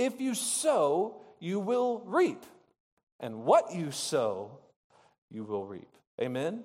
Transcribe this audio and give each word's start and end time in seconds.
If 0.00 0.18
you 0.18 0.34
sow, 0.34 1.20
you 1.40 1.60
will 1.60 2.02
reap. 2.06 2.46
And 3.20 3.44
what 3.44 3.74
you 3.74 3.90
sow, 3.90 4.60
you 5.30 5.44
will 5.44 5.66
reap. 5.66 5.88
Amen? 6.18 6.64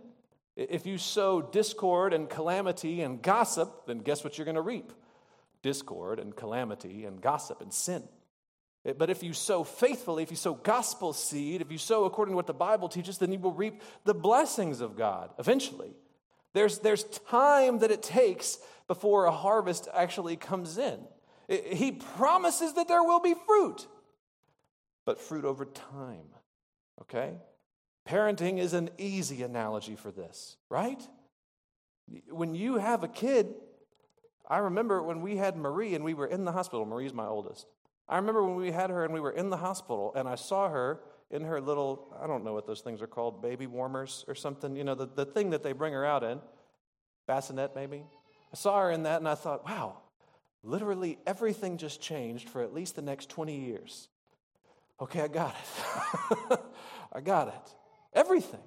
If 0.56 0.86
you 0.86 0.98
sow 0.98 1.42
discord 1.42 2.14
and 2.14 2.30
calamity 2.30 3.02
and 3.02 3.22
gossip, 3.22 3.88
then 3.88 4.00
guess 4.00 4.24
what 4.24 4.38
you're 4.38 4.46
going 4.46 4.56
to 4.56 4.62
reap? 4.62 4.90
Discord 5.62 6.18
and 6.18 6.34
calamity 6.34 7.04
and 7.04 7.20
gossip 7.20 7.60
and 7.60 7.74
sin. 7.74 8.04
But 8.98 9.10
if 9.10 9.22
you 9.22 9.34
sow 9.34 9.66
faithfully, 9.66 10.24
if 10.24 10.32
you 10.32 10.38
sow 10.38 10.54
gospel 10.54 11.12
seed, 11.12 11.60
if 11.60 11.74
you 11.74 11.78
sow 11.78 12.06
according 12.06 12.32
to 12.32 12.38
what 12.38 12.48
the 12.48 12.54
Bible 12.54 12.88
teaches, 12.88 13.18
then 13.18 13.34
you 13.34 13.40
will 13.40 13.52
reap 13.52 13.82
the 14.06 14.14
blessings 14.14 14.80
of 14.80 14.96
God 14.96 15.32
eventually. 15.40 15.92
There's, 16.54 16.80
there's 16.80 17.04
time 17.04 17.80
that 17.80 17.92
it 17.92 18.02
takes 18.02 18.60
before 18.88 19.26
a 19.26 19.32
harvest 19.32 19.90
actually 19.94 20.38
comes 20.38 20.78
in. 20.78 21.00
He 21.48 21.92
promises 21.92 22.74
that 22.74 22.88
there 22.88 23.04
will 23.04 23.20
be 23.20 23.36
fruit, 23.46 23.88
but 25.06 25.20
fruit 25.20 25.46
over 25.46 25.66
time. 25.66 26.28
Okay? 27.02 27.38
Parenting 28.08 28.60
is 28.60 28.74
an 28.74 28.90
easy 28.98 29.44
analogy 29.44 29.96
for 29.96 30.12
this, 30.12 30.58
right? 30.70 31.02
When 32.30 32.54
you 32.54 32.78
have 32.78 33.04
a 33.04 33.08
kid, 33.08 33.54
I 34.48 34.60
remember 34.60 35.02
when 35.02 35.22
we 35.22 35.38
had 35.38 35.58
Marie 35.58 35.96
and 35.96 36.04
we 36.04 36.14
were 36.14 36.28
in 36.28 36.46
the 36.46 36.52
hospital. 36.52 36.86
Marie's 36.86 37.14
my 37.14 37.26
oldest. 37.26 37.66
I 38.08 38.18
remember 38.18 38.44
when 38.44 38.56
we 38.56 38.72
had 38.72 38.92
her 38.92 39.04
and 39.04 39.14
we 39.14 39.20
were 39.20 39.32
in 39.32 39.50
the 39.50 39.58
hospital 39.58 40.14
and 40.16 40.28
I 40.28 40.36
saw 40.36 40.70
her 40.70 41.00
in 41.32 41.44
her 41.44 41.60
little, 41.60 42.16
I 42.22 42.28
don't 42.28 42.44
know 42.44 42.54
what 42.54 42.68
those 42.68 42.82
things 42.82 43.02
are 43.02 43.08
called, 43.08 43.42
baby 43.42 43.66
warmers 43.66 44.24
or 44.28 44.36
something, 44.36 44.76
you 44.76 44.84
know, 44.84 44.94
the, 44.94 45.08
the 45.08 45.26
thing 45.26 45.50
that 45.50 45.64
they 45.64 45.74
bring 45.74 45.94
her 45.94 46.06
out 46.06 46.24
in, 46.24 46.40
bassinet 47.28 47.76
maybe. 47.76 48.04
I 48.54 48.56
saw 48.56 48.82
her 48.82 48.92
in 48.92 49.04
that 49.04 49.20
and 49.20 49.28
I 49.28 49.34
thought, 49.34 49.66
wow, 49.66 49.98
literally 50.66 51.18
everything 51.26 51.78
just 51.78 52.02
changed 52.02 52.50
for 52.50 52.62
at 52.62 52.74
least 52.74 52.96
the 52.96 53.02
next 53.02 53.30
20 53.30 53.58
years. 53.58 54.10
Okay, 55.00 55.22
I 55.22 55.28
got 55.28 55.56
it. 55.56 56.60
I 57.14 57.22
got 57.22 57.50
it. 57.50 57.76
Everything. 58.14 58.62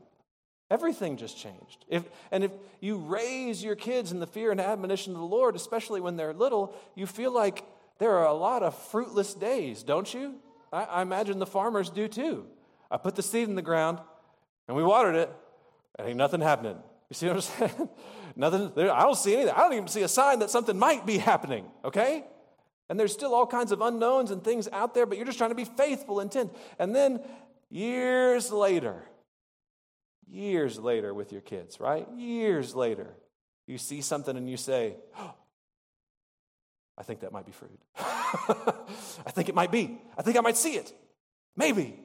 Everything 0.71 1.17
just 1.17 1.39
changed. 1.39 1.87
If, 1.89 2.05
and 2.31 2.45
if 2.45 2.53
you 2.81 2.99
raise 2.99 3.65
your 3.65 3.75
kids 3.75 4.13
in 4.13 4.21
the 4.21 4.27
fear 4.27 4.51
and 4.51 4.61
admonition 4.61 5.15
of 5.15 5.21
the 5.21 5.27
Lord, 5.27 5.57
especially 5.57 6.01
when 6.01 6.17
they're 6.17 6.35
little, 6.35 6.75
you 6.95 7.07
feel 7.07 7.33
like 7.33 7.65
there 7.99 8.17
are 8.17 8.27
a 8.27 8.35
lot 8.35 8.63
of 8.63 8.77
fruitless 8.77 9.33
days, 9.35 9.83
don't 9.83 10.13
you? 10.13 10.35
I, 10.73 10.85
I 10.85 11.03
imagine 11.03 11.39
the 11.39 11.47
farmers 11.47 11.89
do 11.89 12.07
too. 12.07 12.47
I 12.91 12.99
put 12.99 13.17
the 13.17 13.23
seed 13.23 13.49
in 13.49 13.55
the 13.55 13.63
ground 13.63 13.99
and 14.67 14.77
we 14.77 14.85
watered 14.85 15.17
it, 15.17 15.31
and 15.99 16.09
ain't 16.09 16.19
nothing 16.19 16.43
happening. 16.43 16.77
You 17.11 17.15
see 17.15 17.27
what 17.27 17.37
I'm 17.37 17.41
saying? 17.71 17.89
nothing. 18.37 18.73
There, 18.75 18.93
I 18.93 19.03
don't 19.03 19.17
see 19.17 19.35
anything. 19.35 19.55
I 19.55 19.59
don't 19.59 19.75
even 19.75 19.89
see 19.89 20.03
a 20.03 20.09
sign 20.09 20.39
that 20.41 20.51
something 20.51 20.79
might 20.79 21.07
be 21.07 21.19
happening. 21.19 21.67
Okay? 21.85 22.25
And 22.89 22.99
there's 22.99 23.13
still 23.13 23.35
all 23.35 23.47
kinds 23.47 23.73
of 23.73 23.81
unknowns 23.81 24.31
and 24.31 24.43
things 24.43 24.69
out 24.73 24.95
there, 24.95 25.05
but 25.05 25.19
you're 25.19 25.27
just 25.27 25.39
trying 25.39 25.51
to 25.51 25.57
be 25.57 25.65
faithful 25.65 26.21
and 26.21 26.35
intent. 26.35 26.57
And 26.79 26.95
then 26.95 27.21
years 27.71 28.51
later, 28.51 29.03
years 30.27 30.79
later 30.79 31.13
with 31.13 31.33
your 31.33 31.43
kids, 31.43 31.81
right? 31.81 32.07
Years 32.17 32.75
later, 32.75 33.15
you 33.67 33.77
see 33.77 34.01
something 34.01 34.37
and 34.37 34.49
you 34.49 34.57
say, 34.57 34.97
oh, 35.19 35.35
I 36.97 37.03
think 37.03 37.21
that 37.21 37.33
might 37.33 37.47
be 37.47 37.53
fruit. 37.53 37.79
I 37.99 39.31
think 39.31 39.49
it 39.49 39.55
might 39.55 39.71
be. 39.71 40.01
I 40.17 40.23
think 40.23 40.37
I 40.37 40.41
might 40.41 40.57
see 40.57 40.75
it. 40.75 40.93
Maybe. 41.57 42.01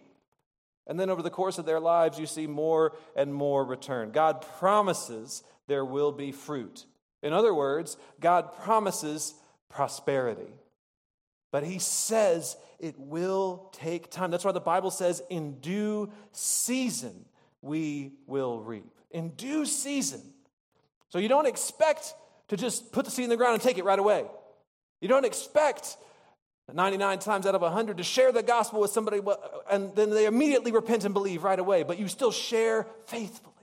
And 0.85 0.99
then 0.99 1.09
over 1.09 1.21
the 1.21 1.29
course 1.29 1.57
of 1.57 1.65
their 1.65 1.79
lives, 1.79 2.19
you 2.19 2.25
see 2.25 2.47
more 2.47 2.93
and 3.15 3.33
more 3.33 3.63
return. 3.63 4.11
God 4.11 4.45
promises 4.57 5.43
there 5.67 5.85
will 5.85 6.11
be 6.11 6.31
fruit. 6.31 6.85
In 7.21 7.31
other 7.31 7.53
words, 7.53 7.97
God 8.19 8.53
promises 8.53 9.33
prosperity. 9.69 10.53
But 11.51 11.63
He 11.63 11.79
says 11.79 12.57
it 12.79 12.99
will 12.99 13.69
take 13.71 14.09
time. 14.11 14.29
That's 14.29 14.43
why 14.43 14.51
the 14.51 14.59
Bible 14.59 14.91
says, 14.91 15.21
in 15.29 15.59
due 15.59 16.11
season, 16.31 17.25
we 17.61 18.11
will 18.27 18.59
reap. 18.59 18.91
In 19.11 19.29
due 19.29 19.65
season. 19.65 20.21
So 21.09 21.19
you 21.19 21.29
don't 21.29 21.45
expect 21.45 22.13
to 22.49 22.57
just 22.57 22.91
put 22.91 23.05
the 23.05 23.11
seed 23.11 23.23
in 23.23 23.29
the 23.29 23.37
ground 23.37 23.53
and 23.53 23.61
take 23.61 23.77
it 23.77 23.85
right 23.85 23.99
away. 23.99 24.25
You 24.99 25.07
don't 25.07 25.25
expect 25.25 25.95
99 26.71 27.19
times 27.19 27.45
out 27.45 27.55
of 27.55 27.61
100 27.61 27.97
to 27.97 28.03
share 28.03 28.31
the 28.31 28.41
gospel 28.41 28.79
with 28.79 28.91
somebody 28.91 29.19
and 29.69 29.93
then 29.95 30.09
they 30.09 30.25
immediately 30.25 30.71
repent 30.71 31.03
and 31.03 31.13
believe 31.13 31.43
right 31.43 31.59
away, 31.59 31.83
but 31.83 31.99
you 31.99 32.07
still 32.07 32.31
share 32.31 32.87
faithfully. 33.05 33.53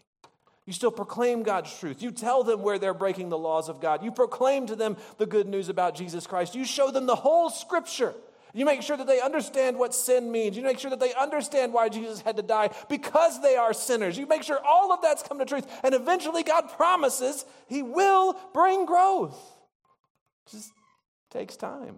You 0.66 0.74
still 0.74 0.92
proclaim 0.92 1.42
God's 1.42 1.76
truth. 1.78 2.02
You 2.02 2.10
tell 2.12 2.44
them 2.44 2.62
where 2.62 2.78
they're 2.78 2.94
breaking 2.94 3.30
the 3.30 3.38
laws 3.38 3.68
of 3.68 3.80
God. 3.80 4.04
You 4.04 4.12
proclaim 4.12 4.66
to 4.66 4.76
them 4.76 4.96
the 5.18 5.26
good 5.26 5.48
news 5.48 5.68
about 5.68 5.94
Jesus 5.94 6.26
Christ. 6.26 6.54
You 6.54 6.64
show 6.64 6.90
them 6.90 7.06
the 7.06 7.16
whole 7.16 7.50
scripture. 7.50 8.14
You 8.52 8.64
make 8.64 8.82
sure 8.82 8.96
that 8.96 9.06
they 9.06 9.20
understand 9.20 9.78
what 9.78 9.94
sin 9.94 10.30
means. 10.30 10.56
You 10.56 10.62
make 10.62 10.78
sure 10.78 10.90
that 10.90 11.00
they 11.00 11.14
understand 11.14 11.72
why 11.72 11.88
Jesus 11.88 12.20
had 12.20 12.36
to 12.36 12.42
die 12.42 12.70
because 12.88 13.40
they 13.42 13.56
are 13.56 13.72
sinners. 13.72 14.18
You 14.18 14.26
make 14.26 14.42
sure 14.42 14.60
all 14.64 14.92
of 14.92 15.00
that's 15.02 15.22
come 15.22 15.38
to 15.38 15.44
truth. 15.44 15.66
And 15.82 15.94
eventually, 15.94 16.42
God 16.42 16.68
promises 16.70 17.44
He 17.68 17.82
will 17.82 18.36
bring 18.52 18.86
growth. 18.86 19.38
Just 20.50 20.72
takes 21.30 21.56
time. 21.56 21.96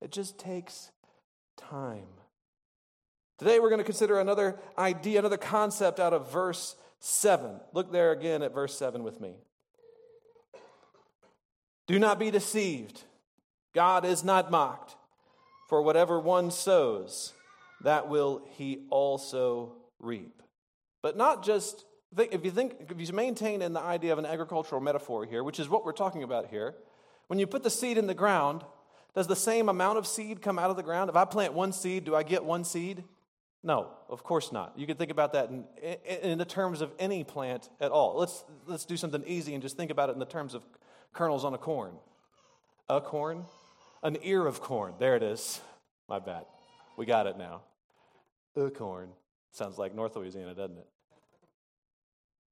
It 0.00 0.12
just 0.12 0.38
takes 0.38 0.90
time. 1.56 2.06
Today 3.38 3.60
we're 3.60 3.70
going 3.70 3.78
to 3.78 3.84
consider 3.84 4.18
another 4.18 4.58
idea, 4.78 5.18
another 5.18 5.36
concept 5.36 6.00
out 6.00 6.12
of 6.12 6.30
verse 6.30 6.76
7. 7.00 7.60
Look 7.72 7.92
there 7.92 8.12
again 8.12 8.42
at 8.42 8.54
verse 8.54 8.76
7 8.76 9.02
with 9.02 9.20
me. 9.20 9.34
Do 11.86 11.98
not 11.98 12.18
be 12.18 12.30
deceived. 12.30 13.02
God 13.74 14.04
is 14.04 14.24
not 14.24 14.50
mocked. 14.50 14.96
For 15.68 15.82
whatever 15.82 16.20
one 16.20 16.50
sows, 16.50 17.32
that 17.82 18.08
will 18.08 18.42
he 18.56 18.86
also 18.88 19.72
reap. 19.98 20.42
But 21.02 21.16
not 21.16 21.44
just, 21.44 21.84
if 22.16 22.44
you 22.44 22.50
think, 22.50 22.76
if 22.88 23.00
you 23.00 23.14
maintain 23.14 23.62
in 23.62 23.72
the 23.72 23.80
idea 23.80 24.12
of 24.12 24.18
an 24.18 24.26
agricultural 24.26 24.80
metaphor 24.80 25.24
here, 25.24 25.42
which 25.42 25.58
is 25.58 25.68
what 25.68 25.84
we're 25.84 25.92
talking 25.92 26.22
about 26.22 26.46
here, 26.48 26.74
when 27.26 27.38
you 27.38 27.46
put 27.46 27.64
the 27.64 27.70
seed 27.70 27.98
in 27.98 28.06
the 28.06 28.14
ground, 28.14 28.62
does 29.16 29.26
the 29.26 29.34
same 29.34 29.70
amount 29.70 29.96
of 29.96 30.06
seed 30.06 30.42
come 30.42 30.58
out 30.58 30.68
of 30.68 30.76
the 30.76 30.82
ground? 30.82 31.08
If 31.08 31.16
I 31.16 31.24
plant 31.24 31.54
one 31.54 31.72
seed, 31.72 32.04
do 32.04 32.14
I 32.14 32.22
get 32.22 32.44
one 32.44 32.64
seed? 32.64 33.02
No, 33.62 33.88
of 34.10 34.22
course 34.22 34.52
not. 34.52 34.74
You 34.76 34.86
can 34.86 34.98
think 34.98 35.10
about 35.10 35.32
that 35.32 35.48
in, 35.48 35.64
in, 36.22 36.38
the 36.38 36.44
terms 36.44 36.82
of 36.82 36.92
any 36.98 37.24
plant 37.24 37.70
at 37.80 37.90
all. 37.90 38.18
Let's, 38.18 38.44
let's 38.66 38.84
do 38.84 38.98
something 38.98 39.24
easy 39.26 39.54
and 39.54 39.62
just 39.62 39.74
think 39.74 39.90
about 39.90 40.10
it 40.10 40.12
in 40.12 40.18
the 40.18 40.26
terms 40.26 40.52
of 40.52 40.62
kernels 41.14 41.46
on 41.46 41.54
a 41.54 41.58
corn. 41.58 41.94
A 42.90 43.00
corn? 43.00 43.46
An 44.02 44.18
ear 44.22 44.46
of 44.46 44.60
corn. 44.60 44.92
There 44.98 45.16
it 45.16 45.22
is. 45.22 45.62
My 46.10 46.18
bad. 46.18 46.44
We 46.98 47.06
got 47.06 47.26
it 47.26 47.38
now. 47.38 47.62
A 48.54 48.68
corn. 48.68 49.08
Sounds 49.50 49.78
like 49.78 49.94
North 49.94 50.14
Louisiana, 50.14 50.54
doesn't 50.54 50.76
it? 50.76 50.86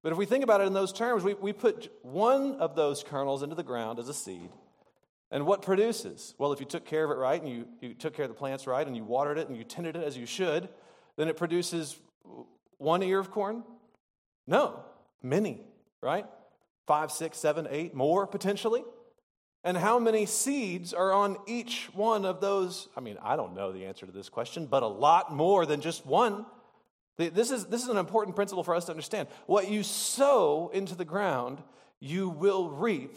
But 0.03 0.13
if 0.13 0.19
we 0.19 0.25
think 0.25 0.43
about 0.43 0.63
it 0.63 0.67
in 0.67 0.73
those 0.73 0.95
terms, 0.95 1.25
we, 1.25 1.35
we 1.35 1.53
put 1.53 1.93
one 2.03 2.55
of 2.57 2.75
those 2.75 3.03
kernels 3.03 3.43
into 3.43 3.55
the 3.55 3.63
ground 3.63 3.99
as 3.99 4.09
a 4.09 4.15
seed. 4.15 4.49
And 5.35 5.47
what 5.47 5.63
produces? 5.63 6.33
Well, 6.39 6.53
if 6.53 6.61
you 6.61 6.67
took 6.67 6.85
care 6.85 7.05
of 7.05 7.11
it 7.11 7.15
right 7.21 7.43
and 7.43 7.51
you, 7.51 7.67
you 7.81 7.93
took 7.95 8.15
care 8.15 8.25
of 8.25 8.31
the 8.31 8.37
plants 8.37 8.69
right 8.69 8.87
and 8.87 8.97
you 8.97 9.03
watered 9.03 9.37
it 9.37 9.49
and 9.49 9.57
you 9.57 9.65
tended 9.65 9.97
it 9.97 10.05
as 10.05 10.17
you 10.17 10.27
should, 10.27 10.69
then 11.17 11.27
it 11.27 11.37
produces 11.37 11.99
one 12.79 13.03
ear 13.03 13.19
of 13.19 13.33
corn? 13.33 13.65
No, 14.47 14.85
many, 15.25 15.61
right? 16.01 16.25
Five, 16.87 17.11
six, 17.11 17.37
seven, 17.37 17.67
eight, 17.69 17.97
more 17.97 18.29
potentially. 18.29 18.85
And 19.65 19.77
how 19.77 19.99
many 19.99 20.25
seeds 20.25 20.95
are 20.95 21.13
on 21.13 21.37
each 21.49 21.89
one 21.95 22.25
of 22.25 22.41
those? 22.41 22.89
I 22.97 23.01
mean, 23.01 23.19
I 23.21 23.35
don't 23.35 23.55
know 23.55 23.73
the 23.73 23.87
answer 23.87 24.07
to 24.07 24.13
this 24.13 24.29
question, 24.29 24.67
but 24.67 24.85
a 24.85 24.87
lot 24.87 25.35
more 25.35 25.67
than 25.67 25.81
just 25.81 26.07
one. 26.07 26.47
This 27.17 27.51
is, 27.51 27.67
this 27.67 27.83
is 27.83 27.89
an 27.89 27.97
important 27.97 28.37
principle 28.37 28.63
for 28.63 28.77
us 28.77 28.85
to 28.85 28.93
understand. 28.93 29.27
What 29.47 29.69
you 29.69 29.83
sow 29.83 30.71
into 30.73 30.95
the 30.95 31.05
ground, 31.05 31.61
you 31.99 32.29
will 32.29 32.71
reap 32.71 33.17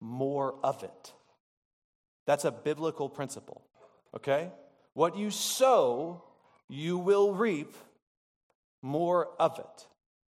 more 0.00 0.54
of 0.62 0.82
it. 0.82 1.12
That's 2.26 2.44
a 2.44 2.50
biblical 2.50 3.08
principle, 3.08 3.62
okay? 4.14 4.50
What 4.94 5.16
you 5.16 5.30
sow, 5.30 6.22
you 6.68 6.98
will 6.98 7.32
reap 7.32 7.74
more 8.82 9.28
of 9.38 9.58
it. 9.58 9.86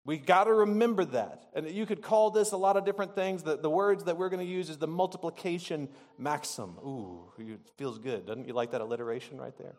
We 0.05 0.17
got 0.17 0.45
to 0.45 0.53
remember 0.53 1.05
that. 1.05 1.45
And 1.53 1.69
you 1.69 1.85
could 1.85 2.01
call 2.01 2.29
this 2.31 2.51
a 2.51 2.57
lot 2.57 2.75
of 2.75 2.83
different 2.83 3.15
things. 3.15 3.43
The, 3.43 3.57
the 3.57 3.69
words 3.69 4.03
that 4.05 4.17
we're 4.17 4.29
going 4.29 4.45
to 4.45 4.51
use 4.51 4.69
is 4.69 4.77
the 4.77 4.87
multiplication 4.87 5.87
maxim. 6.17 6.75
Ooh, 6.83 7.31
it 7.37 7.59
feels 7.77 7.99
good. 7.99 8.25
Doesn't 8.25 8.47
you 8.47 8.53
like 8.53 8.71
that 8.71 8.81
alliteration 8.81 9.39
right 9.39 9.57
there? 9.57 9.75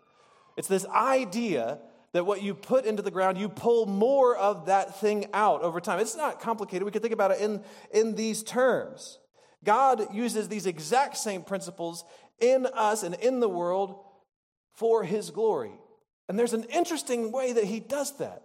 It's 0.57 0.69
this 0.69 0.87
idea 0.87 1.79
that 2.13 2.25
what 2.25 2.43
you 2.43 2.55
put 2.55 2.87
into 2.87 3.03
the 3.03 3.11
ground, 3.11 3.37
you 3.37 3.49
pull 3.49 3.87
more 3.87 4.37
of 4.37 4.67
that 4.67 4.99
thing 5.01 5.27
out 5.35 5.63
over 5.63 5.81
time. 5.81 5.99
It's 5.99 6.17
not 6.17 6.41
complicated. 6.41 6.85
We 6.85 6.93
can 6.93 7.03
think 7.03 7.13
about 7.13 7.33
it 7.33 7.41
in, 7.41 7.63
in 7.93 8.15
these 8.15 8.43
terms. 8.43 9.19
God 9.65 10.15
uses 10.15 10.49
these 10.49 10.67
exact 10.67 11.17
same 11.17 11.43
principles 11.43 12.05
in 12.41 12.67
us 12.67 13.03
and 13.03 13.15
in 13.17 13.41
the 13.41 13.49
world 13.49 13.99
for 14.75 15.05
his 15.05 15.31
glory. 15.31 15.73
And 16.29 16.39
there's 16.39 16.53
an 16.53 16.65
interesting 16.65 17.33
way 17.33 17.53
that 17.53 17.65
he 17.65 17.81
does 17.81 18.17
that. 18.19 18.43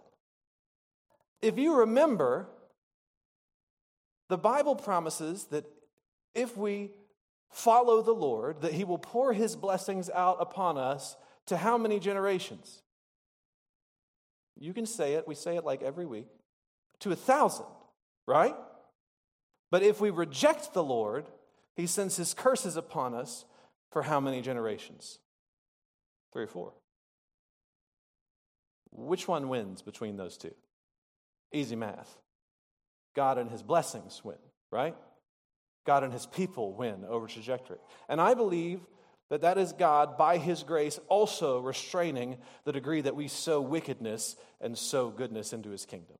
If 1.42 1.58
you 1.58 1.78
remember, 1.78 2.48
the 4.28 4.38
Bible 4.38 4.76
promises 4.76 5.44
that 5.46 5.64
if 6.34 6.56
we 6.56 6.90
follow 7.50 8.02
the 8.02 8.12
Lord, 8.12 8.60
that 8.62 8.72
he 8.72 8.84
will 8.84 8.98
pour 8.98 9.32
his 9.32 9.56
blessings 9.56 10.08
out 10.10 10.36
upon 10.40 10.78
us 10.78 11.16
to 11.46 11.56
how 11.56 11.76
many 11.76 11.98
generations? 11.98 12.82
You 14.58 14.72
can 14.72 14.86
say 14.86 15.14
it, 15.14 15.26
we 15.26 15.34
say 15.34 15.56
it 15.56 15.64
like 15.64 15.82
every 15.82 16.06
week, 16.06 16.28
to 17.00 17.10
a 17.10 17.16
thousand, 17.16 17.66
right? 18.26 18.54
But 19.70 19.82
if 19.82 20.00
we 20.00 20.10
reject 20.10 20.72
the 20.72 20.82
Lord, 20.82 21.26
he 21.76 21.86
sends 21.86 22.16
his 22.16 22.34
curses 22.34 22.76
upon 22.76 23.14
us 23.14 23.44
for 23.90 24.02
how 24.02 24.20
many 24.20 24.42
generations? 24.42 25.18
Three 26.32 26.44
or 26.44 26.48
four. 26.48 26.72
Which 28.92 29.28
one 29.28 29.48
wins 29.48 29.82
between 29.82 30.16
those 30.16 30.36
two? 30.36 30.54
Easy 31.52 31.76
math. 31.76 32.18
God 33.14 33.38
and 33.38 33.50
his 33.50 33.62
blessings 33.62 34.22
win, 34.24 34.38
right? 34.70 34.96
God 35.86 36.04
and 36.04 36.12
his 36.12 36.26
people 36.26 36.74
win 36.74 37.04
over 37.08 37.26
trajectory. 37.26 37.78
And 38.08 38.20
I 38.20 38.34
believe 38.34 38.80
that 39.30 39.42
that 39.42 39.58
is 39.58 39.72
God, 39.72 40.18
by 40.18 40.38
his 40.38 40.62
grace, 40.64 40.98
also 41.08 41.60
restraining 41.60 42.38
the 42.64 42.72
degree 42.72 43.00
that 43.00 43.16
we 43.16 43.28
sow 43.28 43.60
wickedness 43.60 44.36
and 44.60 44.76
sow 44.76 45.08
goodness 45.08 45.52
into 45.52 45.70
his 45.70 45.86
kingdom. 45.86 46.16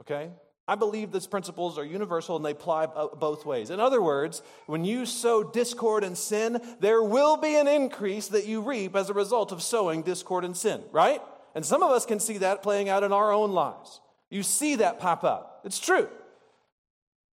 Okay? 0.00 0.30
I 0.68 0.76
believe 0.76 1.10
these 1.10 1.26
principles 1.26 1.76
are 1.76 1.84
universal 1.84 2.36
and 2.36 2.44
they 2.44 2.52
apply 2.52 2.86
both 2.86 3.44
ways. 3.44 3.70
In 3.70 3.80
other 3.80 4.00
words, 4.00 4.42
when 4.66 4.84
you 4.84 5.06
sow 5.06 5.42
discord 5.42 6.04
and 6.04 6.16
sin, 6.16 6.60
there 6.78 7.02
will 7.02 7.36
be 7.36 7.56
an 7.56 7.66
increase 7.66 8.28
that 8.28 8.46
you 8.46 8.60
reap 8.60 8.94
as 8.94 9.10
a 9.10 9.14
result 9.14 9.50
of 9.50 9.60
sowing 9.62 10.02
discord 10.02 10.44
and 10.44 10.56
sin, 10.56 10.82
right? 10.92 11.20
And 11.54 11.66
some 11.66 11.82
of 11.82 11.90
us 11.90 12.06
can 12.06 12.20
see 12.20 12.38
that 12.38 12.62
playing 12.62 12.88
out 12.88 13.02
in 13.02 13.12
our 13.12 13.32
own 13.32 13.52
lives. 13.52 14.00
You 14.30 14.42
see 14.42 14.76
that 14.76 15.00
pop 15.00 15.24
up. 15.24 15.62
It's 15.64 15.80
true. 15.80 16.08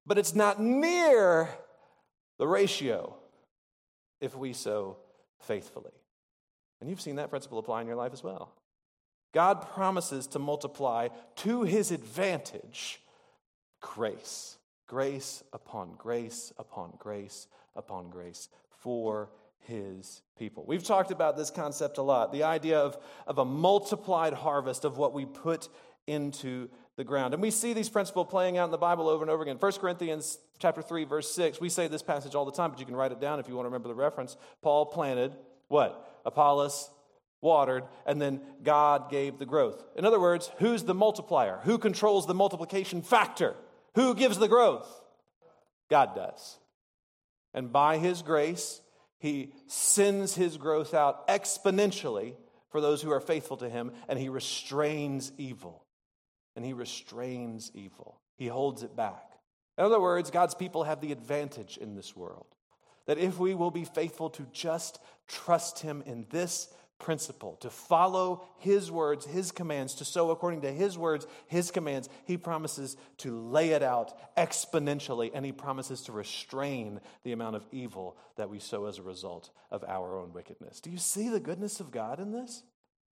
But 0.07 0.19
it's 0.19 0.35
not 0.35 0.61
near 0.61 1.49
the 2.39 2.47
ratio 2.47 3.17
if 4.21 4.37
we 4.37 4.53
sow 4.53 4.99
faithfully. 5.41 5.93
And 6.81 6.89
you've 6.89 7.01
seen 7.01 7.17
that 7.17 7.31
principle 7.31 7.59
apply 7.59 7.81
in 7.81 7.87
your 7.89 7.97
life 7.97 8.13
as 8.13 8.23
well. 8.23 8.53
God 9.35 9.69
promises 9.75 10.29
to 10.29 10.39
multiply 10.39 11.09
to 11.37 11.65
his 11.65 11.91
advantage 11.91 13.01
grace. 13.81 14.59
Grace 14.87 15.43
upon 15.53 15.95
grace 15.99 16.53
upon 16.59 16.93
grace 16.99 17.49
upon 17.75 18.09
grace 18.09 18.49
for 18.71 19.31
his 19.61 20.23
people. 20.39 20.65
We've 20.67 20.85
talked 20.85 21.11
about 21.11 21.37
this 21.37 21.51
concept 21.51 21.99
a 21.99 22.03
lot 22.03 22.33
the 22.33 22.45
idea 22.45 22.79
of, 22.79 22.97
of 23.27 23.39
a 23.39 23.45
multiplied 23.45 24.33
harvest 24.33 24.85
of 24.85 24.97
what 24.97 25.13
we 25.13 25.25
put 25.25 25.69
into 26.07 26.69
the 26.97 27.05
ground. 27.05 27.35
And 27.35 27.43
we 27.43 27.51
see 27.51 27.73
these 27.73 27.89
principles 27.89 28.29
playing 28.31 28.59
out 28.59 28.67
in 28.67 28.71
the 28.71 28.79
Bible 28.79 29.09
over 29.09 29.25
and 29.25 29.31
over 29.31 29.43
again. 29.43 29.57
1 29.59 29.73
Corinthians 29.73 30.39
chapter 30.59 30.83
3 30.83 31.05
verse 31.05 31.31
6. 31.33 31.61
We 31.61 31.69
say 31.69 31.89
this 31.89 32.03
passage 32.03 32.35
all 32.35 32.45
the 32.45 32.53
time, 32.53 32.71
but 32.71 32.79
you 32.79 32.87
can 32.87 32.97
write 32.97 33.13
it 33.13 33.21
down 33.21 33.41
if 33.41 33.49
you 33.49 33.55
want 33.55 33.65
to 33.65 33.71
remember 33.71 33.89
the 33.89 33.95
reference. 33.95 34.37
Paul 34.63 34.87
planted 34.87 35.33
what? 35.69 36.21
Apollos 36.25 36.91
watered, 37.41 37.85
and 38.07 38.21
then 38.21 38.41
God 38.63 39.11
gave 39.11 39.39
the 39.39 39.47
growth. 39.47 39.85
In 39.97 40.05
other 40.05 40.19
words, 40.19 40.51
who's 40.59 40.85
the 40.85 40.95
multiplier? 40.95 41.61
Who 41.65 41.79
controls 41.79 42.27
the 42.27 42.35
multiplication 42.35 43.03
factor? 43.03 43.55
Who 43.97 44.15
gives 44.15 44.39
the 44.39 44.47
growth? 44.47 44.89
God 45.91 46.15
does. 46.15 46.59
And 47.55 47.73
by 47.73 47.97
his 47.97 48.23
grace, 48.23 48.83
he 49.19 49.53
sends 49.67 50.35
his 50.35 50.59
growth 50.59 50.93
out 50.93 51.27
exponentially 51.29 52.35
for 52.69 52.83
those 52.83 53.01
who 53.01 53.11
are 53.11 53.21
faithful 53.21 53.57
to 53.57 53.71
him, 53.71 53.93
and 54.07 54.19
he 54.19 54.29
restrains 54.29 55.33
evil. 55.39 55.83
And 56.55 56.65
he 56.65 56.75
restrains 56.75 57.71
evil, 57.75 58.21
he 58.37 58.47
holds 58.47 58.83
it 58.83 58.95
back. 58.95 59.33
In 59.79 59.85
other 59.85 60.01
words, 60.01 60.31
God's 60.31 60.55
people 60.55 60.85
have 60.85 61.01
the 61.01 61.13
advantage 61.13 61.79
in 61.79 61.95
this 61.95 62.15
world. 62.15 62.47
That 63.07 63.19
if 63.19 63.39
we 63.39 63.55
will 63.55 63.71
be 63.71 63.85
faithful 63.85 64.31
to 64.31 64.47
just 64.53 64.99
trust 65.27 65.79
him 65.79 66.03
in 66.07 66.27
this 66.31 66.69
principle, 66.99 67.57
to 67.57 67.71
follow 67.71 68.45
his 68.59 68.91
words, 68.91 69.27
his 69.27 69.53
commands, 69.53 69.95
to 69.95 70.05
sow 70.05 70.31
according 70.31 70.63
to 70.63 70.73
his 70.73 70.97
words, 70.97 71.27
his 71.47 71.71
commands, 71.71 72.09
he 72.25 72.37
promises 72.37 72.97
to 73.19 73.39
lay 73.39 73.71
it 73.71 73.83
out 73.83 74.15
exponentially, 74.37 75.31
and 75.35 75.45
he 75.45 75.53
promises 75.53 76.03
to 76.03 76.13
restrain 76.13 77.01
the 77.25 77.33
amount 77.33 77.57
of 77.57 77.67
evil 77.71 78.17
that 78.37 78.51
we 78.51 78.59
sow 78.59 78.87
as 78.87 78.99
a 78.99 79.03
result 79.03 79.51
of 79.71 79.85
our 79.85 80.17
own 80.17 80.33
wickedness. 80.33 80.81
Do 80.81 80.91
you 80.91 80.99
see 80.99 81.29
the 81.29 81.41
goodness 81.41 81.81
of 81.81 81.91
God 81.91 82.19
in 82.19 82.33
this? 82.33 82.63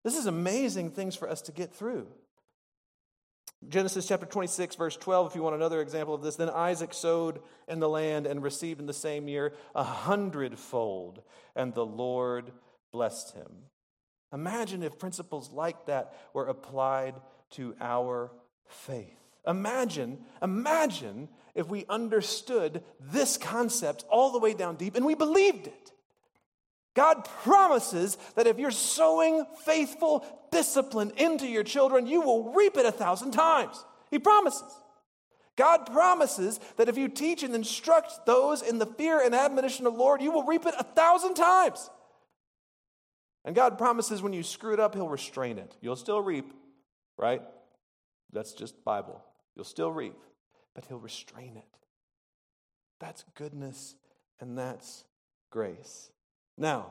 This 0.05 0.17
is 0.17 0.27
amazing 0.27 0.91
things 0.91 1.15
for 1.15 1.29
us 1.29 1.43
to 1.43 1.53
get 1.53 1.73
through. 1.73 2.09
Genesis 3.69 4.09
chapter 4.09 4.27
26, 4.27 4.75
verse 4.75 4.97
12, 4.97 5.29
if 5.29 5.37
you 5.37 5.43
want 5.43 5.55
another 5.55 5.81
example 5.81 6.15
of 6.15 6.23
this, 6.23 6.35
then 6.35 6.51
Isaac 6.51 6.93
sowed 6.93 7.41
in 7.69 7.79
the 7.79 7.89
land 7.89 8.27
and 8.27 8.43
received 8.43 8.81
in 8.81 8.87
the 8.87 8.93
same 8.93 9.29
year 9.29 9.53
a 9.75 9.85
hundredfold, 9.85 11.23
and 11.55 11.73
the 11.73 11.87
Lord 11.87 12.51
blessed 12.91 13.35
him. 13.35 13.51
Imagine 14.33 14.83
if 14.83 14.99
principles 14.99 15.51
like 15.51 15.87
that 15.87 16.15
were 16.33 16.47
applied 16.47 17.15
to 17.51 17.75
our 17.81 18.33
faith. 18.67 19.19
Imagine, 19.47 20.19
imagine 20.41 21.29
if 21.55 21.69
we 21.69 21.85
understood 21.89 22.83
this 23.01 23.37
concept 23.37 24.05
all 24.09 24.33
the 24.33 24.39
way 24.39 24.55
down 24.55 24.77
deep 24.77 24.97
and 24.97 25.05
we 25.05 25.15
believed 25.15 25.67
it. 25.67 25.93
God 26.95 27.25
promises 27.43 28.19
that 28.37 28.47
if 28.47 28.59
you're 28.59 28.71
sowing 28.71 29.47
faithful 29.65 30.25
discipline 30.51 31.13
into 31.17 31.47
your 31.47 31.65
children, 31.65 32.07
you 32.07 32.21
will 32.21 32.53
reap 32.53 32.77
it 32.77 32.87
a 32.87 32.93
thousand 32.93 33.33
times. 33.33 33.85
He 34.11 34.19
promises. 34.19 34.71
God 35.57 35.87
promises 35.87 36.61
that 36.77 36.89
if 36.89 36.97
you 36.97 37.09
teach 37.09 37.43
and 37.43 37.55
instruct 37.55 38.27
those 38.27 38.63
in 38.63 38.79
the 38.79 38.87
fear 38.87 39.23
and 39.23 39.35
admonition 39.35 39.87
of 39.87 39.95
the 39.95 39.99
Lord, 39.99 40.23
you 40.23 40.33
will 40.33 40.45
reap 40.45 40.67
it 40.67 40.75
a 40.79 40.85
thousand 40.85 41.35
times. 41.35 41.91
And 43.45 43.55
God 43.55 43.79
promises 43.79 44.23
when 44.23 44.33
you 44.33 44.43
screw 44.43 44.73
it 44.73 44.81
up, 44.81 44.95
He'll 44.95 45.09
restrain 45.09 45.59
it. 45.59 45.77
You'll 45.81 45.97
still 45.97 46.21
reap, 46.21 46.53
right? 47.19 47.43
That's 48.33 48.53
just 48.53 48.85
Bible. 48.85 49.23
You'll 49.57 49.65
still 49.65 49.91
reap, 49.91 50.17
but 50.75 50.85
He'll 50.87 50.99
restrain 50.99 51.57
it. 51.57 51.79
That's 53.01 53.25
goodness 53.35 53.97
and 54.41 54.57
that's 54.57 55.05
grace. 55.51 56.11
Now, 56.57 56.91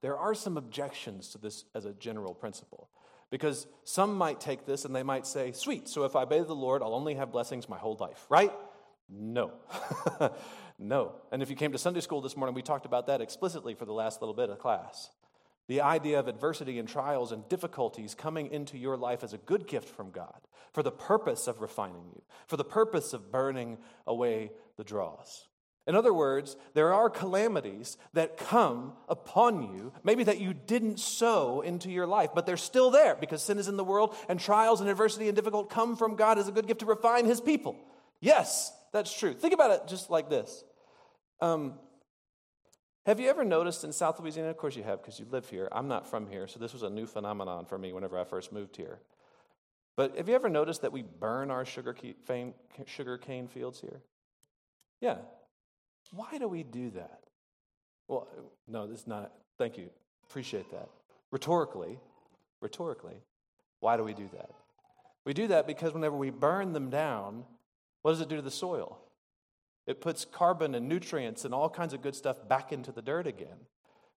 there 0.00 0.18
are 0.18 0.34
some 0.34 0.56
objections 0.56 1.28
to 1.30 1.38
this 1.38 1.64
as 1.74 1.84
a 1.84 1.92
general 1.92 2.34
principle. 2.34 2.88
Because 3.30 3.66
some 3.84 4.14
might 4.14 4.40
take 4.40 4.66
this 4.66 4.84
and 4.84 4.94
they 4.94 5.02
might 5.02 5.26
say, 5.26 5.52
sweet, 5.52 5.88
so 5.88 6.04
if 6.04 6.14
I 6.14 6.24
obey 6.24 6.40
the 6.40 6.54
Lord, 6.54 6.82
I'll 6.82 6.94
only 6.94 7.14
have 7.14 7.32
blessings 7.32 7.66
my 7.66 7.78
whole 7.78 7.96
life, 7.98 8.26
right? 8.28 8.52
No. 9.08 9.52
no. 10.78 11.14
And 11.30 11.42
if 11.42 11.48
you 11.48 11.56
came 11.56 11.72
to 11.72 11.78
Sunday 11.78 12.00
school 12.00 12.20
this 12.20 12.36
morning, 12.36 12.54
we 12.54 12.60
talked 12.60 12.84
about 12.84 13.06
that 13.06 13.22
explicitly 13.22 13.74
for 13.74 13.86
the 13.86 13.92
last 13.92 14.20
little 14.20 14.34
bit 14.34 14.50
of 14.50 14.58
class. 14.58 15.08
The 15.72 15.80
idea 15.80 16.18
of 16.18 16.28
adversity 16.28 16.78
and 16.78 16.86
trials 16.86 17.32
and 17.32 17.48
difficulties 17.48 18.14
coming 18.14 18.52
into 18.52 18.76
your 18.76 18.94
life 18.94 19.24
as 19.24 19.32
a 19.32 19.38
good 19.38 19.66
gift 19.66 19.88
from 19.88 20.10
God 20.10 20.38
for 20.74 20.82
the 20.82 20.90
purpose 20.90 21.46
of 21.46 21.62
refining 21.62 22.04
you, 22.14 22.20
for 22.46 22.58
the 22.58 22.62
purpose 22.62 23.14
of 23.14 23.32
burning 23.32 23.78
away 24.06 24.50
the 24.76 24.84
dross. 24.84 25.48
In 25.86 25.94
other 25.94 26.12
words, 26.12 26.58
there 26.74 26.92
are 26.92 27.08
calamities 27.08 27.96
that 28.12 28.36
come 28.36 28.92
upon 29.08 29.62
you, 29.62 29.94
maybe 30.04 30.24
that 30.24 30.40
you 30.40 30.52
didn't 30.52 31.00
sow 31.00 31.62
into 31.62 31.90
your 31.90 32.06
life, 32.06 32.32
but 32.34 32.44
they're 32.44 32.58
still 32.58 32.90
there 32.90 33.14
because 33.14 33.42
sin 33.42 33.56
is 33.56 33.66
in 33.66 33.78
the 33.78 33.82
world 33.82 34.14
and 34.28 34.38
trials 34.38 34.82
and 34.82 34.90
adversity 34.90 35.28
and 35.28 35.34
difficult 35.34 35.70
come 35.70 35.96
from 35.96 36.16
God 36.16 36.38
as 36.38 36.48
a 36.48 36.52
good 36.52 36.66
gift 36.66 36.80
to 36.80 36.86
refine 36.86 37.24
his 37.24 37.40
people. 37.40 37.76
Yes, 38.20 38.70
that's 38.92 39.18
true. 39.18 39.32
Think 39.32 39.54
about 39.54 39.70
it 39.70 39.88
just 39.88 40.10
like 40.10 40.28
this. 40.28 40.64
Um, 41.40 41.78
have 43.06 43.18
you 43.18 43.28
ever 43.28 43.44
noticed 43.44 43.84
in 43.84 43.92
South 43.92 44.20
Louisiana? 44.20 44.50
Of 44.50 44.56
course 44.56 44.76
you 44.76 44.82
have 44.82 45.02
because 45.02 45.18
you 45.18 45.26
live 45.30 45.48
here. 45.48 45.68
I'm 45.72 45.88
not 45.88 46.08
from 46.08 46.28
here, 46.28 46.46
so 46.46 46.58
this 46.58 46.72
was 46.72 46.82
a 46.82 46.90
new 46.90 47.06
phenomenon 47.06 47.64
for 47.66 47.78
me 47.78 47.92
whenever 47.92 48.18
I 48.18 48.24
first 48.24 48.52
moved 48.52 48.76
here. 48.76 49.00
But 49.96 50.16
have 50.16 50.28
you 50.28 50.34
ever 50.34 50.48
noticed 50.48 50.82
that 50.82 50.92
we 50.92 51.02
burn 51.02 51.50
our 51.50 51.64
sugar 51.64 51.92
cane, 51.92 52.54
sugar 52.86 53.18
cane 53.18 53.48
fields 53.48 53.80
here? 53.80 54.00
Yeah, 55.00 55.16
why 56.12 56.38
do 56.38 56.48
we 56.48 56.62
do 56.62 56.90
that? 56.90 57.20
Well, 58.08 58.28
no, 58.68 58.86
this 58.86 59.00
is 59.00 59.06
not. 59.06 59.32
Thank 59.58 59.78
you. 59.78 59.90
Appreciate 60.28 60.70
that. 60.70 60.88
Rhetorically, 61.30 61.98
rhetorically, 62.60 63.16
why 63.80 63.96
do 63.96 64.04
we 64.04 64.14
do 64.14 64.28
that? 64.32 64.50
We 65.24 65.34
do 65.34 65.48
that 65.48 65.66
because 65.66 65.92
whenever 65.92 66.16
we 66.16 66.30
burn 66.30 66.72
them 66.72 66.90
down, 66.90 67.44
what 68.02 68.12
does 68.12 68.20
it 68.20 68.28
do 68.28 68.36
to 68.36 68.42
the 68.42 68.50
soil? 68.50 68.98
It 69.86 70.00
puts 70.00 70.24
carbon 70.24 70.74
and 70.74 70.88
nutrients 70.88 71.44
and 71.44 71.52
all 71.52 71.68
kinds 71.68 71.92
of 71.92 72.02
good 72.02 72.14
stuff 72.14 72.36
back 72.48 72.72
into 72.72 72.92
the 72.92 73.02
dirt 73.02 73.26
again. 73.26 73.56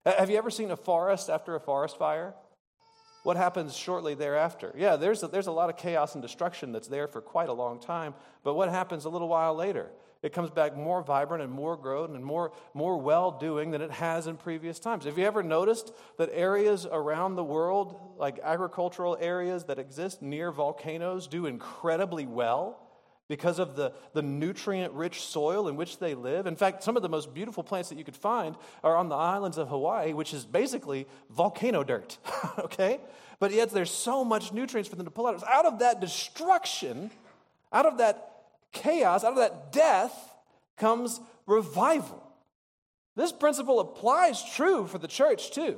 Have 0.06 0.30
you 0.30 0.38
ever 0.38 0.52
seen 0.52 0.70
a 0.72 0.78
forest 0.78 1.30
after 1.30 1.56
a 1.56 1.60
forest 1.60 1.98
fire? 1.98 2.36
What 3.24 3.38
happens 3.38 3.76
shortly 3.76 4.14
thereafter? 4.14 4.72
Yeah, 4.78 4.98
there's 4.98 5.24
a, 5.24 5.28
there's 5.28 5.48
a 5.48 5.52
lot 5.52 5.70
of 5.72 5.78
chaos 5.78 6.14
and 6.14 6.22
destruction 6.22 6.72
that's 6.72 6.88
there 6.88 7.08
for 7.08 7.22
quite 7.22 7.50
a 7.50 7.54
long 7.54 7.80
time, 7.80 8.14
but 8.44 8.54
what 8.54 8.70
happens 8.70 9.06
a 9.06 9.10
little 9.10 9.28
while 9.28 9.56
later? 9.56 9.90
it 10.26 10.34
comes 10.34 10.50
back 10.50 10.76
more 10.76 11.04
vibrant 11.04 11.44
and 11.44 11.54
more 11.54 11.78
grown 11.78 12.16
and 12.16 12.26
more, 12.26 12.52
more 12.74 12.98
well 12.98 13.30
doing 13.30 13.70
than 13.70 13.82
it 13.82 13.92
has 13.92 14.26
in 14.26 14.38
previous 14.38 14.80
times. 14.80 15.06
Have 15.06 15.20
you 15.20 15.24
ever 15.24 15.44
noticed 15.44 15.94
that 16.18 16.32
areas 16.34 16.88
around 16.92 17.36
the 17.36 17.44
world, 17.44 17.96
like 18.18 18.40
agricultural 18.42 19.18
areas 19.22 19.66
that 19.66 19.78
exist 19.78 20.24
near 20.24 20.52
volcanoes, 20.52 21.28
do 21.28 21.46
incredibly 21.46 22.26
well? 22.26 22.85
Because 23.28 23.60
of 23.60 23.76
the, 23.76 23.92
the 24.14 24.22
nutrient 24.22 24.94
rich 24.94 25.22
soil 25.22 25.68
in 25.68 25.76
which 25.76 25.98
they 25.98 26.14
live. 26.14 26.46
In 26.46 26.56
fact, 26.56 26.84
some 26.84 26.96
of 26.96 27.02
the 27.02 27.10
most 27.10 27.34
beautiful 27.34 27.64
plants 27.64 27.90
that 27.90 27.98
you 27.98 28.04
could 28.04 28.16
find 28.16 28.56
are 28.84 28.96
on 28.96 29.10
the 29.10 29.16
islands 29.16 29.58
of 29.58 29.68
Hawaii, 29.70 30.14
which 30.14 30.34
is 30.34 30.46
basically 30.46 31.08
volcano 31.30 31.84
dirt, 31.84 32.18
okay? 32.60 33.00
But 33.40 33.52
yet 33.52 33.72
there's 33.72 33.92
so 33.92 34.24
much 34.24 34.54
nutrients 34.54 34.90
for 34.90 34.96
them 34.96 35.06
to 35.06 35.12
pull 35.12 35.28
out. 35.28 35.44
Out 35.48 35.66
of 35.66 35.80
that 35.80 36.00
destruction, 36.00 37.10
out 37.74 37.86
of 37.86 37.98
that 37.98 38.32
chaos, 38.72 39.24
out 39.24 39.32
of 39.32 39.38
that 39.38 39.72
death, 39.72 40.14
comes 40.78 41.20
revival. 41.48 42.22
This 43.16 43.32
principle 43.32 43.80
applies 43.80 44.44
true 44.54 44.86
for 44.88 44.98
the 44.98 45.08
church 45.08 45.52
too. 45.52 45.78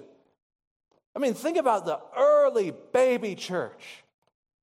I 1.16 1.20
mean, 1.20 1.34
think 1.34 1.58
about 1.58 1.86
the 1.86 2.00
early 2.16 2.74
baby 2.94 3.36
church. 3.36 4.04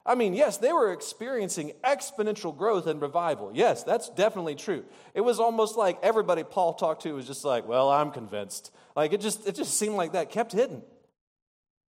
I 0.07 0.15
mean, 0.15 0.35
yes, 0.35 0.59
they 0.59 0.73
were 0.73 0.93
experiencing 0.93 1.73
exponential 1.83 2.57
growth 2.57 2.87
and 2.87 3.01
revival. 3.01 3.53
Yes, 3.55 3.85
that's 3.85 4.11
definitely 4.11 4.55
true. 4.55 4.85
It 5.15 5.23
was 5.23 5.41
almost 5.41 5.77
like 5.77 5.99
everybody 6.03 6.45
Paul 6.45 6.75
talked 6.75 7.03
to 7.05 7.15
was 7.15 7.27
just 7.27 7.45
like, 7.45 7.67
"Well, 7.67 7.91
I'm 7.91 8.11
convinced." 8.11 8.71
Like 8.95 9.15
it 9.15 9.21
just 9.21 9.47
it 9.47 9.55
just 9.55 9.79
seemed 9.79 9.95
like 9.95 10.13
that 10.13 10.31
kept 10.31 10.53
hidden. 10.53 10.83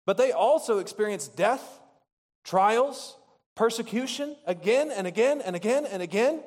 But 0.05 0.17
they 0.17 0.31
also 0.31 0.79
experienced 0.79 1.35
death, 1.35 1.63
trials, 2.45 3.17
persecution 3.55 4.35
again 4.45 4.91
and 4.91 5.07
again 5.07 5.41
and 5.41 5.55
again 5.55 5.85
and 5.85 6.01
again. 6.01 6.41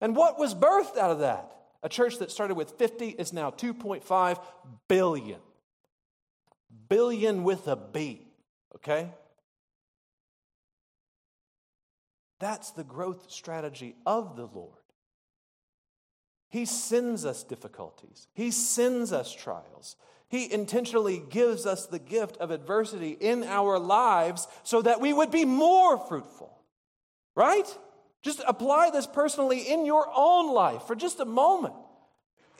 And 0.00 0.14
what 0.14 0.38
was 0.38 0.54
birthed 0.54 0.96
out 0.96 1.10
of 1.10 1.20
that? 1.20 1.50
A 1.82 1.88
church 1.88 2.18
that 2.18 2.30
started 2.30 2.56
with 2.56 2.72
50 2.72 3.08
is 3.08 3.32
now 3.32 3.50
2.5 3.50 4.40
billion. 4.88 5.40
Billion 6.88 7.42
with 7.42 7.66
a 7.68 7.76
B, 7.76 8.26
okay? 8.76 9.08
That's 12.40 12.70
the 12.70 12.84
growth 12.84 13.30
strategy 13.30 13.94
of 14.04 14.34
the 14.34 14.46
Lord. 14.46 14.74
He 16.48 16.64
sends 16.64 17.24
us 17.24 17.44
difficulties, 17.44 18.26
He 18.34 18.50
sends 18.50 19.12
us 19.12 19.32
trials. 19.32 19.96
He 20.28 20.52
intentionally 20.52 21.20
gives 21.28 21.66
us 21.66 21.86
the 21.86 21.98
gift 21.98 22.36
of 22.36 22.52
adversity 22.52 23.16
in 23.18 23.42
our 23.42 23.80
lives 23.80 24.46
so 24.62 24.80
that 24.80 25.00
we 25.00 25.12
would 25.12 25.32
be 25.32 25.44
more 25.44 25.98
fruitful. 25.98 26.56
Right? 27.34 27.66
Just 28.22 28.40
apply 28.46 28.90
this 28.90 29.08
personally 29.08 29.58
in 29.58 29.84
your 29.84 30.06
own 30.14 30.54
life 30.54 30.82
for 30.82 30.94
just 30.94 31.18
a 31.18 31.24
moment. 31.24 31.74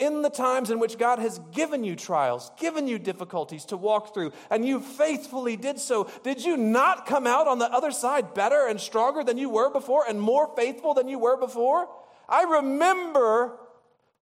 In 0.00 0.23
the 0.23 0.30
times 0.30 0.71
in 0.71 0.80
which 0.80 0.97
God 0.97 1.19
has 1.19 1.38
given 1.52 1.85
you 1.85 1.95
trials, 1.95 2.50
given 2.59 2.88
you 2.88 2.99
difficulties 2.99 3.66
to 3.66 3.76
walk 3.76 4.14
through, 4.14 4.33
and 4.50 4.66
you 4.66 4.80
faithfully 4.80 5.57
did 5.57 5.78
so, 5.78 6.11
did 6.25 6.42
you 6.42 6.57
not 6.57 7.04
come 7.04 7.26
out 7.26 7.47
on 7.47 7.59
the 7.59 7.71
other 7.71 7.90
side 7.90 8.33
better 8.33 8.66
and 8.66 8.80
stronger 8.80 9.23
than 9.23 9.37
you 9.37 9.50
were 9.50 9.71
before 9.71 10.04
and 10.09 10.19
more 10.19 10.57
faithful 10.57 10.95
than 10.95 11.07
you 11.07 11.19
were 11.19 11.37
before? 11.37 11.87
I 12.30 12.45
remember 12.45 13.59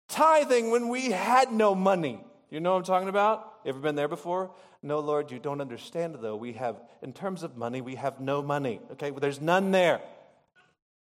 tithing 0.09 0.69
when 0.69 0.89
we 0.89 1.09
had 1.09 1.51
no 1.51 1.73
money. 1.73 2.23
You 2.51 2.59
know 2.59 2.73
what 2.73 2.77
I'm 2.77 2.83
talking 2.83 3.09
about? 3.09 3.53
You 3.65 3.69
ever 3.69 3.79
been 3.79 3.95
there 3.95 4.07
before? 4.07 4.51
No, 4.83 4.99
Lord, 4.99 5.31
you 5.31 5.39
don't 5.39 5.59
understand, 5.59 6.17
though. 6.21 6.35
We 6.35 6.53
have, 6.53 6.75
in 7.01 7.13
terms 7.13 7.41
of 7.41 7.57
money, 7.57 7.81
we 7.81 7.95
have 7.95 8.19
no 8.19 8.43
money. 8.43 8.79
Okay, 8.91 9.09
well, 9.09 9.21
there's 9.21 9.41
none 9.41 9.71
there. 9.71 10.01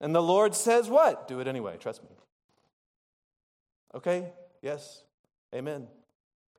And 0.01 0.15
the 0.15 0.21
Lord 0.21 0.55
says, 0.55 0.89
What? 0.89 1.27
Do 1.27 1.41
it 1.41 1.47
anyway, 1.47 1.77
trust 1.77 2.01
me. 2.01 2.09
Okay, 3.93 4.31
yes, 4.63 5.03
amen. 5.53 5.87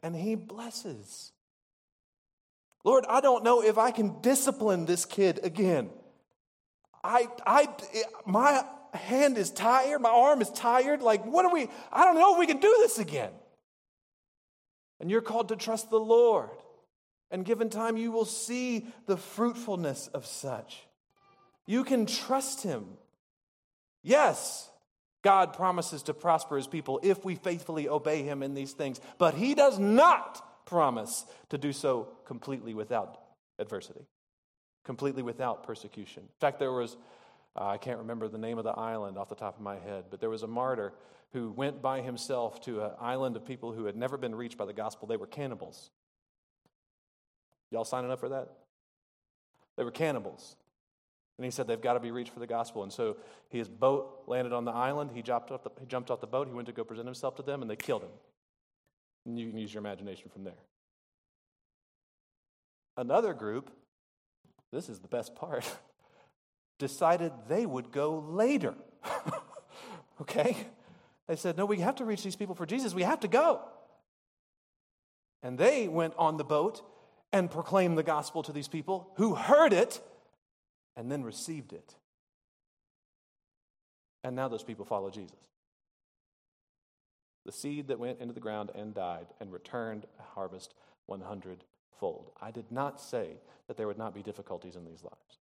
And 0.04 0.14
He 0.14 0.36
blesses. 0.36 1.32
Lord, 2.84 3.04
I 3.08 3.20
don't 3.20 3.42
know 3.42 3.62
if 3.62 3.78
I 3.78 3.90
can 3.90 4.20
discipline 4.20 4.84
this 4.84 5.04
kid 5.04 5.40
again. 5.42 5.90
I, 7.02 7.28
I, 7.46 7.68
my 8.24 8.64
hand 8.92 9.38
is 9.38 9.50
tired, 9.50 10.00
my 10.00 10.10
arm 10.10 10.40
is 10.40 10.50
tired. 10.50 11.02
Like, 11.02 11.24
what 11.24 11.44
are 11.44 11.52
we? 11.52 11.68
I 11.92 12.04
don't 12.04 12.14
know 12.14 12.34
if 12.34 12.38
we 12.38 12.46
can 12.46 12.58
do 12.58 12.76
this 12.80 12.98
again. 12.98 13.32
And 15.00 15.10
you're 15.10 15.22
called 15.22 15.48
to 15.48 15.56
trust 15.56 15.90
the 15.90 15.98
Lord. 15.98 16.50
And 17.30 17.44
given 17.44 17.68
time, 17.68 17.96
you 17.96 18.12
will 18.12 18.24
see 18.24 18.86
the 19.06 19.16
fruitfulness 19.16 20.08
of 20.08 20.24
such. 20.24 20.86
You 21.66 21.84
can 21.84 22.06
trust 22.06 22.62
Him. 22.62 22.84
Yes, 24.02 24.70
God 25.24 25.54
promises 25.54 26.02
to 26.04 26.14
prosper 26.14 26.56
his 26.56 26.66
people 26.66 27.00
if 27.02 27.24
we 27.24 27.34
faithfully 27.34 27.88
obey 27.88 28.22
him 28.22 28.42
in 28.42 28.54
these 28.54 28.72
things, 28.72 29.00
but 29.18 29.34
he 29.34 29.54
does 29.54 29.78
not 29.78 30.66
promise 30.66 31.24
to 31.48 31.58
do 31.58 31.72
so 31.72 32.08
completely 32.26 32.74
without 32.74 33.18
adversity, 33.58 34.06
completely 34.84 35.22
without 35.22 35.64
persecution. 35.64 36.22
In 36.22 36.40
fact, 36.40 36.58
there 36.58 36.72
was, 36.72 36.98
uh, 37.56 37.66
I 37.66 37.78
can't 37.78 37.98
remember 37.98 38.28
the 38.28 38.38
name 38.38 38.58
of 38.58 38.64
the 38.64 38.78
island 38.78 39.16
off 39.16 39.30
the 39.30 39.34
top 39.34 39.56
of 39.56 39.62
my 39.62 39.78
head, 39.78 40.04
but 40.10 40.20
there 40.20 40.30
was 40.30 40.42
a 40.42 40.46
martyr 40.46 40.92
who 41.32 41.50
went 41.50 41.80
by 41.80 42.02
himself 42.02 42.60
to 42.60 42.84
an 42.84 42.90
island 43.00 43.34
of 43.34 43.46
people 43.46 43.72
who 43.72 43.86
had 43.86 43.96
never 43.96 44.18
been 44.18 44.34
reached 44.34 44.58
by 44.58 44.66
the 44.66 44.72
gospel. 44.74 45.08
They 45.08 45.16
were 45.16 45.26
cannibals. 45.26 45.90
Y'all 47.70 47.84
signing 47.84 48.10
up 48.10 48.20
for 48.20 48.28
that? 48.28 48.50
They 49.76 49.84
were 49.84 49.90
cannibals. 49.90 50.54
And 51.38 51.44
he 51.44 51.50
said 51.50 51.66
they've 51.66 51.80
got 51.80 51.94
to 51.94 52.00
be 52.00 52.10
reached 52.10 52.32
for 52.32 52.40
the 52.40 52.46
gospel. 52.46 52.82
And 52.82 52.92
so 52.92 53.16
his 53.48 53.68
boat 53.68 54.22
landed 54.26 54.52
on 54.52 54.64
the 54.64 54.70
island. 54.70 55.10
He 55.12 55.22
jumped 55.22 55.50
off 55.50 55.64
the, 55.64 55.70
he 55.80 55.86
jumped 55.86 56.10
off 56.10 56.20
the 56.20 56.26
boat. 56.26 56.46
He 56.46 56.54
went 56.54 56.66
to 56.66 56.72
go 56.72 56.84
present 56.84 57.06
himself 57.06 57.34
to 57.36 57.42
them, 57.42 57.60
and 57.60 57.70
they 57.70 57.76
killed 57.76 58.02
him. 58.02 58.10
And 59.26 59.38
you 59.38 59.48
can 59.48 59.58
use 59.58 59.74
your 59.74 59.80
imagination 59.80 60.30
from 60.32 60.44
there. 60.44 60.54
Another 62.96 63.34
group, 63.34 63.70
this 64.72 64.88
is 64.88 65.00
the 65.00 65.08
best 65.08 65.34
part, 65.34 65.64
decided 66.78 67.32
they 67.48 67.66
would 67.66 67.90
go 67.90 68.18
later. 68.18 68.74
okay? 70.20 70.56
They 71.26 71.36
said, 71.36 71.56
no, 71.56 71.64
we 71.64 71.78
have 71.80 71.96
to 71.96 72.04
reach 72.04 72.22
these 72.22 72.36
people 72.36 72.54
for 72.54 72.66
Jesus. 72.66 72.94
We 72.94 73.02
have 73.02 73.20
to 73.20 73.28
go. 73.28 73.62
And 75.42 75.58
they 75.58 75.88
went 75.88 76.14
on 76.16 76.36
the 76.36 76.44
boat 76.44 76.82
and 77.32 77.50
proclaimed 77.50 77.98
the 77.98 78.02
gospel 78.02 78.42
to 78.44 78.52
these 78.52 78.68
people 78.68 79.10
who 79.16 79.34
heard 79.34 79.72
it 79.72 80.00
and 80.96 81.10
then 81.10 81.22
received 81.22 81.72
it. 81.72 81.94
And 84.22 84.34
now 84.34 84.48
those 84.48 84.62
people 84.62 84.84
follow 84.84 85.10
Jesus. 85.10 85.36
The 87.44 87.52
seed 87.52 87.88
that 87.88 87.98
went 87.98 88.20
into 88.20 88.32
the 88.32 88.40
ground 88.40 88.70
and 88.74 88.94
died 88.94 89.26
and 89.38 89.52
returned 89.52 90.06
a 90.18 90.22
harvest 90.34 90.74
100 91.06 91.64
fold. 92.00 92.30
I 92.40 92.50
did 92.50 92.70
not 92.70 93.00
say 93.00 93.36
that 93.68 93.76
there 93.76 93.86
would 93.86 93.98
not 93.98 94.14
be 94.14 94.22
difficulties 94.22 94.76
in 94.76 94.84
these 94.84 95.02
lives. 95.02 95.38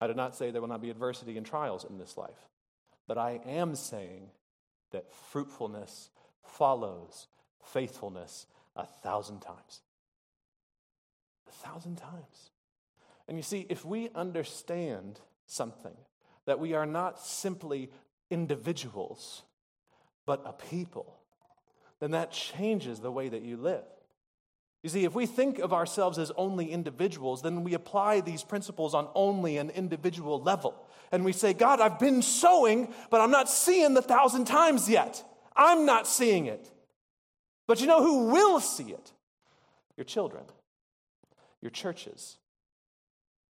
I 0.00 0.06
did 0.06 0.16
not 0.16 0.36
say 0.36 0.50
there 0.50 0.60
will 0.60 0.68
not 0.68 0.82
be 0.82 0.90
adversity 0.90 1.38
and 1.38 1.46
trials 1.46 1.84
in 1.88 1.98
this 1.98 2.18
life. 2.18 2.48
But 3.06 3.18
I 3.18 3.40
am 3.46 3.74
saying 3.74 4.30
that 4.92 5.12
fruitfulness 5.12 6.10
follows 6.42 7.26
faithfulness 7.62 8.46
a 8.76 8.86
thousand 8.86 9.40
times. 9.40 9.80
A 11.48 11.52
thousand 11.52 11.96
times. 11.96 12.50
And 13.28 13.36
you 13.36 13.42
see, 13.42 13.66
if 13.68 13.84
we 13.84 14.10
understand 14.14 15.20
something, 15.46 15.96
that 16.46 16.58
we 16.58 16.74
are 16.74 16.86
not 16.86 17.18
simply 17.20 17.90
individuals, 18.30 19.42
but 20.26 20.42
a 20.44 20.52
people, 20.52 21.18
then 22.00 22.10
that 22.12 22.32
changes 22.32 23.00
the 23.00 23.10
way 23.10 23.28
that 23.28 23.42
you 23.42 23.56
live. 23.56 23.84
You 24.82 24.90
see, 24.90 25.04
if 25.04 25.14
we 25.14 25.24
think 25.24 25.58
of 25.58 25.72
ourselves 25.72 26.18
as 26.18 26.30
only 26.36 26.70
individuals, 26.70 27.40
then 27.40 27.64
we 27.64 27.72
apply 27.72 28.20
these 28.20 28.44
principles 28.44 28.94
on 28.94 29.08
only 29.14 29.56
an 29.56 29.70
individual 29.70 30.42
level. 30.42 30.74
And 31.10 31.24
we 31.24 31.32
say, 31.32 31.54
God, 31.54 31.80
I've 31.80 31.98
been 31.98 32.20
sowing, 32.20 32.92
but 33.08 33.22
I'm 33.22 33.30
not 33.30 33.48
seeing 33.48 33.94
the 33.94 34.02
thousand 34.02 34.44
times 34.44 34.86
yet. 34.90 35.24
I'm 35.56 35.86
not 35.86 36.06
seeing 36.06 36.46
it. 36.46 36.70
But 37.66 37.80
you 37.80 37.86
know 37.86 38.02
who 38.02 38.26
will 38.26 38.60
see 38.60 38.90
it? 38.90 39.12
Your 39.96 40.04
children, 40.04 40.44
your 41.62 41.70
churches, 41.70 42.36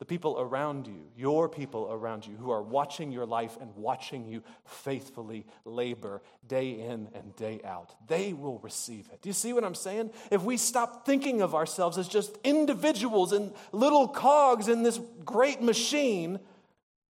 the 0.01 0.05
people 0.05 0.37
around 0.39 0.87
you, 0.87 1.05
your 1.15 1.47
people 1.47 1.87
around 1.91 2.25
you, 2.25 2.35
who 2.35 2.49
are 2.49 2.63
watching 2.63 3.11
your 3.11 3.27
life 3.27 3.55
and 3.61 3.69
watching 3.75 4.27
you 4.27 4.41
faithfully 4.65 5.45
labor 5.63 6.23
day 6.47 6.71
in 6.71 7.07
and 7.13 7.35
day 7.35 7.61
out. 7.63 7.93
They 8.07 8.33
will 8.33 8.57
receive 8.63 9.07
it. 9.13 9.21
Do 9.21 9.29
you 9.29 9.33
see 9.33 9.53
what 9.53 9.63
I'm 9.63 9.75
saying? 9.75 10.09
If 10.31 10.41
we 10.41 10.57
stop 10.57 11.05
thinking 11.05 11.43
of 11.43 11.53
ourselves 11.53 11.99
as 11.99 12.07
just 12.07 12.35
individuals 12.43 13.31
and 13.31 13.53
little 13.71 14.07
cogs 14.07 14.69
in 14.69 14.81
this 14.81 14.99
great 15.23 15.61
machine 15.61 16.39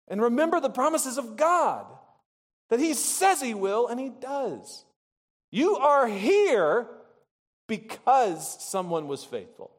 and 0.07 0.21
remember 0.21 0.61
the 0.61 0.69
promises 0.69 1.17
of 1.17 1.35
God, 1.35 1.87
that 2.69 2.79
He 2.79 2.93
says 2.93 3.41
He 3.41 3.53
will 3.53 3.87
and 3.89 3.99
He 3.99 4.07
does. 4.07 4.85
You 5.51 5.75
are 5.75 6.07
here 6.07 6.87
because 7.67 8.63
someone 8.63 9.09
was 9.09 9.25
faithful. 9.25 9.71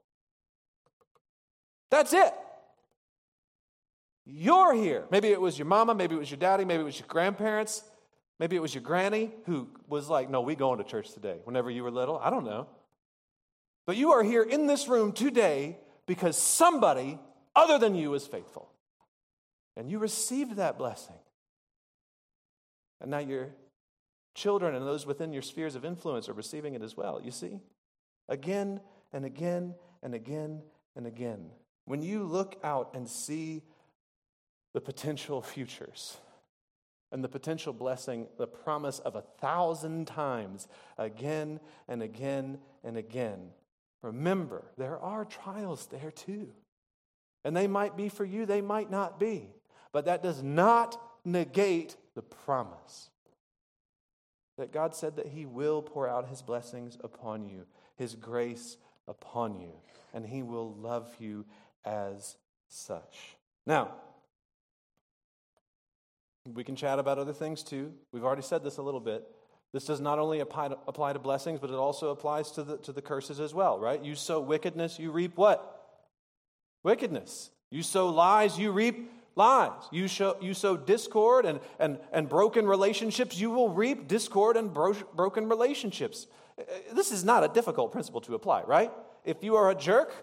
That's 1.91 2.13
it. 2.13 2.35
You're 4.31 4.75
here. 4.75 5.07
Maybe 5.11 5.29
it 5.29 5.41
was 5.41 5.59
your 5.59 5.67
mama, 5.67 5.95
maybe 5.95 6.15
it 6.15 6.19
was 6.19 6.31
your 6.31 6.39
daddy, 6.39 6.67
maybe 6.67 6.83
it 6.83 6.85
was 6.85 6.99
your 6.99 7.09
grandparents, 7.09 7.83
maybe 8.39 8.57
it 8.57 8.61
was 8.61 8.75
your 8.75 8.83
granny 8.83 9.33
who 9.47 9.69
was 9.89 10.11
like, 10.11 10.29
No, 10.29 10.43
we 10.43 10.55
going 10.55 10.77
to 10.79 10.85
church 10.85 11.13
today 11.13 11.39
whenever 11.45 11.71
you 11.71 11.83
were 11.83 11.91
little. 11.91 12.19
I 12.19 12.29
don't 12.29 12.45
know. 12.45 12.67
But 13.87 13.97
you 13.97 14.13
are 14.13 14.23
here 14.23 14.43
in 14.43 14.67
this 14.67 14.87
room 14.87 15.13
today 15.13 15.79
because 16.07 16.37
somebody 16.37 17.19
other 17.57 17.79
than 17.79 17.95
you 17.95 18.13
is 18.13 18.27
faithful. 18.27 18.71
And 19.79 19.91
you 19.91 19.99
received 19.99 20.57
that 20.57 20.77
blessing. 20.77 21.17
And 23.01 23.11
now 23.11 23.21
your 23.21 23.49
children 24.35 24.75
and 24.75 24.87
those 24.87 25.07
within 25.07 25.33
your 25.33 25.41
spheres 25.41 25.75
of 25.75 25.87
influence 25.87 26.29
are 26.29 26.35
receiving 26.35 26.75
it 26.75 26.83
as 26.83 26.99
well. 26.99 27.19
You 27.25 27.31
see? 27.31 27.61
Again 28.29 28.83
and 29.11 29.25
again 29.25 29.75
and 30.03 30.15
again 30.15 30.61
and 30.95 31.07
again. 31.07 31.47
When 31.87 32.03
you 32.03 32.25
look 32.25 32.61
out 32.63 32.91
and 32.93 33.09
see 33.09 33.63
the 34.75 34.81
potential 34.81 35.43
futures 35.43 36.19
and 37.11 37.25
the 37.25 37.29
potential 37.29 37.73
blessing, 37.73 38.27
the 38.37 38.47
promise 38.47 38.99
of 38.99 39.17
a 39.17 39.23
thousand 39.41 40.07
times 40.07 40.69
again 40.99 41.59
and 41.89 42.03
again 42.03 42.59
and 42.85 42.97
again, 42.97 43.51
remember 44.03 44.65
there 44.77 44.99
are 44.99 45.25
trials 45.25 45.87
there 45.87 46.11
too. 46.11 46.49
And 47.45 47.57
they 47.57 47.67
might 47.67 47.97
be 47.97 48.09
for 48.09 48.25
you, 48.25 48.45
they 48.47 48.61
might 48.61 48.91
not 48.91 49.19
be. 49.19 49.51
But 49.93 50.05
that 50.05 50.23
does 50.23 50.43
not 50.43 51.01
negate 51.25 51.97
the 52.15 52.23
promise 52.23 53.11
that 54.59 54.73
God 54.73 54.95
said 54.95 55.17
that 55.17 55.29
He 55.29 55.47
will 55.47 55.81
pour 55.81 56.09
out 56.09 56.29
His 56.29 56.43
blessings 56.43 56.99
upon 57.03 57.47
you, 57.47 57.65
His 57.97 58.15
grace 58.15 58.77
upon 59.07 59.59
you, 59.59 59.73
and 60.13 60.27
He 60.27 60.43
will 60.43 60.75
love 60.75 61.09
you 61.19 61.47
as 61.85 62.37
such. 62.69 63.37
Now, 63.65 63.93
we 66.47 66.65
can 66.65 66.77
chat 66.77 66.99
about 66.99 67.19
other 67.19 67.33
things 67.33 67.63
too. 67.63 67.93
We've 68.13 68.25
already 68.25 68.43
said 68.43 68.65
this 68.65 68.79
a 68.79 68.83
little 68.83 69.01
bit. 69.01 69.25
This 69.73 69.85
does 69.85 70.01
not 70.01 70.19
only 70.19 70.41
apply 70.41 70.69
to, 70.69 70.79
apply 70.87 71.13
to 71.13 71.19
blessings, 71.19 71.61
but 71.61 71.71
it 71.71 71.77
also 71.77 72.11
applies 72.11 72.51
to 72.53 72.63
the, 72.63 72.79
to 72.79 72.93
the 72.93 73.03
curses 73.03 73.39
as 73.39 73.53
well, 73.53 73.79
right? 73.79 74.03
You 74.03 74.15
sow 74.15 74.41
wickedness, 74.41 74.99
you 74.99 75.11
reap 75.11 75.37
what? 75.37 75.75
Wickedness. 76.83 77.51
You 77.71 77.83
sow 77.83 78.09
lies, 78.09 78.59
you 78.59 78.73
reap 78.73 79.11
lies. 79.37 79.83
You, 79.93 80.09
show, 80.09 80.37
you 80.41 80.55
sow 80.55 80.77
discord 80.77 81.45
and, 81.45 81.61
and, 81.79 81.99
and 82.13 82.29
broken 82.29 82.67
relationships, 82.67 83.39
you 83.39 83.51
will 83.51 83.69
reap 83.69 84.09
discord 84.09 84.57
and 84.57 84.73
bro- 84.73 84.95
broken 85.15 85.49
relationships. 85.49 86.27
Uh, 86.59 86.63
this 86.95 87.13
is 87.13 87.25
not 87.25 87.45
a 87.45 87.49
difficult 87.49 87.93
principle 87.93 88.23
to 88.23 88.35
apply, 88.35 88.63
right? 88.63 88.91
If 89.25 89.43
you 89.43 89.57
are 89.57 89.71
a 89.71 89.75
jerk, 89.75 90.15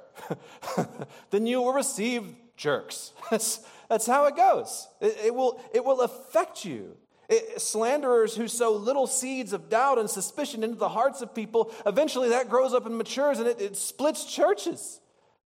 then 1.29 1.45
you 1.45 1.61
will 1.61 1.73
receive 1.73 2.35
jerks. 2.55 3.13
That's, 3.29 3.59
that's 3.89 4.07
how 4.07 4.25
it 4.25 4.35
goes. 4.35 4.87
It, 4.99 5.17
it, 5.25 5.35
will, 5.35 5.61
it 5.73 5.83
will 5.83 6.01
affect 6.01 6.65
you. 6.65 6.95
It, 7.29 7.61
slanderers 7.61 8.35
who 8.35 8.47
sow 8.47 8.73
little 8.73 9.07
seeds 9.07 9.53
of 9.53 9.69
doubt 9.69 9.99
and 9.99 10.09
suspicion 10.09 10.63
into 10.63 10.75
the 10.75 10.89
hearts 10.89 11.21
of 11.21 11.33
people, 11.33 11.71
eventually 11.85 12.29
that 12.29 12.49
grows 12.49 12.73
up 12.73 12.85
and 12.85 12.97
matures 12.97 13.39
and 13.39 13.47
it, 13.47 13.59
it 13.61 13.77
splits 13.77 14.25
churches 14.25 15.01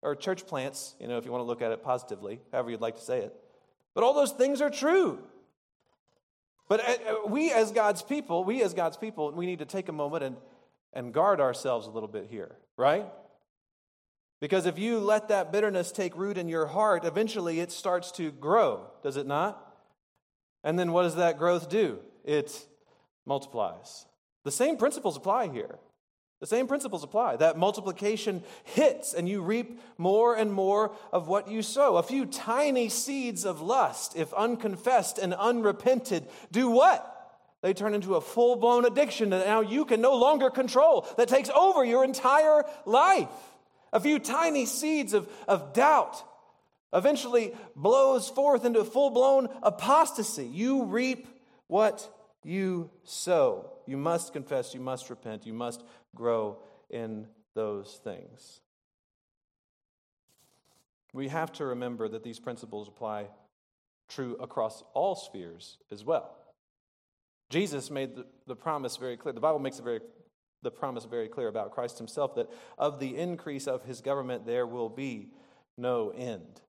or 0.02 0.16
church 0.16 0.46
plants, 0.46 0.96
you 1.00 1.08
know, 1.08 1.18
if 1.18 1.26
you 1.26 1.32
want 1.32 1.42
to 1.42 1.46
look 1.46 1.62
at 1.62 1.72
it 1.72 1.84
positively, 1.84 2.40
however 2.52 2.70
you'd 2.70 2.82
like 2.82 2.96
to 2.96 3.02
say 3.02 3.20
it. 3.20 3.36
But 3.94 4.04
all 4.04 4.14
those 4.14 4.32
things 4.32 4.62
are 4.62 4.70
true. 4.70 5.20
But 6.68 6.80
uh, 6.82 6.84
uh, 6.92 7.28
we, 7.28 7.52
as 7.52 7.72
God's 7.72 8.02
people, 8.02 8.44
we, 8.44 8.62
as 8.62 8.74
God's 8.74 8.98
people, 8.98 9.32
we 9.32 9.46
need 9.46 9.60
to 9.60 9.66
take 9.66 9.90
a 9.90 9.94
moment 9.94 10.24
and, 10.24 10.38
and 10.94 11.14
guard 11.14 11.40
ourselves 11.40 11.88
a 11.88 11.90
little 11.90 12.10
bit 12.10 12.28
here, 12.30 12.56
right? 12.78 13.06
Because 14.42 14.66
if 14.66 14.78
you 14.78 15.00
let 15.00 15.30
that 15.30 15.52
bitterness 15.52 15.92
take 15.92 16.16
root 16.16 16.38
in 16.38 16.48
your 16.48 16.68
heart, 16.68 17.06
eventually 17.06 17.60
it 17.60 17.72
starts 17.72 18.12
to 18.14 18.32
grow, 18.32 18.88
does 19.02 19.18
it 19.18 19.26
not? 19.26 19.62
And 20.64 20.78
then 20.78 20.92
what 20.92 21.04
does 21.04 21.16
that 21.16 21.38
growth 21.38 21.70
do? 21.70 22.00
It 22.24 22.66
multiplies. 23.26 24.06
The 24.44 24.52
same 24.52 24.78
principles 24.78 25.16
apply 25.16 25.48
here. 25.48 25.80
The 26.42 26.48
same 26.48 26.68
principles 26.68 27.04
apply. 27.04 27.38
That 27.38 27.58
multiplication 27.58 28.44
hits 28.66 29.14
and 29.14 29.28
you 29.28 29.42
reap 29.42 29.80
more 29.98 30.36
and 30.36 30.52
more 30.52 30.94
of 31.12 31.28
what 31.28 31.48
you 31.48 31.62
sow. 31.62 31.96
A 31.98 32.04
few 32.04 32.26
tiny 32.26 32.90
seeds 32.90 33.46
of 33.46 33.62
lust, 33.62 34.16
if 34.18 34.34
unconfessed 34.34 35.18
and 35.18 35.34
unrepented, 35.34 36.28
do 36.52 36.70
what? 36.70 37.12
They 37.62 37.74
turn 37.74 37.96
into 37.96 38.16
a 38.16 38.22
full 38.22 38.58
blown 38.58 38.86
addiction 38.86 39.32
that 39.32 39.48
now 39.48 39.62
you 39.62 39.86
can 39.86 40.02
no 40.02 40.16
longer 40.16 40.50
control, 40.50 41.08
that 41.18 41.30
takes 41.30 41.50
over 41.50 41.84
your 41.84 42.04
entire 42.04 42.64
life. 42.86 43.30
A 43.96 44.00
few 44.02 44.20
tiny 44.20 44.66
seeds 44.66 45.14
of, 45.14 45.30
of 45.48 45.72
doubt 45.72 46.22
eventually 46.92 47.54
blows 47.78 48.28
forth 48.30 48.66
into 48.66 48.84
full 48.84 49.10
blown 49.10 49.48
apostasy. 49.64 50.46
You 50.46 50.84
reap 50.84 51.28
what 51.68 52.06
you 52.44 52.90
sow. 53.06 53.72
You 53.88 53.96
must 53.96 54.34
confess, 54.34 54.74
you 54.74 54.82
must 54.82 55.10
repent, 55.10 55.46
you 55.46 55.54
must 55.54 55.82
grow 56.14 56.58
in 56.90 57.28
those 57.54 58.02
things. 58.04 58.60
We 61.14 61.30
have 61.30 61.54
to 61.54 61.66
remember 61.66 62.10
that 62.10 62.24
these 62.24 62.40
principles 62.40 62.90
apply 62.90 63.28
true 64.10 64.36
across 64.42 64.84
all 64.94 65.16
spheres 65.16 65.78
as 65.90 66.04
well. 66.04 66.36
Jesus 67.50 67.90
made 67.90 68.18
the, 68.18 68.26
the 68.46 68.58
promise 68.58 68.98
very 68.98 69.16
clear. 69.16 69.32
The 69.32 69.40
Bible 69.40 69.60
makes 69.60 69.80
it 69.80 69.84
very 69.84 70.02
the 70.66 70.72
promise 70.72 71.06
very 71.06 71.30
clear 71.30 71.48
about 71.48 71.72
Christ 71.72 71.98
himself 71.98 72.36
that 72.36 72.50
of 72.78 73.00
the 73.00 73.16
increase 73.18 73.68
of 73.68 73.86
his 73.86 74.02
government 74.02 74.46
there 74.46 74.68
will 74.68 74.90
be 74.90 75.30
no 75.78 76.10
end. 76.10 76.60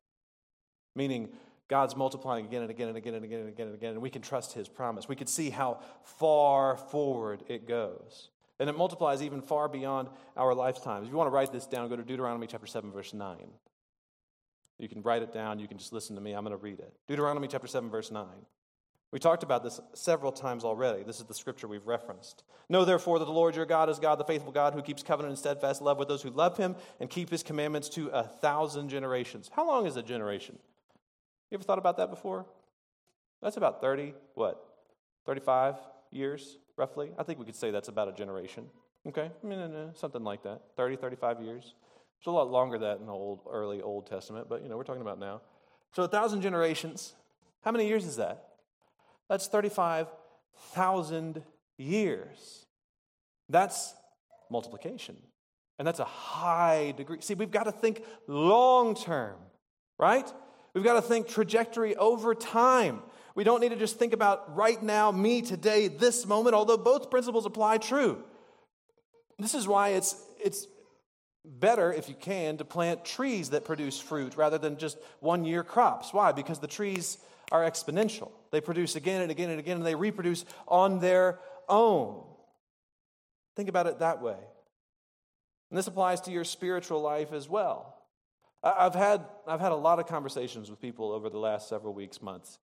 Meaning 0.95 1.31
God's 1.69 1.97
multiplying 1.97 2.47
again 2.47 2.63
and 2.63 2.71
again 2.71 2.89
and 2.89 2.97
again 2.97 3.15
and 3.15 3.25
again 3.25 3.41
and 3.41 3.49
again 3.49 3.67
and 3.67 3.75
again, 3.75 3.93
and 3.93 4.03
we 4.03 4.11
can 4.11 4.23
trust 4.23 4.53
his 4.53 4.69
promise. 4.69 5.09
We 5.09 5.17
can 5.17 5.27
see 5.27 5.51
how 5.51 5.81
far 6.05 6.77
forward 6.77 7.43
it 7.49 7.67
goes. 7.67 8.29
And 8.59 8.71
it 8.71 8.77
multiplies 8.77 9.23
even 9.23 9.43
far 9.43 9.69
beyond 9.69 10.09
our 10.37 10.55
lifetimes. 10.55 11.07
If 11.07 11.11
you 11.11 11.17
want 11.17 11.27
to 11.27 11.35
write 11.35 11.53
this 11.53 11.67
down, 11.67 11.89
go 11.89 11.97
to 11.97 12.03
Deuteronomy 12.03 12.47
chapter 12.47 12.67
7, 12.67 12.91
verse 12.93 13.13
9. 13.13 13.37
You 14.79 14.89
can 14.89 15.03
write 15.03 15.23
it 15.23 15.33
down. 15.33 15.59
You 15.59 15.69
can 15.69 15.79
just 15.79 15.93
listen 15.93 16.17
to 16.17 16.23
me. 16.23 16.33
I'm 16.33 16.45
going 16.45 16.57
to 16.57 16.63
read 16.63 16.79
it. 16.79 16.93
Deuteronomy 17.09 17.49
chapter 17.49 17.67
7, 17.67 17.91
verse 17.91 18.11
9. 18.11 18.27
We 19.17 19.21
talked 19.21 19.43
about 19.43 19.65
this 19.65 19.81
several 19.95 20.31
times 20.31 20.63
already. 20.63 21.03
This 21.03 21.21
is 21.21 21.25
the 21.25 21.33
scripture 21.33 21.67
we've 21.67 21.87
referenced. 21.87 22.45
Know 22.69 22.85
therefore 22.85 23.19
that 23.19 23.25
the 23.25 23.31
Lord 23.31 23.57
your 23.57 23.65
God 23.65 23.89
is 23.89 23.99
God, 23.99 24.17
the 24.17 24.25
faithful 24.25 24.53
God, 24.53 24.75
who 24.75 24.83
keeps 24.83 25.03
covenant 25.03 25.31
and 25.31 25.39
steadfast 25.39 25.81
love 25.81 25.97
with 25.97 26.07
those 26.07 26.21
who 26.21 26.29
love 26.29 26.59
him 26.59 26.77
and 27.01 27.09
keep 27.09 27.31
his 27.31 27.43
commandments 27.43 27.89
to 27.89 28.09
a 28.09 28.25
thousand 28.25 28.91
generations. 28.91 29.51
How 29.51 29.67
long 29.67 29.87
is 29.87 29.97
a 29.97 30.03
generation? 30.03 30.59
You 31.51 31.55
ever 31.55 31.65
thought 31.65 31.79
about 31.79 31.97
that 31.97 32.11
before? 32.11 32.45
That's 33.41 33.57
about 33.57 33.81
30, 33.81 34.13
what, 34.35 34.63
35 35.25 35.77
years? 36.11 36.59
roughly. 36.77 37.11
I 37.19 37.23
think 37.23 37.39
we 37.39 37.47
could 37.47 37.57
say 37.57 37.71
that's 37.71 37.89
about 37.89 38.09
a 38.09 38.13
generation. 38.13 38.67
Okay, 39.09 39.31
eh, 39.51 39.87
something 39.95 40.25
like 40.25 40.43
that 40.43 40.61
30, 40.77 40.97
35 40.97 41.41
years. 41.41 41.73
It's 42.19 42.27
a 42.27 42.31
lot 42.31 42.51
longer 42.51 42.77
than 42.77 42.87
that 42.91 42.99
in 42.99 43.07
the 43.07 43.13
old, 43.13 43.41
early 43.51 43.81
Old 43.81 44.07
Testament, 44.07 44.47
but 44.47 44.63
you 44.63 44.69
know, 44.69 44.77
we're 44.77 44.85
talking 44.85 45.01
about 45.01 45.19
now. 45.19 45.41
So 45.95 46.03
a 46.03 46.09
thousand 46.09 46.43
generations. 46.43 47.15
How 47.63 47.73
many 47.73 47.89
years 47.89 48.05
is 48.05 48.17
that? 48.17 48.56
That's 49.29 49.49
35,000 49.49 51.43
years. 51.79 52.67
That's 53.49 53.95
multiplication. 54.51 55.17
And 55.79 55.87
that's 55.87 56.01
a 56.01 56.05
high 56.05 56.95
degree. 56.97 57.21
See, 57.21 57.35
we've 57.35 57.51
got 57.51 57.65
to 57.65 57.73
think 57.73 58.03
long 58.27 58.95
term, 58.95 59.37
right? 59.99 60.31
We've 60.75 60.85
got 60.85 60.95
to 60.95 61.03
think 61.03 61.29
trajectory 61.29 61.97
over 61.97 62.35
time. 62.35 63.03
We 63.35 63.45
don't 63.45 63.61
need 63.61 63.69
to 63.71 63.77
just 63.77 63.99
think 63.99 64.15
about 64.15 64.57
right 64.57 64.83
now, 64.83 65.13
me 65.13 65.43
today, 65.43 65.89
this 65.89 66.27
moment, 66.27 66.55
although 66.55 66.79
both 66.79 67.11
principles 67.11 67.45
apply 67.45 67.79
true. 67.79 68.23
This 69.39 69.55
is 69.55 69.69
why 69.69 69.91
it's, 69.91 70.17
it's 70.43 70.67
better, 71.45 71.93
if 71.93 72.09
you 72.09 72.15
can, 72.15 72.57
to 72.57 72.65
plant 72.65 73.05
trees 73.05 73.51
that 73.51 73.65
produce 73.65 74.01
fruit 74.01 74.37
rather 74.37 74.57
than 74.57 74.79
just 74.79 74.97
one 75.21 75.45
year 75.45 75.63
crops. 75.63 76.15
Why? 76.15 76.33
Because 76.33 76.59
the 76.59 76.67
trees 76.67 77.19
are 77.53 77.63
exponential. 77.63 78.31
They 78.51 78.61
produce 78.61 78.97
again 78.97 79.23
and 79.23 79.31
again 79.31 79.51
and 79.51 79.59
again, 79.59 79.79
and 79.79 79.87
they 79.87 79.95
reproduce 79.95 80.45
on 80.67 81.01
their 81.01 81.39
own. 81.69 82.25
Think 83.55 83.69
about 83.69 83.87
it 83.87 84.01
that 84.01 84.21
way. 84.21 84.37
And 85.71 85.79
this 85.79 85.87
applies 85.87 86.21
to 86.23 86.31
your 86.31 86.45
spiritual 86.45 87.01
life 87.01 87.33
as 87.33 87.49
well. 87.49 87.95
I've 88.63 88.95
had, 88.95 89.25
I've 89.47 89.61
had 89.61 89.73
a 89.73 89.77
lot 89.77 89.99
of 89.99 90.07
conversations 90.07 90.71
with 90.71 90.81
people 90.81 91.13
over 91.13 91.31
the 91.31 91.39
last 91.39 91.69
several 91.69 91.95
weeks, 91.95 92.21
months, 92.21 92.59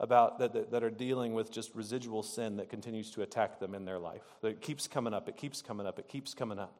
about 0.00 0.38
that, 0.40 0.52
that, 0.52 0.70
that, 0.72 0.82
are 0.82 0.90
dealing 0.90 1.34
with 1.34 1.52
just 1.52 1.74
residual 1.74 2.22
sin 2.22 2.56
that 2.56 2.68
continues 2.68 3.10
to 3.12 3.22
attack 3.22 3.60
them 3.60 3.74
in 3.74 3.84
their 3.84 3.98
life. 3.98 4.22
It 4.42 4.60
keeps 4.60 4.88
coming 4.88 5.14
up, 5.14 5.28
it 5.28 5.36
keeps 5.36 5.62
coming 5.62 5.86
up, 5.86 5.98
it 5.98 6.08
keeps 6.08 6.34
coming 6.34 6.58
up. 6.58 6.74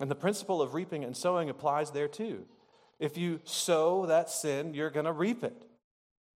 And 0.00 0.10
the 0.10 0.14
principle 0.14 0.62
of 0.62 0.74
reaping 0.74 1.04
and 1.04 1.16
sowing 1.16 1.50
applies 1.50 1.90
there 1.90 2.08
too. 2.08 2.44
If 3.00 3.16
you 3.18 3.40
sow 3.44 4.06
that 4.06 4.30
sin, 4.30 4.74
you're 4.74 4.90
going 4.90 5.06
to 5.06 5.12
reap 5.12 5.42
it. 5.42 5.66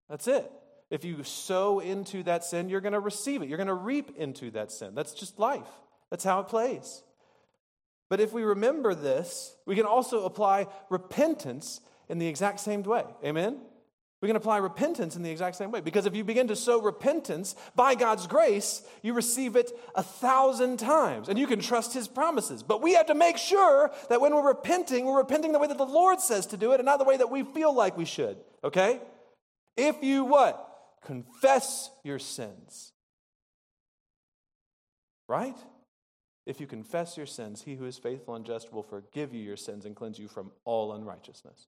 That's 0.10 0.28
it. 0.28 0.52
If 0.89 1.04
you 1.04 1.24
sow 1.24 1.80
into 1.80 2.24
that 2.24 2.44
sin, 2.44 2.70
you're 2.70 2.82
going 2.82 2.94
to 2.94 3.00
receive 3.00 3.42
it. 3.42 3.50
You're 3.50 3.58
going 3.58 3.68
to 3.68 3.74
reap 3.74 4.18
into 4.18 4.52
that 4.52 4.72
sin. 4.72 4.94
That's 4.94 5.13
just 5.13 5.39
life. 5.39 5.68
That's 6.10 6.24
how 6.24 6.39
it 6.42 6.48
plays. 6.48 7.04
But 8.10 8.20
if 8.20 8.32
we 8.32 8.44
remember 8.44 8.94
this, 8.94 9.56
we 9.66 9.76
can 9.76 9.86
also 9.86 10.26
apply 10.26 10.68
repentance 10.89 11.82
in 12.10 12.20
the 12.20 12.28
exact 12.28 12.60
same 12.60 12.84
way. 12.84 13.06
Amen? 13.26 13.60
We 14.22 14.28
can 14.30 14.36
apply 14.36 14.58
repentance 14.58 15.16
in 15.18 15.24
the 15.24 15.32
exact 15.32 15.58
same 15.58 15.72
way. 15.72 15.82
Because 15.82 16.06
if 16.06 16.16
you 16.16 16.24
begin 16.24 16.48
to 16.48 16.56
sow 16.56 16.80
repentance 16.80 17.56
by 17.76 17.96
God's 17.96 18.26
grace, 18.28 18.82
you 19.02 19.13
receive 19.13 19.56
it 19.56 19.72
a 19.96 20.04
thousand 20.04 20.78
times 20.78 21.28
and 21.28 21.38
you 21.38 21.48
can 21.48 21.60
trust 21.60 21.94
His 21.94 22.08
promises. 22.08 22.63
But 22.63 22.82
we 22.82 22.94
have 22.94 23.08
to 23.08 23.16
make 23.16 23.38
sure 23.38 23.92
that 24.08 24.22
when 24.22 24.34
we're 24.34 24.48
repenting, 24.48 25.06
we're 25.06 25.18
repenting 25.18 25.52
the 25.52 25.60
way 25.60 25.68
that 25.68 25.78
the 25.78 25.86
Lord 25.86 26.22
says 26.22 26.46
to 26.48 26.58
do 26.58 26.72
it 26.72 26.80
and 26.80 26.86
not 26.86 27.00
the 27.00 27.04
way 27.04 27.18
that 27.18 27.32
we 27.32 27.44
feel 27.44 27.74
like 27.74 27.98
we 27.98 28.06
should. 28.06 28.38
Okay? 28.63 29.02
If 29.76 30.04
you 30.04 30.26
what? 30.26 30.70
Confess 31.04 31.90
your 32.04 32.20
sins. 32.20 32.94
right? 35.28 35.58
If 36.46 36.60
you 36.60 36.68
confess 36.68 37.18
your 37.18 37.26
sins, 37.26 37.64
he 37.64 37.76
who 37.76 37.86
is 37.86 37.98
faithful 37.98 38.36
and 38.36 38.46
just 38.46 38.74
will 38.74 38.84
forgive 38.84 39.34
you 39.34 39.42
your 39.42 39.58
sins 39.58 39.86
and 39.86 39.96
cleanse 39.96 40.20
you 40.20 40.28
from 40.28 40.52
all 40.66 40.94
unrighteousness. 40.94 41.68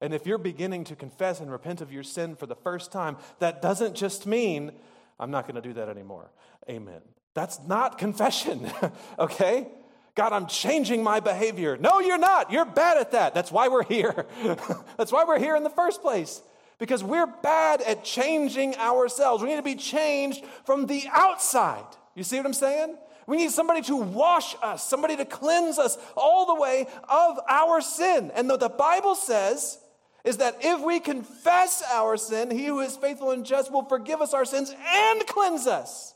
And 0.00 0.12
if 0.12 0.26
you're 0.26 0.38
beginning 0.38 0.84
to 0.84 0.96
confess 0.96 1.40
and 1.40 1.50
repent 1.50 1.80
of 1.80 1.92
your 1.92 2.02
sin 2.02 2.34
for 2.34 2.46
the 2.46 2.56
first 2.56 2.90
time, 2.90 3.16
that 3.38 3.62
doesn't 3.62 3.94
just 3.94 4.26
mean, 4.26 4.72
I'm 5.20 5.30
not 5.30 5.46
going 5.46 5.54
to 5.54 5.66
do 5.66 5.74
that 5.74 5.88
anymore. 5.88 6.32
Amen. 6.68 7.00
That's 7.34 7.60
not 7.66 7.98
confession, 7.98 8.70
okay? 9.18 9.68
God, 10.14 10.32
I'm 10.32 10.46
changing 10.46 11.02
my 11.02 11.20
behavior. 11.20 11.76
No, 11.78 12.00
you're 12.00 12.18
not. 12.18 12.52
You're 12.52 12.66
bad 12.66 12.98
at 12.98 13.12
that. 13.12 13.34
That's 13.34 13.50
why 13.50 13.68
we're 13.68 13.84
here. 13.84 14.26
That's 14.98 15.10
why 15.10 15.24
we're 15.24 15.38
here 15.38 15.56
in 15.56 15.62
the 15.62 15.70
first 15.70 16.02
place. 16.02 16.42
Because 16.78 17.02
we're 17.02 17.32
bad 17.42 17.80
at 17.80 18.04
changing 18.04 18.76
ourselves. 18.76 19.42
We 19.42 19.48
need 19.48 19.56
to 19.56 19.62
be 19.62 19.76
changed 19.76 20.44
from 20.66 20.86
the 20.86 21.04
outside. 21.10 21.84
You 22.14 22.24
see 22.24 22.36
what 22.36 22.44
I'm 22.44 22.52
saying? 22.52 22.96
We 23.26 23.36
need 23.36 23.52
somebody 23.52 23.82
to 23.82 23.96
wash 23.96 24.54
us, 24.62 24.86
somebody 24.86 25.16
to 25.16 25.24
cleanse 25.24 25.78
us 25.78 25.96
all 26.16 26.46
the 26.46 26.60
way 26.60 26.86
of 27.08 27.38
our 27.48 27.80
sin. 27.80 28.32
And 28.34 28.50
the 28.50 28.68
Bible 28.68 29.14
says 29.14 29.78
is 30.24 30.36
that 30.38 30.58
if 30.60 30.80
we 30.84 31.00
confess 31.00 31.82
our 31.90 32.16
sin, 32.16 32.50
he 32.50 32.66
who 32.66 32.80
is 32.80 32.96
faithful 32.96 33.30
and 33.30 33.44
just 33.44 33.72
will 33.72 33.84
forgive 33.84 34.20
us 34.20 34.34
our 34.34 34.44
sins 34.44 34.74
and 34.86 35.26
cleanse 35.26 35.66
us. 35.66 36.14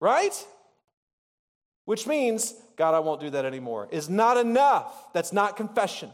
Right? 0.00 0.34
Which 1.84 2.06
means, 2.06 2.54
God, 2.80 2.94
I 2.94 3.00
won't 3.00 3.20
do 3.20 3.28
that 3.28 3.44
anymore, 3.44 3.88
is 3.90 4.08
not 4.08 4.38
enough. 4.38 5.12
That's 5.12 5.34
not 5.34 5.54
confession. 5.54 6.08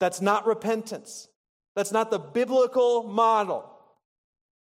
That's 0.00 0.20
not 0.20 0.46
repentance. 0.46 1.28
That's 1.76 1.92
not 1.92 2.10
the 2.10 2.18
biblical 2.18 3.04
model. 3.04 3.70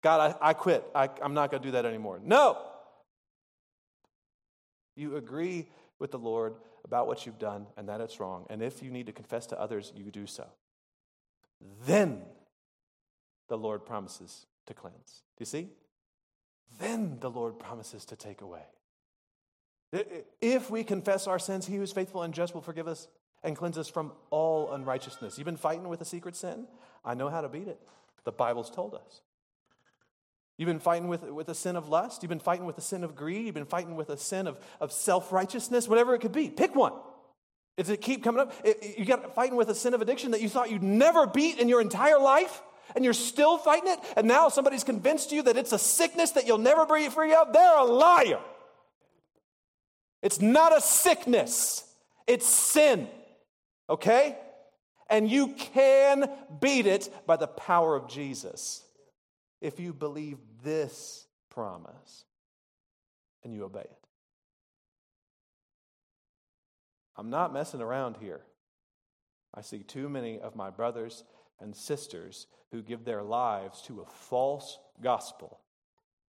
God, 0.02 0.36
I, 0.42 0.50
I 0.50 0.52
quit. 0.54 0.84
I, 0.96 1.08
I'm 1.22 1.32
not 1.32 1.52
going 1.52 1.62
to 1.62 1.68
do 1.68 1.72
that 1.72 1.86
anymore. 1.86 2.20
No. 2.24 2.58
You 4.96 5.14
agree 5.14 5.68
with 6.00 6.10
the 6.10 6.18
Lord 6.18 6.56
about 6.84 7.06
what 7.06 7.24
you've 7.24 7.38
done 7.38 7.68
and 7.76 7.88
that 7.88 8.00
it's 8.00 8.18
wrong. 8.18 8.46
And 8.50 8.60
if 8.60 8.82
you 8.82 8.90
need 8.90 9.06
to 9.06 9.12
confess 9.12 9.46
to 9.46 9.60
others, 9.60 9.92
you 9.94 10.10
do 10.10 10.26
so 10.26 10.44
then 11.86 12.20
the 13.48 13.56
Lord 13.56 13.86
promises 13.86 14.46
to 14.66 14.74
cleanse. 14.74 15.22
Do 15.36 15.42
you 15.42 15.46
see? 15.46 15.68
Then 16.80 17.18
the 17.20 17.30
Lord 17.30 17.60
promises 17.60 18.04
to 18.06 18.16
take 18.16 18.40
away. 18.40 18.64
If 20.40 20.70
we 20.70 20.84
confess 20.84 21.26
our 21.26 21.38
sins, 21.38 21.66
He 21.66 21.76
who 21.76 21.82
is 21.82 21.92
faithful 21.92 22.22
and 22.22 22.34
just 22.34 22.54
will 22.54 22.62
forgive 22.62 22.88
us 22.88 23.08
and 23.42 23.56
cleanse 23.56 23.78
us 23.78 23.88
from 23.88 24.12
all 24.30 24.72
unrighteousness. 24.72 25.38
You've 25.38 25.44
been 25.44 25.56
fighting 25.56 25.88
with 25.88 26.00
a 26.00 26.04
secret 26.04 26.34
sin? 26.34 26.66
I 27.04 27.14
know 27.14 27.28
how 27.28 27.42
to 27.42 27.48
beat 27.48 27.68
it. 27.68 27.80
The 28.24 28.32
Bible's 28.32 28.70
told 28.70 28.94
us. 28.94 29.20
You've 30.56 30.68
been 30.68 30.78
fighting 30.78 31.08
with, 31.08 31.22
with 31.24 31.48
a 31.48 31.54
sin 31.54 31.76
of 31.76 31.88
lust. 31.88 32.22
You've 32.22 32.30
been 32.30 32.38
fighting 32.38 32.64
with 32.64 32.78
a 32.78 32.80
sin 32.80 33.04
of 33.04 33.16
greed. 33.16 33.46
You've 33.46 33.54
been 33.54 33.64
fighting 33.66 33.96
with 33.96 34.08
a 34.08 34.16
sin 34.16 34.46
of, 34.46 34.58
of 34.80 34.92
self 34.92 35.32
righteousness, 35.32 35.88
whatever 35.88 36.14
it 36.14 36.20
could 36.20 36.32
be. 36.32 36.48
Pick 36.48 36.74
one. 36.74 36.92
Does 37.76 37.90
it 37.90 38.00
keep 38.00 38.22
coming 38.22 38.40
up? 38.40 38.54
You 38.96 39.04
got 39.04 39.34
fighting 39.34 39.56
with 39.56 39.68
a 39.68 39.74
sin 39.74 39.94
of 39.94 40.02
addiction 40.02 40.30
that 40.30 40.40
you 40.40 40.48
thought 40.48 40.70
you'd 40.70 40.82
never 40.82 41.26
beat 41.26 41.58
in 41.58 41.68
your 41.68 41.80
entire 41.80 42.20
life, 42.20 42.62
and 42.94 43.04
you're 43.04 43.12
still 43.12 43.58
fighting 43.58 43.90
it, 43.90 43.98
and 44.16 44.28
now 44.28 44.48
somebody's 44.48 44.84
convinced 44.84 45.32
you 45.32 45.42
that 45.42 45.56
it's 45.56 45.72
a 45.72 45.78
sickness 45.78 46.30
that 46.32 46.46
you'll 46.46 46.58
never 46.58 46.86
be 46.86 47.08
free 47.08 47.34
of. 47.34 47.52
They're 47.52 47.78
a 47.78 47.84
liar. 47.84 48.38
It's 50.24 50.40
not 50.40 50.74
a 50.74 50.80
sickness, 50.80 51.84
it's 52.26 52.46
sin. 52.46 53.08
Okay? 53.90 54.38
And 55.10 55.30
you 55.30 55.48
can 55.48 56.30
beat 56.62 56.86
it 56.86 57.10
by 57.26 57.36
the 57.36 57.46
power 57.46 57.94
of 57.94 58.08
Jesus 58.08 58.82
if 59.60 59.78
you 59.78 59.92
believe 59.92 60.38
this 60.64 61.26
promise 61.50 62.24
and 63.44 63.52
you 63.52 63.64
obey 63.64 63.80
it. 63.80 64.06
I'm 67.18 67.28
not 67.28 67.52
messing 67.52 67.82
around 67.82 68.16
here. 68.16 68.40
I 69.52 69.60
see 69.60 69.80
too 69.80 70.08
many 70.08 70.40
of 70.40 70.56
my 70.56 70.70
brothers 70.70 71.22
and 71.60 71.76
sisters 71.76 72.46
who 72.72 72.80
give 72.80 73.04
their 73.04 73.22
lives 73.22 73.82
to 73.82 74.00
a 74.00 74.06
false 74.06 74.78
gospel 75.02 75.60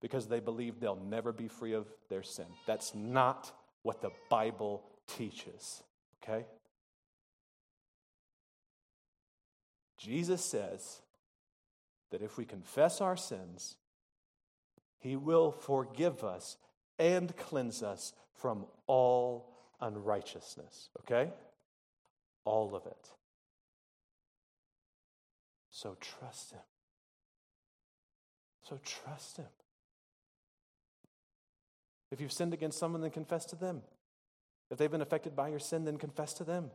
because 0.01 0.27
they 0.27 0.41
believe 0.41 0.81
they'll 0.81 0.97
never 0.97 1.33
be 1.33 1.49
free 1.49 1.75
of 1.75 1.87
their 2.09 2.23
sin. 2.23 2.47
That's 2.67 2.95
not 2.95 3.53
what 3.85 4.03
the 4.03 4.11
Bible 4.29 4.83
teaches, 5.07 5.85
okay? 6.23 6.47
Jesus 9.99 10.45
says 10.45 11.01
that 12.11 12.23
if 12.23 12.37
we 12.37 12.45
confess 12.45 13.01
our 13.01 13.17
sins, 13.17 13.77
he 14.99 15.17
will 15.17 15.53
forgive 15.53 16.25
us 16.25 16.57
and 16.99 17.37
cleanse 17.37 17.83
us 17.83 18.15
from 18.35 18.67
all 18.87 19.55
unrighteousness, 19.81 20.89
okay? 21.01 21.31
All 22.45 22.75
of 22.75 22.87
it. 22.87 23.11
So 25.71 25.97
trust 26.01 26.53
Him. 26.53 26.61
So 28.63 28.79
trust 28.83 29.37
Him. 29.37 29.47
If 32.11 32.21
you've 32.21 32.33
sinned 32.33 32.55
against 32.55 32.79
someone, 32.79 33.01
then 33.01 33.11
confess 33.11 33.45
to 33.47 33.57
them. 33.57 33.83
If 34.71 34.79
they've 34.79 34.91
been 34.91 35.03
affected 35.03 35.37
by 35.37 35.49
your 35.49 35.59
sin, 35.59 35.85
then 35.85 35.97
confess 35.97 36.35
to 36.35 36.45
them. 36.45 36.71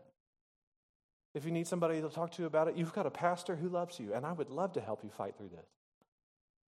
If 1.33 1.45
you 1.45 1.51
need 1.51 1.67
somebody 1.67 2.01
to 2.01 2.09
talk 2.09 2.31
to 2.33 2.45
about 2.45 2.67
it, 2.67 2.75
you've 2.75 2.93
got 2.93 3.05
a 3.05 3.11
pastor 3.11 3.55
who 3.55 3.69
loves 3.69 3.99
you, 3.99 4.13
and 4.13 4.25
I 4.25 4.31
would 4.31 4.49
love 4.49 4.73
to 4.73 4.81
help 4.81 5.03
you 5.03 5.09
fight 5.09 5.35
through 5.37 5.49
this. 5.49 5.67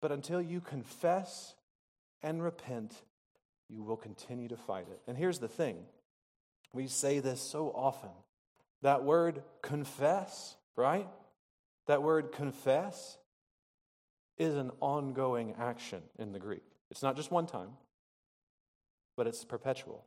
But 0.00 0.12
until 0.12 0.40
you 0.40 0.60
confess 0.60 1.54
and 2.22 2.42
repent, 2.42 2.94
you 3.68 3.82
will 3.82 3.96
continue 3.96 4.48
to 4.48 4.56
fight 4.56 4.86
it. 4.90 5.00
And 5.06 5.16
here's 5.16 5.38
the 5.38 5.48
thing 5.48 5.84
we 6.72 6.86
say 6.86 7.20
this 7.20 7.40
so 7.40 7.72
often. 7.74 8.10
That 8.82 9.04
word 9.04 9.42
confess, 9.62 10.56
right? 10.76 11.08
That 11.86 12.02
word 12.02 12.32
confess 12.32 13.18
is 14.38 14.54
an 14.54 14.70
ongoing 14.80 15.54
action 15.58 16.02
in 16.18 16.32
the 16.32 16.38
Greek. 16.38 16.62
It's 16.90 17.02
not 17.02 17.16
just 17.16 17.30
one 17.30 17.46
time, 17.46 17.70
but 19.16 19.26
it's 19.26 19.44
perpetual, 19.44 20.04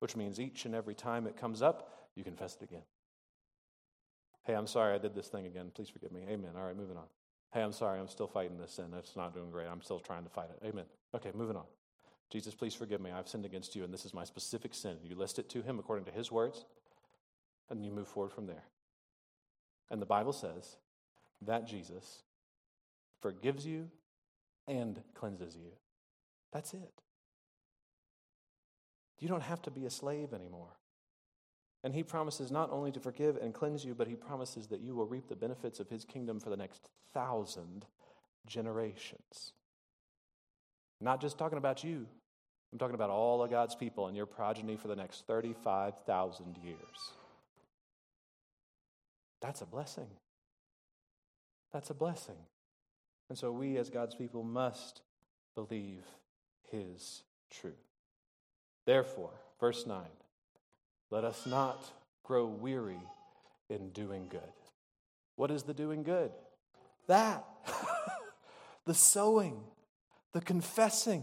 which 0.00 0.16
means 0.16 0.38
each 0.38 0.64
and 0.64 0.74
every 0.74 0.94
time 0.94 1.26
it 1.26 1.36
comes 1.36 1.62
up, 1.62 2.08
you 2.14 2.24
confess 2.24 2.56
it 2.56 2.62
again. 2.62 2.82
Hey, 4.44 4.54
I'm 4.54 4.66
sorry 4.66 4.94
I 4.94 4.98
did 4.98 5.14
this 5.14 5.28
thing 5.28 5.46
again. 5.46 5.70
Please 5.74 5.88
forgive 5.88 6.12
me. 6.12 6.22
Amen. 6.28 6.50
All 6.56 6.64
right, 6.64 6.76
moving 6.76 6.96
on. 6.96 7.04
Hey, 7.52 7.62
I'm 7.62 7.72
sorry 7.72 7.98
I'm 7.98 8.08
still 8.08 8.28
fighting 8.28 8.58
this 8.58 8.72
sin. 8.72 8.86
It's 8.98 9.16
not 9.16 9.34
doing 9.34 9.50
great. 9.50 9.66
I'm 9.66 9.82
still 9.82 9.98
trying 9.98 10.24
to 10.24 10.30
fight 10.30 10.48
it. 10.50 10.66
Amen. 10.66 10.84
Okay, 11.14 11.30
moving 11.34 11.56
on. 11.56 11.64
Jesus, 12.30 12.54
please 12.54 12.74
forgive 12.74 13.00
me. 13.00 13.10
I've 13.10 13.28
sinned 13.28 13.44
against 13.44 13.74
you, 13.74 13.82
and 13.82 13.92
this 13.92 14.04
is 14.04 14.14
my 14.14 14.24
specific 14.24 14.72
sin. 14.72 14.96
You 15.02 15.16
list 15.16 15.38
it 15.38 15.48
to 15.50 15.62
him 15.62 15.78
according 15.78 16.04
to 16.04 16.12
his 16.12 16.30
words, 16.30 16.64
and 17.68 17.84
you 17.84 17.90
move 17.90 18.06
forward 18.06 18.32
from 18.32 18.46
there. 18.46 18.62
And 19.90 20.00
the 20.00 20.06
Bible 20.06 20.32
says 20.32 20.76
that 21.42 21.66
Jesus 21.66 22.22
forgives 23.20 23.66
you 23.66 23.88
and 24.68 25.00
cleanses 25.14 25.56
you. 25.56 25.72
That's 26.52 26.72
it. 26.72 27.02
You 29.20 29.28
don't 29.28 29.42
have 29.42 29.62
to 29.62 29.70
be 29.70 29.84
a 29.84 29.90
slave 29.90 30.32
anymore. 30.32 30.76
And 31.84 31.94
he 31.94 32.02
promises 32.02 32.50
not 32.50 32.70
only 32.72 32.90
to 32.92 33.00
forgive 33.00 33.36
and 33.36 33.54
cleanse 33.54 33.84
you, 33.84 33.94
but 33.94 34.08
he 34.08 34.14
promises 34.14 34.66
that 34.68 34.80
you 34.80 34.94
will 34.94 35.06
reap 35.06 35.28
the 35.28 35.36
benefits 35.36 35.80
of 35.80 35.88
his 35.88 36.04
kingdom 36.04 36.40
for 36.40 36.50
the 36.50 36.56
next 36.56 36.88
thousand 37.14 37.86
generations. 38.46 39.52
Not 41.00 41.20
just 41.20 41.38
talking 41.38 41.58
about 41.58 41.82
you, 41.82 42.06
I'm 42.72 42.78
talking 42.78 42.94
about 42.94 43.10
all 43.10 43.42
of 43.42 43.50
God's 43.50 43.74
people 43.74 44.06
and 44.06 44.16
your 44.16 44.26
progeny 44.26 44.76
for 44.76 44.88
the 44.88 44.96
next 44.96 45.26
35,000 45.26 46.56
years. 46.62 46.76
That's 49.40 49.62
a 49.62 49.66
blessing. 49.66 50.06
That's 51.72 51.90
a 51.90 51.94
blessing. 51.94 52.36
And 53.28 53.38
so 53.38 53.50
we, 53.50 53.76
as 53.78 53.90
God's 53.90 54.14
people, 54.14 54.42
must 54.42 55.02
believe 55.54 56.04
His 56.70 57.22
truth. 57.50 57.89
Therefore, 58.90 59.30
verse 59.60 59.86
9, 59.86 60.02
let 61.12 61.22
us 61.22 61.46
not 61.46 61.80
grow 62.24 62.46
weary 62.46 62.98
in 63.68 63.90
doing 63.90 64.26
good. 64.28 64.40
What 65.36 65.52
is 65.52 65.62
the 65.62 65.72
doing 65.72 66.02
good? 66.02 66.32
That. 67.06 67.44
the 68.86 68.94
sowing, 68.94 69.60
the 70.32 70.40
confessing, 70.40 71.22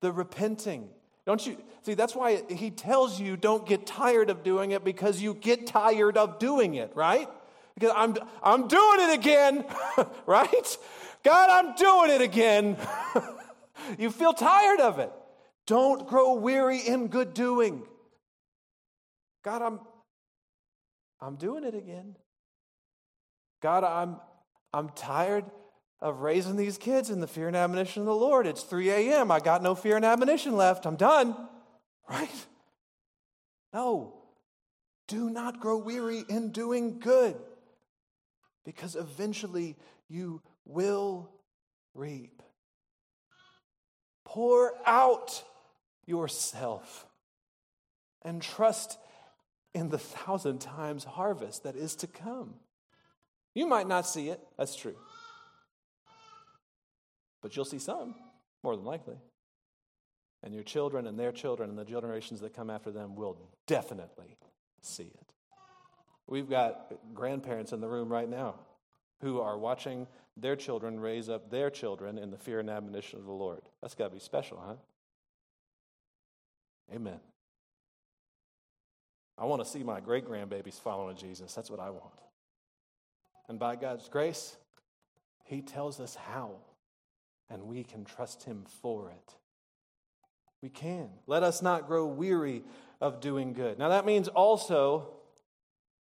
the 0.00 0.10
repenting. 0.10 0.88
Don't 1.26 1.46
you 1.46 1.58
see? 1.82 1.92
That's 1.92 2.16
why 2.16 2.44
he 2.48 2.70
tells 2.70 3.20
you 3.20 3.36
don't 3.36 3.66
get 3.66 3.84
tired 3.84 4.30
of 4.30 4.42
doing 4.42 4.70
it 4.70 4.82
because 4.82 5.20
you 5.20 5.34
get 5.34 5.66
tired 5.66 6.16
of 6.16 6.38
doing 6.38 6.76
it, 6.76 6.92
right? 6.94 7.28
Because 7.74 7.92
I'm, 7.94 8.16
I'm 8.42 8.68
doing 8.68 9.00
it 9.00 9.12
again, 9.12 9.66
right? 10.24 10.78
God, 11.22 11.50
I'm 11.50 11.74
doing 11.74 12.10
it 12.10 12.22
again. 12.22 12.78
you 13.98 14.10
feel 14.10 14.32
tired 14.32 14.80
of 14.80 14.98
it. 14.98 15.12
Don't 15.66 16.08
grow 16.08 16.34
weary 16.34 16.78
in 16.78 17.08
good 17.08 17.34
doing. 17.34 17.82
God, 19.44 19.62
I'm, 19.62 19.80
I'm 21.20 21.36
doing 21.36 21.64
it 21.64 21.74
again. 21.74 22.16
God, 23.60 23.84
I'm, 23.84 24.16
I'm 24.72 24.88
tired 24.90 25.44
of 26.00 26.20
raising 26.20 26.56
these 26.56 26.78
kids 26.78 27.10
in 27.10 27.20
the 27.20 27.28
fear 27.28 27.46
and 27.46 27.56
admonition 27.56 28.02
of 28.02 28.06
the 28.06 28.14
Lord. 28.14 28.46
It's 28.46 28.62
3 28.62 28.90
a.m. 28.90 29.30
I 29.30 29.38
got 29.38 29.62
no 29.62 29.74
fear 29.74 29.96
and 29.96 30.04
admonition 30.04 30.56
left. 30.56 30.84
I'm 30.84 30.96
done. 30.96 31.36
right? 32.10 32.46
No. 33.72 34.14
Do 35.08 35.30
not 35.30 35.60
grow 35.60 35.78
weary 35.78 36.24
in 36.28 36.50
doing 36.52 36.98
good, 36.98 37.36
because 38.64 38.96
eventually 38.96 39.76
you 40.08 40.40
will 40.64 41.30
reap. 41.94 42.42
Pour 44.24 44.72
out 44.86 45.42
yourself 46.06 47.06
and 48.22 48.40
trust 48.40 48.98
in 49.74 49.88
the 49.88 49.98
thousand 49.98 50.60
times 50.60 51.04
harvest 51.04 51.64
that 51.64 51.76
is 51.76 51.96
to 51.96 52.06
come. 52.06 52.54
You 53.54 53.66
might 53.66 53.88
not 53.88 54.06
see 54.06 54.28
it, 54.28 54.40
that's 54.56 54.76
true. 54.76 54.96
But 57.42 57.56
you'll 57.56 57.64
see 57.64 57.78
some, 57.78 58.14
more 58.62 58.76
than 58.76 58.84
likely. 58.84 59.16
And 60.42 60.54
your 60.54 60.62
children 60.62 61.06
and 61.06 61.18
their 61.18 61.32
children 61.32 61.70
and 61.70 61.78
the 61.78 61.84
generations 61.84 62.40
that 62.40 62.54
come 62.54 62.70
after 62.70 62.90
them 62.90 63.14
will 63.14 63.36
definitely 63.66 64.36
see 64.80 65.04
it. 65.04 65.32
We've 66.26 66.48
got 66.48 66.92
grandparents 67.14 67.72
in 67.72 67.80
the 67.80 67.88
room 67.88 68.10
right 68.10 68.28
now 68.28 68.54
who 69.20 69.40
are 69.40 69.58
watching 69.58 70.06
their 70.36 70.56
children 70.56 70.98
raise 70.98 71.28
up 71.28 71.50
their 71.50 71.70
children 71.70 72.18
in 72.18 72.30
the 72.30 72.38
fear 72.38 72.58
and 72.60 72.70
admonition 72.70 73.18
of 73.18 73.26
the 73.26 73.32
Lord. 73.32 73.60
That's 73.80 73.94
got 73.94 74.08
to 74.08 74.14
be 74.14 74.20
special, 74.20 74.62
huh? 74.64 74.74
Amen. 76.92 77.20
I 79.38 79.44
want 79.46 79.62
to 79.62 79.68
see 79.68 79.82
my 79.82 80.00
great 80.00 80.26
grandbabies 80.26 80.80
following 80.80 81.16
Jesus. 81.16 81.54
That's 81.54 81.70
what 81.70 81.80
I 81.80 81.90
want. 81.90 82.20
And 83.48 83.58
by 83.58 83.76
God's 83.76 84.08
grace, 84.08 84.56
He 85.44 85.62
tells 85.62 86.00
us 86.00 86.14
how, 86.14 86.56
and 87.50 87.64
we 87.64 87.82
can 87.82 88.04
trust 88.04 88.44
Him 88.44 88.64
for 88.82 89.10
it. 89.10 89.34
We 90.62 90.68
can. 90.68 91.08
Let 91.26 91.42
us 91.42 91.60
not 91.62 91.88
grow 91.88 92.06
weary 92.06 92.62
of 93.00 93.20
doing 93.20 93.52
good. 93.52 93.78
Now 93.78 93.88
that 93.88 94.06
means 94.06 94.28
also 94.28 95.08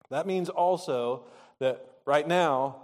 that 0.09 0.25
means 0.25 0.49
also 0.49 1.25
that 1.59 1.85
right 2.05 2.27
now 2.27 2.77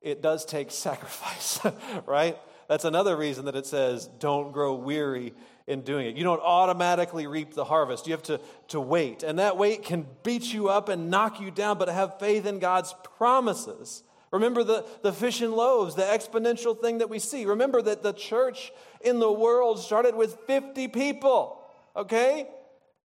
it 0.00 0.22
does 0.22 0.44
take 0.44 0.70
sacrifice, 0.70 1.60
right? 2.06 2.38
That's 2.68 2.84
another 2.84 3.16
reason 3.16 3.46
that 3.46 3.56
it 3.56 3.66
says 3.66 4.08
don't 4.18 4.52
grow 4.52 4.74
weary 4.74 5.34
in 5.70 5.82
doing 5.82 6.06
it. 6.06 6.16
You 6.16 6.24
don't 6.24 6.42
automatically 6.42 7.28
reap 7.28 7.54
the 7.54 7.64
harvest. 7.64 8.06
You 8.06 8.12
have 8.12 8.24
to, 8.24 8.40
to 8.68 8.80
wait. 8.80 9.22
And 9.22 9.38
that 9.38 9.56
wait 9.56 9.84
can 9.84 10.04
beat 10.24 10.52
you 10.52 10.68
up 10.68 10.88
and 10.88 11.10
knock 11.10 11.40
you 11.40 11.50
down, 11.50 11.78
but 11.78 11.88
have 11.88 12.18
faith 12.18 12.44
in 12.44 12.58
God's 12.58 12.92
promises. 13.16 14.02
Remember 14.32 14.64
the, 14.64 14.84
the 15.02 15.12
fish 15.12 15.40
and 15.40 15.54
loaves, 15.54 15.94
the 15.94 16.02
exponential 16.02 16.78
thing 16.78 16.98
that 16.98 17.08
we 17.08 17.20
see. 17.20 17.44
Remember 17.46 17.80
that 17.82 18.02
the 18.02 18.12
church 18.12 18.72
in 19.00 19.20
the 19.20 19.32
world 19.32 19.78
started 19.78 20.14
with 20.16 20.38
50 20.46 20.88
people, 20.88 21.62
okay? 21.96 22.48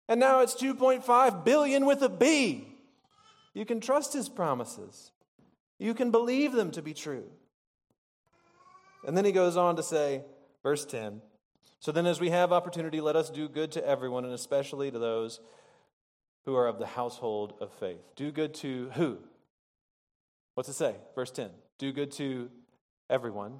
And 0.07 0.19
now 0.19 0.39
it's 0.39 0.55
2.5 0.55 1.43
billion 1.43 1.85
with 1.85 2.01
a 2.01 2.09
B. 2.09 2.67
You 3.53 3.65
can 3.65 3.81
trust 3.81 4.13
his 4.13 4.29
promises, 4.29 5.11
you 5.79 5.93
can 5.93 6.11
believe 6.11 6.53
them 6.53 6.71
to 6.71 6.81
be 6.81 6.93
true. 6.93 7.25
And 9.05 9.17
then 9.17 9.25
he 9.25 9.33
goes 9.33 9.57
on 9.57 9.75
to 9.75 9.83
say, 9.83 10.23
verse 10.63 10.85
10 10.85 11.21
So 11.83 11.91
then, 11.91 12.05
as 12.05 12.21
we 12.21 12.29
have 12.29 12.53
opportunity, 12.53 13.01
let 13.01 13.17
us 13.17 13.29
do 13.29 13.49
good 13.49 13.73
to 13.73 13.85
everyone, 13.85 14.23
and 14.23 14.33
especially 14.33 14.89
to 14.89 14.99
those 14.99 15.41
who 16.45 16.55
are 16.55 16.65
of 16.65 16.79
the 16.79 16.85
household 16.85 17.55
of 17.59 17.73
faith. 17.73 17.99
Do 18.15 18.31
good 18.31 18.53
to 18.53 18.89
who? 18.93 19.17
What's 20.53 20.69
it 20.69 20.75
say? 20.75 20.95
Verse 21.13 21.29
10 21.29 21.49
Do 21.79 21.91
good 21.91 22.13
to 22.13 22.49
everyone, 23.09 23.59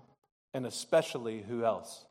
and 0.54 0.66
especially 0.66 1.42
who 1.42 1.66
else? 1.66 2.06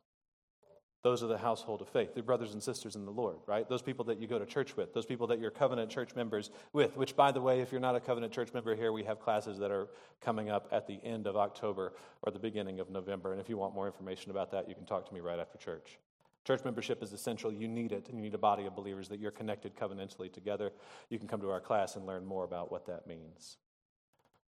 Those 1.02 1.24
are 1.24 1.26
the 1.26 1.38
household 1.38 1.82
of 1.82 1.88
faith, 1.88 2.14
the 2.14 2.22
brothers 2.22 2.52
and 2.52 2.62
sisters 2.62 2.94
in 2.94 3.04
the 3.04 3.10
Lord, 3.10 3.38
right? 3.46 3.68
Those 3.68 3.82
people 3.82 4.04
that 4.04 4.20
you 4.20 4.28
go 4.28 4.38
to 4.38 4.46
church 4.46 4.76
with, 4.76 4.94
those 4.94 5.04
people 5.04 5.26
that 5.26 5.40
you're 5.40 5.50
covenant 5.50 5.90
church 5.90 6.14
members 6.14 6.50
with, 6.72 6.96
which, 6.96 7.16
by 7.16 7.32
the 7.32 7.40
way, 7.40 7.60
if 7.60 7.72
you're 7.72 7.80
not 7.80 7.96
a 7.96 8.00
covenant 8.00 8.32
church 8.32 8.54
member 8.54 8.76
here, 8.76 8.92
we 8.92 9.02
have 9.02 9.18
classes 9.18 9.58
that 9.58 9.72
are 9.72 9.88
coming 10.20 10.48
up 10.48 10.68
at 10.70 10.86
the 10.86 11.00
end 11.02 11.26
of 11.26 11.36
October 11.36 11.94
or 12.22 12.30
the 12.30 12.38
beginning 12.38 12.78
of 12.78 12.88
November. 12.88 13.32
And 13.32 13.40
if 13.40 13.48
you 13.48 13.56
want 13.56 13.74
more 13.74 13.86
information 13.86 14.30
about 14.30 14.52
that, 14.52 14.68
you 14.68 14.76
can 14.76 14.84
talk 14.84 15.08
to 15.08 15.14
me 15.14 15.18
right 15.18 15.40
after 15.40 15.58
church. 15.58 15.98
Church 16.44 16.64
membership 16.64 17.02
is 17.02 17.12
essential. 17.12 17.52
You 17.52 17.66
need 17.66 17.90
it, 17.90 18.08
and 18.08 18.16
you 18.16 18.22
need 18.22 18.34
a 18.34 18.38
body 18.38 18.66
of 18.66 18.76
believers 18.76 19.08
that 19.08 19.18
you're 19.18 19.32
connected 19.32 19.74
covenantally 19.74 20.32
together. 20.32 20.72
You 21.08 21.18
can 21.18 21.26
come 21.26 21.40
to 21.40 21.50
our 21.50 21.60
class 21.60 21.96
and 21.96 22.06
learn 22.06 22.24
more 22.24 22.44
about 22.44 22.70
what 22.70 22.86
that 22.86 23.08
means. 23.08 23.56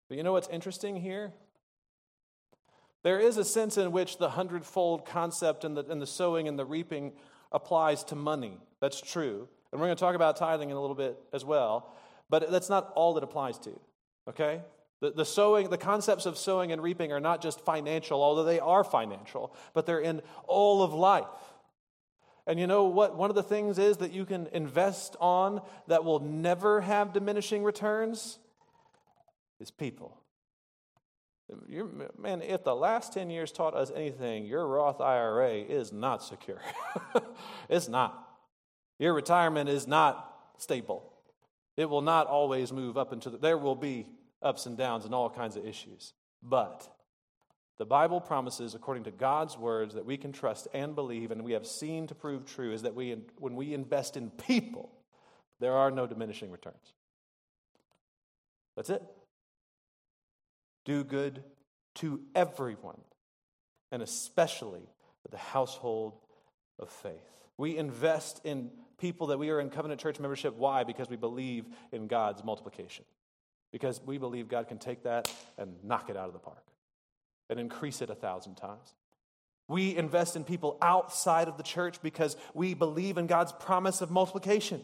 But 0.08 0.18
you 0.18 0.22
know 0.22 0.32
what's 0.32 0.48
interesting 0.48 0.96
here? 0.96 1.32
There 3.04 3.20
is 3.20 3.36
a 3.36 3.44
sense 3.44 3.76
in 3.78 3.92
which 3.92 4.18
the 4.18 4.30
hundredfold 4.30 5.04
concept 5.04 5.64
and 5.64 5.76
the, 5.76 5.84
and 5.88 6.02
the 6.02 6.06
sowing 6.06 6.48
and 6.48 6.58
the 6.58 6.64
reaping 6.64 7.12
applies 7.52 8.02
to 8.04 8.16
money. 8.16 8.58
That's 8.80 9.00
true. 9.00 9.46
And 9.70 9.80
we're 9.80 9.86
going 9.86 9.96
to 9.96 10.00
talk 10.00 10.14
about 10.14 10.36
tithing 10.36 10.70
in 10.70 10.76
a 10.76 10.80
little 10.80 10.96
bit 10.96 11.16
as 11.32 11.44
well. 11.44 11.94
But 12.30 12.50
that's 12.50 12.70
not 12.70 12.92
all 12.96 13.16
it 13.18 13.22
applies 13.22 13.58
to, 13.60 13.78
okay? 14.28 14.62
The, 15.00 15.10
the 15.10 15.24
sowing, 15.24 15.68
the 15.68 15.76
concepts 15.76 16.24
of 16.24 16.38
sowing 16.38 16.72
and 16.72 16.82
reaping 16.82 17.12
are 17.12 17.20
not 17.20 17.42
just 17.42 17.60
financial, 17.60 18.22
although 18.22 18.44
they 18.44 18.58
are 18.58 18.82
financial, 18.82 19.54
but 19.74 19.84
they're 19.84 20.00
in 20.00 20.22
all 20.46 20.82
of 20.82 20.94
life. 20.94 21.26
And 22.46 22.58
you 22.58 22.66
know 22.66 22.84
what? 22.84 23.16
One 23.16 23.30
of 23.30 23.36
the 23.36 23.42
things 23.42 23.78
is 23.78 23.98
that 23.98 24.12
you 24.12 24.24
can 24.24 24.48
invest 24.52 25.16
on 25.20 25.60
that 25.88 26.04
will 26.04 26.20
never 26.20 26.80
have 26.80 27.12
diminishing 27.12 27.64
returns 27.64 28.38
is 29.60 29.70
people. 29.70 30.18
Man, 32.18 32.40
if 32.40 32.64
the 32.64 32.74
last 32.74 33.12
10 33.12 33.28
years 33.28 33.52
taught 33.52 33.74
us 33.74 33.92
anything, 33.94 34.46
your 34.46 34.66
Roth 34.66 35.00
IRA 35.00 35.56
is 35.56 35.92
not 35.92 36.22
secure. 36.22 36.60
it's 37.68 37.88
not. 37.88 38.28
Your 38.98 39.12
retirement 39.12 39.68
is 39.68 39.86
not 39.86 40.32
stable. 40.56 41.12
It 41.76 41.90
will 41.90 42.00
not 42.00 42.28
always 42.28 42.72
move 42.72 42.96
up 42.96 43.12
into 43.12 43.28
the, 43.28 43.38
there 43.38 43.58
will 43.58 43.74
be 43.74 44.06
ups 44.42 44.64
and 44.66 44.78
downs 44.78 45.04
and 45.04 45.14
all 45.14 45.28
kinds 45.28 45.56
of 45.56 45.66
issues. 45.66 46.14
But 46.42 46.88
the 47.78 47.84
Bible 47.84 48.20
promises, 48.20 48.74
according 48.74 49.04
to 49.04 49.10
God's 49.10 49.58
words, 49.58 49.94
that 49.94 50.06
we 50.06 50.16
can 50.16 50.32
trust 50.32 50.68
and 50.72 50.94
believe, 50.94 51.30
and 51.30 51.42
we 51.42 51.52
have 51.52 51.66
seen 51.66 52.06
to 52.06 52.14
prove 52.14 52.46
true, 52.46 52.72
is 52.72 52.82
that 52.82 52.94
we, 52.94 53.16
when 53.38 53.54
we 53.54 53.74
invest 53.74 54.16
in 54.16 54.30
people, 54.30 54.92
there 55.60 55.74
are 55.74 55.90
no 55.90 56.06
diminishing 56.06 56.50
returns. 56.50 56.94
That's 58.76 58.90
it 58.90 59.02
do 60.84 61.04
good 61.04 61.42
to 61.96 62.20
everyone, 62.34 63.00
and 63.92 64.02
especially 64.02 64.82
the 65.30 65.36
household 65.38 66.14
of 66.78 66.88
faith. 66.88 67.12
We 67.56 67.76
invest 67.76 68.40
in 68.44 68.70
people 68.98 69.28
that 69.28 69.38
we 69.38 69.50
are 69.50 69.60
in 69.60 69.70
covenant 69.70 70.00
church 70.00 70.20
membership. 70.20 70.56
Why? 70.56 70.84
Because 70.84 71.08
we 71.08 71.16
believe 71.16 71.66
in 71.92 72.06
God's 72.06 72.44
multiplication. 72.44 73.04
Because 73.72 74.00
we 74.04 74.18
believe 74.18 74.48
God 74.48 74.68
can 74.68 74.78
take 74.78 75.02
that 75.04 75.30
and 75.58 75.74
knock 75.82 76.10
it 76.10 76.16
out 76.16 76.28
of 76.28 76.32
the 76.32 76.38
park 76.38 76.64
and 77.50 77.58
increase 77.58 78.00
it 78.02 78.10
a 78.10 78.14
thousand 78.14 78.54
times. 78.54 78.94
We 79.66 79.96
invest 79.96 80.36
in 80.36 80.44
people 80.44 80.78
outside 80.82 81.48
of 81.48 81.56
the 81.56 81.62
church 81.62 82.00
because 82.02 82.36
we 82.52 82.74
believe 82.74 83.18
in 83.18 83.26
God's 83.26 83.52
promise 83.52 84.00
of 84.00 84.10
multiplication. 84.10 84.82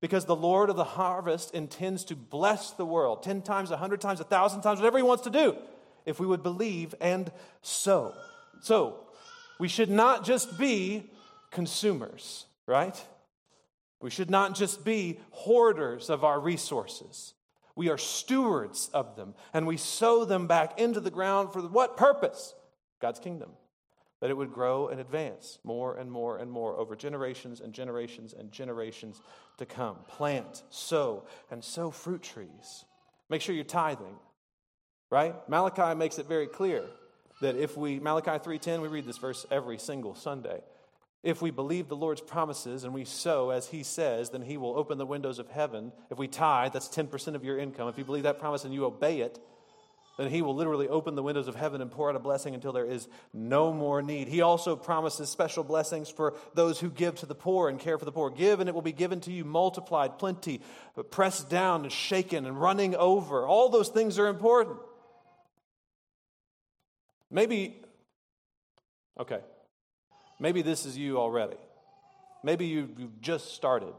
Because 0.00 0.26
the 0.26 0.36
Lord 0.36 0.70
of 0.70 0.76
the 0.76 0.84
harvest 0.84 1.54
intends 1.54 2.04
to 2.04 2.16
bless 2.16 2.70
the 2.72 2.84
world 2.84 3.22
10 3.22 3.42
times, 3.42 3.70
100 3.70 4.00
times, 4.00 4.18
1,000 4.20 4.60
times, 4.60 4.78
whatever 4.78 4.98
He 4.98 5.02
wants 5.02 5.24
to 5.24 5.30
do, 5.30 5.56
if 6.04 6.20
we 6.20 6.26
would 6.26 6.42
believe 6.42 6.94
and 7.00 7.30
sow. 7.62 8.14
So, 8.60 9.00
we 9.58 9.68
should 9.68 9.90
not 9.90 10.24
just 10.24 10.58
be 10.58 11.10
consumers, 11.50 12.46
right? 12.66 13.02
We 14.00 14.10
should 14.10 14.30
not 14.30 14.54
just 14.54 14.84
be 14.84 15.18
hoarders 15.30 16.10
of 16.10 16.24
our 16.24 16.38
resources. 16.38 17.32
We 17.74 17.88
are 17.88 17.98
stewards 17.98 18.90
of 18.92 19.16
them, 19.16 19.34
and 19.52 19.66
we 19.66 19.76
sow 19.76 20.24
them 20.24 20.46
back 20.46 20.78
into 20.78 21.00
the 21.00 21.10
ground 21.10 21.52
for 21.52 21.62
what 21.62 21.96
purpose? 21.96 22.54
God's 23.00 23.20
kingdom 23.20 23.50
that 24.20 24.30
it 24.30 24.36
would 24.36 24.52
grow 24.52 24.88
and 24.88 25.00
advance 25.00 25.58
more 25.62 25.96
and 25.96 26.10
more 26.10 26.38
and 26.38 26.50
more 26.50 26.76
over 26.76 26.96
generations 26.96 27.60
and 27.60 27.72
generations 27.72 28.32
and 28.32 28.50
generations 28.50 29.20
to 29.58 29.66
come. 29.66 29.96
Plant, 30.08 30.62
sow, 30.70 31.24
and 31.50 31.62
sow 31.62 31.90
fruit 31.90 32.22
trees. 32.22 32.84
Make 33.28 33.42
sure 33.42 33.54
you're 33.54 33.64
tithing, 33.64 34.16
right? 35.10 35.34
Malachi 35.48 35.94
makes 35.94 36.18
it 36.18 36.26
very 36.26 36.46
clear 36.46 36.84
that 37.42 37.56
if 37.56 37.76
we, 37.76 38.00
Malachi 38.00 38.30
3.10, 38.30 38.80
we 38.80 38.88
read 38.88 39.04
this 39.04 39.18
verse 39.18 39.44
every 39.50 39.78
single 39.78 40.14
Sunday. 40.14 40.60
If 41.22 41.42
we 41.42 41.50
believe 41.50 41.88
the 41.88 41.96
Lord's 41.96 42.20
promises 42.20 42.84
and 42.84 42.94
we 42.94 43.04
sow 43.04 43.50
as 43.50 43.66
He 43.66 43.82
says, 43.82 44.30
then 44.30 44.42
He 44.42 44.56
will 44.56 44.78
open 44.78 44.96
the 44.96 45.04
windows 45.04 45.38
of 45.38 45.48
heaven. 45.48 45.92
If 46.10 46.18
we 46.18 46.28
tithe, 46.28 46.72
that's 46.72 46.88
10% 46.88 47.34
of 47.34 47.44
your 47.44 47.58
income. 47.58 47.88
If 47.88 47.98
you 47.98 48.04
believe 48.04 48.22
that 48.22 48.38
promise 48.38 48.64
and 48.64 48.72
you 48.72 48.84
obey 48.84 49.20
it, 49.20 49.38
then 50.16 50.30
he 50.30 50.40
will 50.40 50.54
literally 50.54 50.88
open 50.88 51.14
the 51.14 51.22
windows 51.22 51.46
of 51.46 51.54
heaven 51.54 51.82
and 51.82 51.90
pour 51.90 52.08
out 52.08 52.16
a 52.16 52.18
blessing 52.18 52.54
until 52.54 52.72
there 52.72 52.86
is 52.86 53.06
no 53.34 53.72
more 53.72 54.00
need. 54.00 54.28
He 54.28 54.40
also 54.40 54.74
promises 54.74 55.28
special 55.28 55.62
blessings 55.62 56.08
for 56.08 56.34
those 56.54 56.80
who 56.80 56.90
give 56.90 57.16
to 57.16 57.26
the 57.26 57.34
poor 57.34 57.68
and 57.68 57.78
care 57.78 57.98
for 57.98 58.06
the 58.06 58.12
poor. 58.12 58.30
Give, 58.30 58.58
and 58.60 58.68
it 58.68 58.74
will 58.74 58.82
be 58.82 58.92
given 58.92 59.20
to 59.22 59.32
you 59.32 59.44
multiplied, 59.44 60.18
plenty, 60.18 60.62
pressed 61.10 61.50
down 61.50 61.82
and 61.82 61.92
shaken 61.92 62.46
and 62.46 62.58
running 62.58 62.96
over. 62.96 63.46
All 63.46 63.68
those 63.68 63.90
things 63.90 64.18
are 64.18 64.28
important. 64.28 64.78
Maybe, 67.30 67.82
okay, 69.20 69.40
maybe 70.40 70.62
this 70.62 70.86
is 70.86 70.96
you 70.96 71.18
already. 71.18 71.56
Maybe 72.42 72.66
you've 72.66 73.20
just 73.20 73.52
started. 73.52 73.92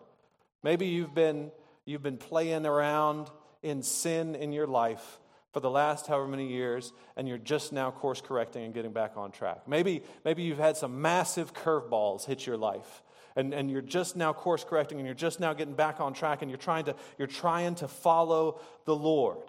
Maybe 0.64 0.88
you've 0.88 1.14
been, 1.14 1.52
you've 1.86 2.02
been 2.02 2.18
playing 2.18 2.66
around 2.66 3.30
in 3.62 3.84
sin 3.84 4.34
in 4.34 4.52
your 4.52 4.66
life 4.66 5.20
for 5.58 5.62
the 5.62 5.72
last 5.72 6.06
however 6.06 6.28
many 6.28 6.48
years, 6.48 6.94
and 7.16 7.28
you're 7.28 7.40
just 7.40 7.74
now 7.74 7.90
course 7.90 8.22
correcting 8.22 8.64
and 8.64 8.76
getting 8.76 8.92
back 8.92 9.14
on 9.18 9.32
track. 9.32 9.68
Maybe, 9.68 10.04
maybe 10.24 10.44
you've 10.44 10.60
had 10.60 10.78
some 10.78 11.02
massive 11.02 11.52
curveballs 11.52 12.26
hit 12.26 12.46
your 12.46 12.58
life. 12.58 13.02
And, 13.36 13.56
and 13.56 13.72
you're 13.72 13.82
just 13.82 14.16
now 14.16 14.34
course 14.34 14.64
correcting 14.64 15.00
and 15.00 15.08
you're 15.08 15.16
just 15.16 15.40
now 15.40 15.54
getting 15.54 15.74
back 15.74 16.00
on 16.00 16.14
track 16.14 16.44
and 16.44 16.52
you're 16.52 16.60
trying 16.60 16.86
to, 16.86 16.96
you're 17.18 17.28
trying 17.28 17.74
to 17.76 17.88
follow 17.88 18.60
the 18.86 18.96
Lord. 18.96 19.40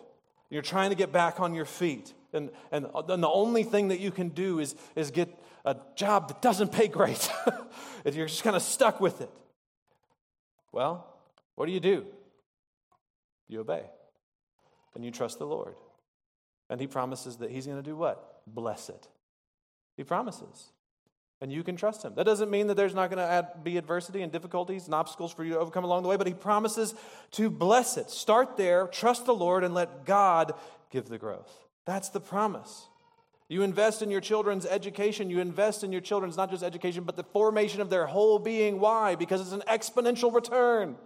You're 0.49 0.63
trying 0.63 0.89
to 0.89 0.97
get 0.97 1.13
back 1.13 1.41
on 1.41 1.53
your 1.53 1.67
feet. 1.67 2.15
And, 2.33 2.49
and, 2.73 2.87
and 2.95 3.23
the 3.23 3.29
only 3.29 3.63
thing 3.63 3.89
that 3.89 4.01
you 4.01 4.11
can 4.11 4.31
do 4.31 4.61
is, 4.61 4.77
is 4.97 5.11
get 5.11 5.29
a 5.67 5.77
job 5.95 6.29
that 6.29 6.41
doesn't 6.41 6.73
pay 6.73 6.89
great. 6.89 7.31
If 8.07 8.15
you're 8.15 8.29
just 8.29 8.45
kind 8.45 8.57
of 8.57 8.63
stuck 8.63 8.99
with 8.99 9.21
it. 9.21 9.31
Well, 10.73 11.07
what 11.55 11.67
do 11.67 11.73
you 11.73 11.81
do? 11.81 12.07
You 13.49 13.61
obey 13.61 13.85
and 14.99 15.05
you 15.05 15.13
trust 15.13 15.39
the 15.39 15.47
Lord. 15.47 15.77
And 16.71 16.81
He 16.81 16.87
promises 16.87 17.37
that 17.39 17.51
He's 17.51 17.67
going 17.67 17.79
to 17.79 17.83
do 17.83 17.97
what? 17.97 18.43
Bless 18.47 18.89
it. 18.89 19.09
He 19.97 20.05
promises. 20.05 20.71
And 21.41 21.53
you 21.53 21.63
can 21.63 21.77
trust 21.77 22.05
Him. 22.05 22.15
That 22.17 22.25
doesn't 22.25 22.51
mean 22.51 22.67
that 22.67 22.77
there's 22.77 22.95
not 22.95 23.11
going 23.11 23.19
to 23.19 23.49
be 23.63 23.77
adversity 23.77 24.23
and 24.23 24.33
difficulties 24.33 24.87
and 24.87 24.95
obstacles 24.95 25.33
for 25.33 25.45
you 25.45 25.55
to 25.55 25.59
overcome 25.61 25.85
along 25.85 26.03
the 26.03 26.09
way, 26.09 26.17
but 26.17 26.27
He 26.27 26.35
promises 26.35 26.95
to 27.33 27.49
bless 27.49 27.97
it. 27.97 28.11
Start 28.11 28.57
there, 28.57 28.87
trust 28.89 29.25
the 29.27 29.35
Lord, 29.35 29.65
and 29.65 29.73
let 29.73 30.05
God 30.05 30.55
give 30.91 31.09
the 31.09 31.19
growth. 31.19 31.53
That's 31.87 32.09
the 32.09 32.21
promise. 32.21 32.89
You 33.49 33.63
invest 33.63 34.03
in 34.03 34.11
your 34.11 34.21
children's 34.21 34.67
education. 34.67 35.31
You 35.31 35.41
invest 35.41 35.83
in 35.83 35.91
your 35.91 36.03
children's 36.03 36.37
not 36.37 36.51
just 36.51 36.63
education, 36.63 37.05
but 37.05 37.17
the 37.17 37.25
formation 37.25 37.81
of 37.81 37.89
their 37.89 38.07
whole 38.07 38.39
being. 38.39 38.79
Why? 38.79 39.15
Because 39.15 39.41
it's 39.41 39.53
an 39.53 39.63
exponential 39.67 40.35
return. 40.35 40.97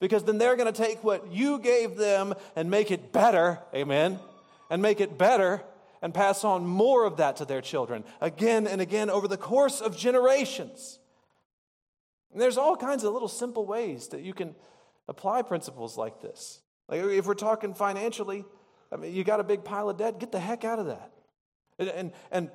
Because 0.00 0.24
then 0.24 0.38
they're 0.38 0.56
going 0.56 0.72
to 0.72 0.82
take 0.82 1.04
what 1.04 1.32
you 1.32 1.58
gave 1.58 1.96
them 1.96 2.34
and 2.54 2.70
make 2.70 2.90
it 2.90 3.12
better. 3.12 3.58
Amen. 3.74 4.18
And 4.68 4.82
make 4.82 5.00
it 5.00 5.16
better 5.16 5.62
and 6.02 6.12
pass 6.12 6.44
on 6.44 6.66
more 6.66 7.04
of 7.04 7.16
that 7.18 7.36
to 7.36 7.44
their 7.44 7.60
children 7.60 8.04
again 8.20 8.66
and 8.66 8.80
again 8.80 9.10
over 9.10 9.28
the 9.28 9.36
course 9.36 9.80
of 9.80 9.96
generations. 9.96 10.98
And 12.32 12.40
there's 12.40 12.58
all 12.58 12.76
kinds 12.76 13.04
of 13.04 13.12
little 13.12 13.28
simple 13.28 13.64
ways 13.64 14.08
that 14.08 14.22
you 14.22 14.34
can 14.34 14.54
apply 15.08 15.42
principles 15.42 15.96
like 15.96 16.20
this. 16.20 16.60
Like 16.88 17.00
if 17.02 17.26
we're 17.26 17.34
talking 17.34 17.74
financially, 17.74 18.44
I 18.92 18.96
mean, 18.96 19.14
you 19.14 19.24
got 19.24 19.40
a 19.40 19.44
big 19.44 19.64
pile 19.64 19.88
of 19.88 19.96
debt, 19.96 20.20
get 20.20 20.32
the 20.32 20.40
heck 20.40 20.64
out 20.64 20.78
of 20.78 20.86
that. 20.86 21.12
And, 21.78 21.88
and, 21.88 22.12
and 22.30 22.50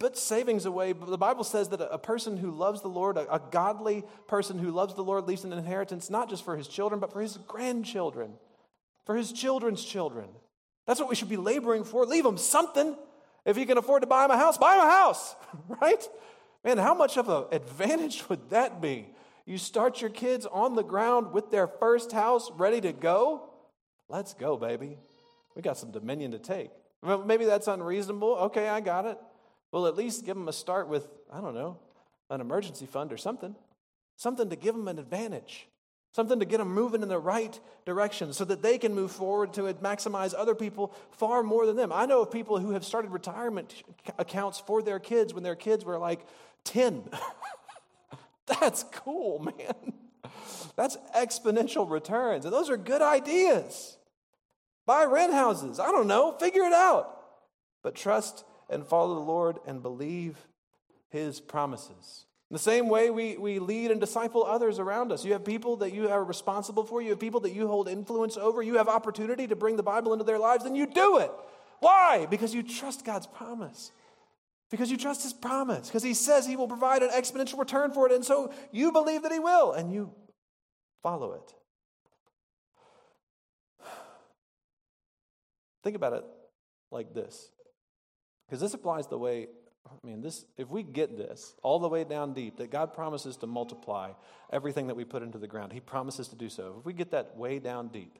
put 0.00 0.16
savings 0.16 0.66
away. 0.66 0.92
The 0.92 1.18
Bible 1.18 1.44
says 1.44 1.68
that 1.68 1.80
a 1.80 1.98
person 1.98 2.36
who 2.36 2.50
loves 2.50 2.80
the 2.80 2.88
Lord, 2.88 3.16
a, 3.16 3.32
a 3.32 3.40
godly 3.50 4.02
person 4.26 4.58
who 4.58 4.72
loves 4.72 4.94
the 4.94 5.04
Lord, 5.04 5.26
leaves 5.26 5.44
an 5.44 5.52
inheritance 5.52 6.10
not 6.10 6.28
just 6.28 6.44
for 6.44 6.56
his 6.56 6.66
children, 6.66 7.00
but 7.00 7.12
for 7.12 7.20
his 7.20 7.36
grandchildren, 7.46 8.32
for 9.06 9.14
his 9.14 9.32
children's 9.32 9.84
children. 9.84 10.28
That's 10.86 11.00
what 11.00 11.08
we 11.08 11.14
should 11.14 11.28
be 11.28 11.36
laboring 11.36 11.84
for. 11.84 12.04
Leave 12.04 12.24
them 12.24 12.38
something. 12.38 12.96
If 13.44 13.58
you 13.58 13.66
can 13.66 13.78
afford 13.78 14.02
to 14.02 14.06
buy 14.06 14.22
them 14.22 14.30
a 14.30 14.38
house, 14.38 14.58
buy 14.58 14.76
them 14.76 14.86
a 14.86 14.90
house, 14.90 15.34
right? 15.80 16.08
Man, 16.64 16.78
how 16.78 16.94
much 16.94 17.16
of 17.16 17.28
an 17.28 17.44
advantage 17.52 18.28
would 18.28 18.50
that 18.50 18.80
be? 18.80 19.08
You 19.46 19.58
start 19.58 20.00
your 20.00 20.10
kids 20.10 20.46
on 20.46 20.74
the 20.74 20.82
ground 20.82 21.32
with 21.32 21.50
their 21.50 21.66
first 21.66 22.12
house 22.12 22.50
ready 22.52 22.80
to 22.80 22.92
go. 22.92 23.50
Let's 24.08 24.32
go, 24.32 24.56
baby. 24.56 24.96
We 25.54 25.62
got 25.62 25.76
some 25.76 25.90
dominion 25.90 26.30
to 26.32 26.38
take. 26.38 26.70
Maybe 27.02 27.44
that's 27.44 27.68
unreasonable. 27.68 28.34
Okay, 28.36 28.68
I 28.68 28.80
got 28.80 29.04
it. 29.04 29.18
Well, 29.72 29.86
at 29.86 29.96
least 29.96 30.24
give 30.24 30.36
them 30.36 30.48
a 30.48 30.52
start 30.52 30.88
with, 30.88 31.06
I 31.30 31.40
don't 31.40 31.54
know, 31.54 31.78
an 32.30 32.40
emergency 32.40 32.86
fund 32.86 33.12
or 33.12 33.18
something. 33.18 33.54
Something 34.16 34.48
to 34.48 34.56
give 34.56 34.74
them 34.74 34.88
an 34.88 34.98
advantage. 34.98 35.68
Something 36.14 36.38
to 36.38 36.44
get 36.44 36.58
them 36.58 36.72
moving 36.72 37.02
in 37.02 37.08
the 37.08 37.18
right 37.18 37.58
direction 37.84 38.32
so 38.32 38.44
that 38.44 38.62
they 38.62 38.78
can 38.78 38.94
move 38.94 39.10
forward 39.10 39.52
to 39.54 39.62
maximize 39.74 40.32
other 40.36 40.54
people 40.54 40.94
far 41.10 41.42
more 41.42 41.66
than 41.66 41.74
them. 41.74 41.92
I 41.92 42.06
know 42.06 42.22
of 42.22 42.30
people 42.30 42.60
who 42.60 42.70
have 42.70 42.84
started 42.84 43.10
retirement 43.10 43.82
accounts 44.16 44.60
for 44.60 44.80
their 44.80 45.00
kids 45.00 45.34
when 45.34 45.42
their 45.42 45.56
kids 45.56 45.84
were 45.84 45.98
like 45.98 46.24
10. 46.62 47.10
That's 48.46 48.84
cool, 48.92 49.40
man. 49.40 49.92
That's 50.76 50.96
exponential 51.16 51.90
returns. 51.90 52.44
And 52.44 52.54
those 52.54 52.70
are 52.70 52.76
good 52.76 53.02
ideas. 53.02 53.96
Buy 54.86 55.04
rent 55.06 55.32
houses. 55.32 55.80
I 55.80 55.90
don't 55.90 56.06
know. 56.06 56.36
Figure 56.38 56.62
it 56.62 56.72
out. 56.72 57.10
But 57.82 57.96
trust 57.96 58.44
and 58.70 58.86
follow 58.86 59.16
the 59.16 59.20
Lord 59.20 59.58
and 59.66 59.82
believe 59.82 60.46
his 61.08 61.40
promises. 61.40 62.26
The 62.54 62.60
same 62.60 62.88
way, 62.88 63.10
we, 63.10 63.36
we 63.36 63.58
lead 63.58 63.90
and 63.90 64.00
disciple 64.00 64.44
others 64.44 64.78
around 64.78 65.10
us. 65.10 65.24
You 65.24 65.32
have 65.32 65.44
people 65.44 65.78
that 65.78 65.92
you 65.92 66.08
are 66.08 66.22
responsible 66.22 66.84
for, 66.84 67.02
you 67.02 67.10
have 67.10 67.18
people 67.18 67.40
that 67.40 67.52
you 67.52 67.66
hold 67.66 67.88
influence 67.88 68.36
over, 68.36 68.62
you 68.62 68.76
have 68.76 68.86
opportunity 68.86 69.48
to 69.48 69.56
bring 69.56 69.74
the 69.74 69.82
Bible 69.82 70.12
into 70.12 70.24
their 70.24 70.38
lives, 70.38 70.64
and 70.64 70.76
you 70.76 70.86
do 70.86 71.18
it. 71.18 71.32
Why? 71.80 72.28
Because 72.30 72.54
you 72.54 72.62
trust 72.62 73.04
God's 73.04 73.26
promise. 73.26 73.90
Because 74.70 74.88
you 74.88 74.96
trust 74.96 75.24
his 75.24 75.32
promise. 75.32 75.88
Because 75.88 76.04
he 76.04 76.14
says 76.14 76.46
he 76.46 76.54
will 76.54 76.68
provide 76.68 77.02
an 77.02 77.10
exponential 77.10 77.58
return 77.58 77.90
for 77.90 78.06
it. 78.06 78.12
And 78.12 78.24
so 78.24 78.52
you 78.70 78.92
believe 78.92 79.22
that 79.22 79.32
he 79.32 79.40
will, 79.40 79.72
and 79.72 79.92
you 79.92 80.12
follow 81.02 81.32
it. 81.32 81.54
Think 85.82 85.96
about 85.96 86.12
it 86.12 86.24
like 86.92 87.12
this. 87.12 87.50
Because 88.46 88.60
this 88.60 88.74
applies 88.74 89.08
the 89.08 89.18
way, 89.18 89.48
I 89.86 90.06
mean, 90.06 90.22
this, 90.22 90.44
if 90.56 90.70
we 90.70 90.82
get 90.82 91.16
this 91.16 91.54
all 91.62 91.78
the 91.78 91.88
way 91.88 92.04
down 92.04 92.32
deep, 92.32 92.56
that 92.56 92.70
God 92.70 92.94
promises 92.94 93.36
to 93.38 93.46
multiply 93.46 94.12
everything 94.52 94.86
that 94.86 94.96
we 94.96 95.04
put 95.04 95.22
into 95.22 95.38
the 95.38 95.46
ground, 95.46 95.72
He 95.72 95.80
promises 95.80 96.28
to 96.28 96.36
do 96.36 96.48
so. 96.48 96.76
If 96.80 96.86
we 96.86 96.92
get 96.92 97.10
that 97.10 97.36
way 97.36 97.58
down 97.58 97.88
deep, 97.88 98.18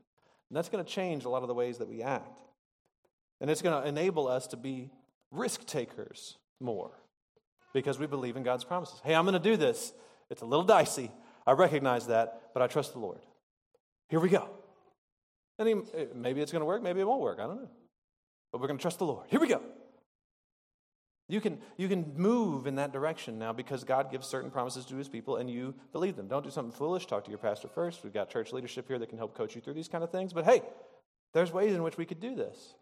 and 0.51 0.57
that's 0.57 0.69
going 0.69 0.85
to 0.85 0.91
change 0.91 1.25
a 1.25 1.29
lot 1.29 1.43
of 1.43 1.49
the 1.49 1.55
ways 1.55 1.79
that 1.79 1.89
we 1.89 2.03
act. 2.03 2.41
And 3.41 3.51
it's 3.51 3.63
going 3.63 3.83
to 3.83 3.89
enable 3.89 4.29
us 4.29 4.47
to 4.49 4.57
be 4.57 4.91
risk 5.31 5.67
takers 5.67 6.37
more 6.61 6.93
because 7.73 7.99
we 7.99 8.07
believe 8.07 8.37
in 8.37 8.43
God's 8.43 8.65
promises. 8.65 9.01
Hey, 9.03 9.15
I'm 9.15 9.25
going 9.25 9.33
to 9.33 9.39
do 9.39 9.57
this. 9.57 9.93
It's 10.31 10.43
a 10.43 10.47
little 10.47 10.65
dicey. 10.65 11.11
I 11.47 11.53
recognize 11.53 12.07
that, 12.07 12.51
but 12.55 12.63
I 12.63 12.67
trust 12.67 12.93
the 12.93 12.99
Lord. 12.99 13.21
Here 14.09 14.21
we 14.21 14.29
go. 14.29 14.49
And 15.59 15.69
he, 15.69 15.75
maybe 16.15 16.41
it's 16.41 16.53
going 16.53 16.61
to 16.61 16.67
work, 16.67 16.83
maybe 16.83 17.01
it 17.01 17.07
won't 17.07 17.21
work. 17.21 17.39
I 17.41 17.47
don't 17.47 17.57
know. 17.57 17.71
But 18.53 18.61
we're 18.61 18.69
going 18.69 18.79
to 18.79 18.83
trust 18.83 18.99
the 18.99 19.07
Lord. 19.07 19.27
Here 19.29 19.41
we 19.41 19.49
go. 19.49 19.61
You 21.27 21.41
can, 21.41 21.59
you 21.79 21.89
can 21.89 22.13
move 22.17 22.67
in 22.67 22.75
that 22.75 22.93
direction 22.93 23.39
now 23.39 23.53
because 23.53 23.83
God 23.83 24.11
gives 24.11 24.27
certain 24.27 24.51
promises 24.51 24.85
to 24.87 24.97
his 24.97 25.09
people 25.09 25.37
and 25.37 25.49
you 25.49 25.75
believe 25.93 26.17
them. 26.17 26.29
Don't 26.29 26.45
do 26.45 26.51
something 26.51 26.77
foolish. 26.77 27.07
Talk 27.07 27.25
to 27.25 27.31
your 27.31 27.39
pastor 27.39 27.69
first. 27.69 28.05
We've 28.05 28.13
got 28.13 28.29
church 28.29 28.53
leadership 28.53 28.87
here 28.89 28.99
that 28.99 29.09
can 29.09 29.17
help 29.17 29.35
coach 29.35 29.55
you 29.55 29.63
through 29.63 29.75
these 29.75 29.89
kind 29.89 30.05
of 30.05 30.11
things. 30.11 30.35
But 30.35 30.45
hey, 30.45 30.63
there's 31.33 31.51
ways 31.51 31.75
in 31.75 31.83
which 31.83 31.97
we 31.97 32.05
could 32.05 32.21
do 32.21 32.35
this. 32.35 32.75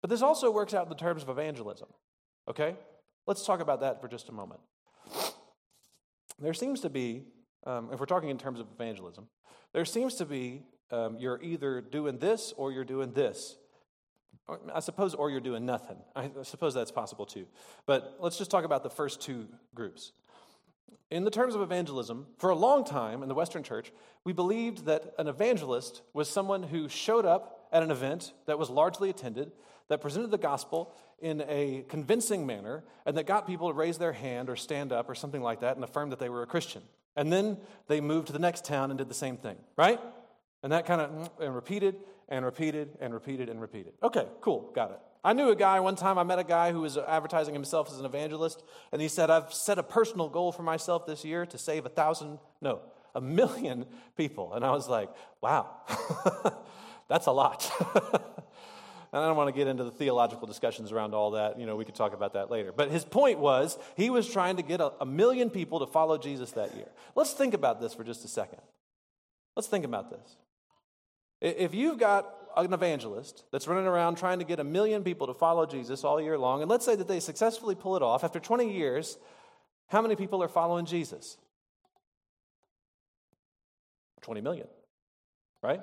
But 0.00 0.10
this 0.10 0.22
also 0.22 0.50
works 0.50 0.74
out 0.74 0.84
in 0.84 0.90
the 0.90 0.94
terms 0.94 1.22
of 1.22 1.28
evangelism. 1.28 1.88
Okay? 2.48 2.76
Let's 3.26 3.44
talk 3.44 3.60
about 3.60 3.80
that 3.80 4.00
for 4.00 4.06
just 4.06 4.28
a 4.28 4.32
moment. 4.32 4.60
There 6.38 6.54
seems 6.54 6.80
to 6.80 6.90
be, 6.90 7.24
um, 7.66 7.90
if 7.92 7.98
we're 7.98 8.06
talking 8.06 8.28
in 8.28 8.38
terms 8.38 8.60
of 8.60 8.66
evangelism, 8.74 9.28
there 9.72 9.84
seems 9.84 10.14
to 10.16 10.24
be 10.24 10.62
um, 10.90 11.16
you're 11.18 11.42
either 11.42 11.80
doing 11.80 12.18
this 12.18 12.52
or 12.56 12.70
you're 12.70 12.84
doing 12.84 13.12
this. 13.12 13.56
I 14.74 14.80
suppose, 14.80 15.14
or 15.14 15.30
you're 15.30 15.40
doing 15.40 15.64
nothing. 15.64 15.96
I 16.14 16.30
suppose 16.42 16.74
that's 16.74 16.90
possible 16.90 17.24
too. 17.24 17.46
But 17.86 18.16
let's 18.20 18.36
just 18.36 18.50
talk 18.50 18.64
about 18.64 18.82
the 18.82 18.90
first 18.90 19.20
two 19.20 19.48
groups. 19.74 20.12
In 21.10 21.24
the 21.24 21.30
terms 21.30 21.54
of 21.54 21.60
evangelism, 21.60 22.26
for 22.38 22.50
a 22.50 22.54
long 22.54 22.84
time 22.84 23.22
in 23.22 23.28
the 23.28 23.34
Western 23.34 23.62
church, 23.62 23.92
we 24.24 24.32
believed 24.32 24.86
that 24.86 25.14
an 25.18 25.28
evangelist 25.28 26.02
was 26.12 26.28
someone 26.28 26.62
who 26.62 26.88
showed 26.88 27.24
up 27.24 27.68
at 27.72 27.82
an 27.82 27.90
event 27.90 28.32
that 28.46 28.58
was 28.58 28.68
largely 28.68 29.10
attended, 29.10 29.52
that 29.88 30.00
presented 30.00 30.30
the 30.30 30.38
gospel 30.38 30.92
in 31.20 31.42
a 31.48 31.84
convincing 31.88 32.46
manner, 32.46 32.84
and 33.06 33.16
that 33.16 33.26
got 33.26 33.46
people 33.46 33.68
to 33.68 33.74
raise 33.74 33.98
their 33.98 34.12
hand 34.12 34.50
or 34.50 34.56
stand 34.56 34.92
up 34.92 35.08
or 35.08 35.14
something 35.14 35.42
like 35.42 35.60
that 35.60 35.76
and 35.76 35.84
affirm 35.84 36.10
that 36.10 36.18
they 36.18 36.28
were 36.28 36.42
a 36.42 36.46
Christian. 36.46 36.82
And 37.16 37.32
then 37.32 37.58
they 37.86 38.00
moved 38.00 38.26
to 38.28 38.32
the 38.32 38.38
next 38.38 38.64
town 38.64 38.90
and 38.90 38.98
did 38.98 39.08
the 39.08 39.14
same 39.14 39.36
thing, 39.36 39.56
right? 39.76 40.00
And 40.62 40.72
that 40.72 40.86
kind 40.86 41.00
of 41.00 41.10
mm, 41.10 41.30
and 41.40 41.54
repeated 41.54 41.96
and 42.28 42.44
repeated 42.44 42.90
and 43.00 43.12
repeated 43.12 43.48
and 43.48 43.60
repeated. 43.60 43.92
Okay, 44.02 44.26
cool, 44.40 44.70
got 44.74 44.90
it. 44.90 44.98
I 45.24 45.32
knew 45.32 45.48
a 45.48 45.56
guy 45.56 45.80
one 45.80 45.96
time, 45.96 46.18
I 46.18 46.22
met 46.22 46.38
a 46.38 46.44
guy 46.44 46.70
who 46.70 46.82
was 46.82 46.98
advertising 46.98 47.54
himself 47.54 47.90
as 47.90 47.98
an 47.98 48.04
evangelist, 48.04 48.62
and 48.92 49.00
he 49.00 49.08
said, 49.08 49.30
I've 49.30 49.54
set 49.54 49.78
a 49.78 49.82
personal 49.82 50.28
goal 50.28 50.52
for 50.52 50.62
myself 50.62 51.06
this 51.06 51.24
year 51.24 51.46
to 51.46 51.56
save 51.56 51.86
a 51.86 51.88
thousand, 51.88 52.38
no, 52.60 52.82
a 53.14 53.22
million 53.22 53.86
people. 54.16 54.52
And 54.52 54.64
I 54.64 54.72
was 54.72 54.86
like, 54.86 55.08
wow, 55.40 55.70
that's 57.08 57.26
a 57.26 57.32
lot. 57.32 57.70
and 59.14 59.22
I 59.22 59.26
don't 59.26 59.36
want 59.36 59.48
to 59.48 59.58
get 59.58 59.66
into 59.66 59.84
the 59.84 59.90
theological 59.90 60.46
discussions 60.46 60.92
around 60.92 61.14
all 61.14 61.30
that. 61.30 61.58
You 61.58 61.64
know, 61.64 61.76
we 61.76 61.86
could 61.86 61.94
talk 61.94 62.12
about 62.12 62.34
that 62.34 62.50
later. 62.50 62.70
But 62.70 62.90
his 62.90 63.04
point 63.04 63.38
was 63.38 63.78
he 63.96 64.10
was 64.10 64.28
trying 64.28 64.56
to 64.56 64.62
get 64.62 64.82
a, 64.82 64.92
a 65.00 65.06
million 65.06 65.48
people 65.48 65.80
to 65.80 65.86
follow 65.86 66.18
Jesus 66.18 66.52
that 66.52 66.74
year. 66.74 66.88
Let's 67.14 67.32
think 67.32 67.54
about 67.54 67.80
this 67.80 67.94
for 67.94 68.04
just 68.04 68.24
a 68.26 68.28
second. 68.28 68.60
Let's 69.56 69.68
think 69.68 69.86
about 69.86 70.10
this. 70.10 70.36
If 71.44 71.74
you've 71.74 71.98
got 71.98 72.34
an 72.56 72.72
evangelist 72.72 73.44
that's 73.52 73.68
running 73.68 73.86
around 73.86 74.16
trying 74.16 74.38
to 74.38 74.46
get 74.46 74.60
a 74.60 74.64
million 74.64 75.04
people 75.04 75.26
to 75.26 75.34
follow 75.34 75.66
Jesus 75.66 76.02
all 76.02 76.18
year 76.18 76.38
long, 76.38 76.62
and 76.62 76.70
let's 76.70 76.86
say 76.86 76.96
that 76.96 77.06
they 77.06 77.20
successfully 77.20 77.74
pull 77.74 77.96
it 77.96 78.02
off, 78.02 78.24
after 78.24 78.40
20 78.40 78.72
years, 78.72 79.18
how 79.88 80.00
many 80.00 80.16
people 80.16 80.42
are 80.42 80.48
following 80.48 80.86
Jesus? 80.86 81.36
20 84.22 84.40
million, 84.40 84.66
right? 85.62 85.82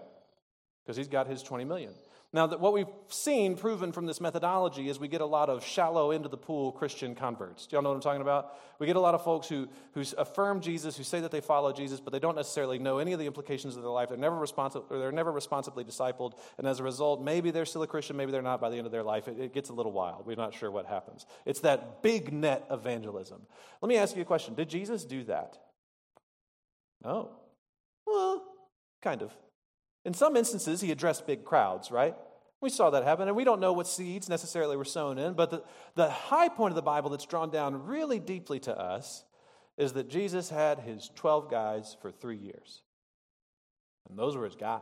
Because 0.83 0.97
he's 0.97 1.07
got 1.07 1.27
his 1.27 1.43
20 1.43 1.65
million. 1.65 1.93
Now, 2.33 2.47
that 2.47 2.61
what 2.61 2.71
we've 2.71 2.87
seen 3.09 3.57
proven 3.57 3.91
from 3.91 4.05
this 4.05 4.21
methodology 4.21 4.87
is 4.87 4.97
we 4.97 5.09
get 5.09 5.19
a 5.19 5.25
lot 5.25 5.49
of 5.49 5.65
shallow 5.65 6.11
into 6.11 6.29
the 6.29 6.37
pool 6.37 6.71
Christian 6.71 7.13
converts. 7.13 7.67
Do 7.67 7.75
y'all 7.75 7.83
know 7.83 7.89
what 7.89 7.95
I'm 7.95 8.01
talking 8.01 8.21
about? 8.21 8.55
We 8.79 8.87
get 8.87 8.95
a 8.95 9.01
lot 9.01 9.15
of 9.15 9.21
folks 9.21 9.49
who, 9.49 9.67
who 9.93 10.03
affirm 10.17 10.61
Jesus, 10.61 10.95
who 10.95 11.03
say 11.03 11.19
that 11.19 11.31
they 11.31 11.41
follow 11.41 11.73
Jesus, 11.73 11.99
but 11.99 12.13
they 12.13 12.19
don't 12.19 12.37
necessarily 12.37 12.79
know 12.79 12.99
any 12.99 13.11
of 13.11 13.19
the 13.19 13.25
implications 13.25 13.75
of 13.75 13.81
their 13.81 13.91
life. 13.91 14.07
They're 14.07 14.17
never, 14.17 14.37
responsi- 14.37 14.81
or 14.89 14.97
they're 14.97 15.11
never 15.11 15.29
responsibly 15.29 15.83
discipled. 15.83 16.35
And 16.57 16.65
as 16.65 16.79
a 16.79 16.83
result, 16.83 17.21
maybe 17.21 17.51
they're 17.51 17.65
still 17.65 17.83
a 17.83 17.87
Christian, 17.87 18.15
maybe 18.15 18.31
they're 18.31 18.41
not 18.41 18.61
by 18.61 18.69
the 18.69 18.77
end 18.77 18.85
of 18.85 18.93
their 18.93 19.03
life. 19.03 19.27
It, 19.27 19.37
it 19.37 19.53
gets 19.53 19.67
a 19.67 19.73
little 19.73 19.91
wild. 19.91 20.25
We're 20.25 20.37
not 20.37 20.53
sure 20.53 20.71
what 20.71 20.85
happens. 20.85 21.25
It's 21.45 21.59
that 21.61 22.01
big 22.01 22.31
net 22.31 22.65
evangelism. 22.71 23.41
Let 23.81 23.89
me 23.89 23.97
ask 23.97 24.15
you 24.15 24.21
a 24.21 24.25
question 24.25 24.55
Did 24.55 24.69
Jesus 24.69 25.03
do 25.03 25.25
that? 25.25 25.57
No. 27.03 27.31
Well, 28.07 28.41
kind 29.01 29.21
of. 29.21 29.33
In 30.05 30.13
some 30.13 30.35
instances, 30.35 30.81
he 30.81 30.91
addressed 30.91 31.27
big 31.27 31.43
crowds, 31.43 31.91
right? 31.91 32.15
We 32.59 32.69
saw 32.69 32.89
that 32.91 33.03
happen, 33.03 33.27
and 33.27 33.35
we 33.35 33.43
don't 33.43 33.59
know 33.59 33.73
what 33.73 33.87
seeds 33.87 34.29
necessarily 34.29 34.77
were 34.77 34.85
sown 34.85 35.17
in, 35.17 35.33
but 35.33 35.49
the, 35.49 35.63
the 35.95 36.09
high 36.09 36.49
point 36.49 36.71
of 36.71 36.75
the 36.75 36.81
Bible 36.81 37.09
that's 37.09 37.25
drawn 37.25 37.49
down 37.49 37.85
really 37.85 38.19
deeply 38.19 38.59
to 38.61 38.77
us 38.77 39.23
is 39.77 39.93
that 39.93 40.09
Jesus 40.09 40.49
had 40.49 40.79
his 40.79 41.09
12 41.15 41.49
guys 41.49 41.97
for 42.01 42.11
three 42.11 42.37
years. 42.37 42.83
And 44.09 44.17
those 44.17 44.35
were 44.35 44.45
his 44.45 44.55
guys. 44.55 44.81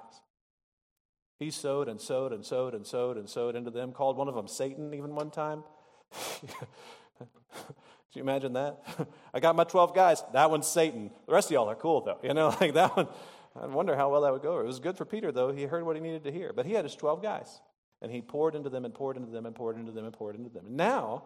He 1.37 1.51
sowed 1.51 1.87
and 1.87 2.01
sowed 2.01 2.33
and 2.33 2.45
sowed 2.45 2.73
and 2.73 2.85
sowed 2.85 3.17
and 3.17 3.29
sowed 3.29 3.55
into 3.55 3.71
them, 3.71 3.93
called 3.93 4.17
one 4.17 4.27
of 4.27 4.35
them 4.35 4.47
Satan 4.47 4.93
even 4.93 5.15
one 5.15 5.31
time. 5.31 5.63
Can 7.17 7.27
you 8.13 8.23
imagine 8.23 8.53
that? 8.53 8.83
I 9.33 9.39
got 9.39 9.55
my 9.55 9.63
12 9.63 9.93
guys. 9.93 10.23
That 10.33 10.49
one's 10.49 10.67
Satan. 10.67 11.11
The 11.27 11.33
rest 11.33 11.47
of 11.47 11.51
y'all 11.51 11.69
are 11.69 11.75
cool, 11.75 12.01
though. 12.01 12.17
You 12.23 12.33
know, 12.33 12.49
like 12.59 12.73
that 12.73 12.97
one. 12.97 13.07
I 13.61 13.65
wonder 13.67 13.95
how 13.95 14.09
well 14.09 14.21
that 14.21 14.31
would 14.31 14.41
go. 14.41 14.59
It 14.59 14.65
was 14.65 14.79
good 14.79 14.97
for 14.97 15.05
Peter, 15.05 15.31
though. 15.31 15.51
He 15.51 15.63
heard 15.63 15.85
what 15.85 15.95
he 15.95 16.01
needed 16.01 16.23
to 16.23 16.31
hear. 16.31 16.53
But 16.53 16.65
he 16.65 16.73
had 16.73 16.85
his 16.85 16.95
12 16.95 17.21
guys, 17.21 17.59
and 18.01 18.11
he 18.11 18.21
poured 18.21 18.55
into 18.55 18.69
them 18.69 18.85
and 18.85 18.93
poured 18.93 19.17
into 19.17 19.31
them 19.31 19.45
and 19.45 19.55
poured 19.55 19.77
into 19.77 19.91
them 19.91 20.05
and 20.05 20.13
poured 20.13 20.35
into 20.35 20.49
them. 20.49 20.65
And 20.67 20.77
now, 20.77 21.23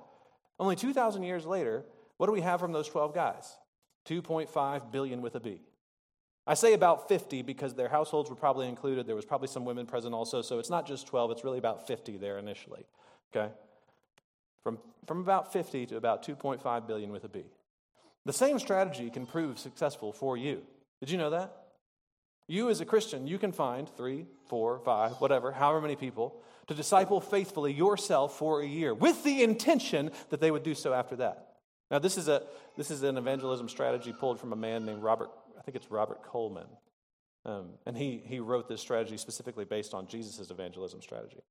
only 0.60 0.76
2,000 0.76 1.24
years 1.24 1.46
later, 1.46 1.86
what 2.18 2.28
do 2.28 2.34
we 2.34 2.42
have 2.42 2.60
from 2.60 2.72
those 2.72 2.88
12 2.88 3.14
guys? 3.14 3.56
2.5 4.08 4.92
billion 4.92 5.22
with 5.22 5.36
a 5.36 5.40
B. 5.40 5.62
I 6.46 6.56
say 6.56 6.74
about 6.74 7.08
50 7.08 7.42
because 7.42 7.74
their 7.74 7.88
households 7.88 8.30
were 8.30 8.36
probably 8.36 8.68
included. 8.68 9.08
There 9.08 9.16
was 9.16 9.26
probably 9.26 9.48
some 9.48 9.64
women 9.64 9.86
present 9.86 10.14
also. 10.14 10.42
So 10.42 10.60
it's 10.60 10.70
not 10.70 10.86
just 10.86 11.08
12, 11.08 11.32
it's 11.32 11.44
really 11.44 11.58
about 11.58 11.88
50 11.88 12.18
there 12.18 12.38
initially. 12.38 12.86
Okay? 13.34 13.54
From, 14.62 14.80
from 15.08 15.22
about 15.22 15.54
50 15.54 15.86
to 15.88 15.98
about 15.98 16.26
2.5 16.26 16.88
billion 16.88 17.12
with 17.12 17.24
a 17.24 17.30
B. 17.30 17.44
The 18.26 18.34
same 18.34 18.60
strategy 18.60 19.10
can 19.10 19.26
prove 19.26 19.58
successful 19.60 20.12
for 20.12 20.38
you. 20.38 20.64
Did 21.00 21.10
you 21.10 21.18
know 21.18 21.30
that? 21.30 21.63
You, 22.48 22.70
as 22.70 22.82
a 22.82 22.86
Christian, 22.86 23.26
you 23.26 23.38
can 23.38 23.52
find 23.52 23.88
three, 23.88 24.26
four, 24.48 24.80
five, 24.80 25.14
whatever, 25.14 25.52
however 25.52 25.82
many 25.82 25.96
people, 25.96 26.42
to 26.68 26.74
disciple 26.74 27.22
faithfully 27.22 27.74
yourself 27.74 28.38
for 28.38 28.62
a 28.62 28.66
year 28.66 28.94
with 28.94 29.24
the 29.24 29.44
intention 29.44 30.12
that 30.30 30.42
they 30.42 30.52
would 30.52 30.64
do 30.64 30.76
so 30.76 30.94
after 30.94 31.16
that. 31.18 31.56
Now, 31.90 32.00
this 32.00 32.18
is, 32.18 32.28
a, 32.28 32.44
this 32.76 32.92
is 32.92 33.04
an 33.04 33.18
evangelism 33.18 33.70
strategy 33.70 34.14
pulled 34.18 34.40
from 34.40 34.52
a 34.52 34.56
man 34.56 34.86
named 34.86 35.04
Robert, 35.04 35.30
I 35.58 35.62
think 35.62 35.76
it's 35.76 35.92
Robert 35.92 36.24
Coleman. 36.24 36.68
Um, 37.46 37.72
and 37.86 37.98
he, 37.98 38.22
he 38.26 38.40
wrote 38.40 38.68
this 38.68 38.82
strategy 38.82 39.18
specifically 39.18 39.66
based 39.66 39.94
on 39.94 40.08
Jesus' 40.08 40.50
evangelism 40.50 41.02
strategy. 41.02 41.42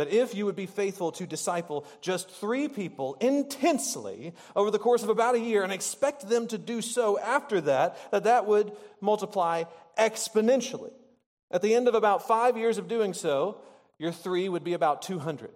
That 0.00 0.08
if 0.08 0.34
you 0.34 0.46
would 0.46 0.56
be 0.56 0.64
faithful 0.64 1.12
to 1.12 1.26
disciple 1.26 1.84
just 2.00 2.30
three 2.30 2.68
people 2.68 3.18
intensely 3.20 4.32
over 4.56 4.70
the 4.70 4.78
course 4.78 5.02
of 5.02 5.10
about 5.10 5.34
a 5.34 5.38
year 5.38 5.62
and 5.62 5.70
expect 5.70 6.26
them 6.26 6.46
to 6.46 6.56
do 6.56 6.80
so 6.80 7.18
after 7.18 7.60
that, 7.60 7.98
that 8.10 8.24
that 8.24 8.46
would 8.46 8.72
multiply 9.02 9.64
exponentially. 9.98 10.92
At 11.50 11.60
the 11.60 11.74
end 11.74 11.86
of 11.86 11.94
about 11.94 12.26
five 12.26 12.56
years 12.56 12.78
of 12.78 12.88
doing 12.88 13.12
so, 13.12 13.60
your 13.98 14.10
three 14.10 14.48
would 14.48 14.64
be 14.64 14.72
about 14.72 15.02
200. 15.02 15.50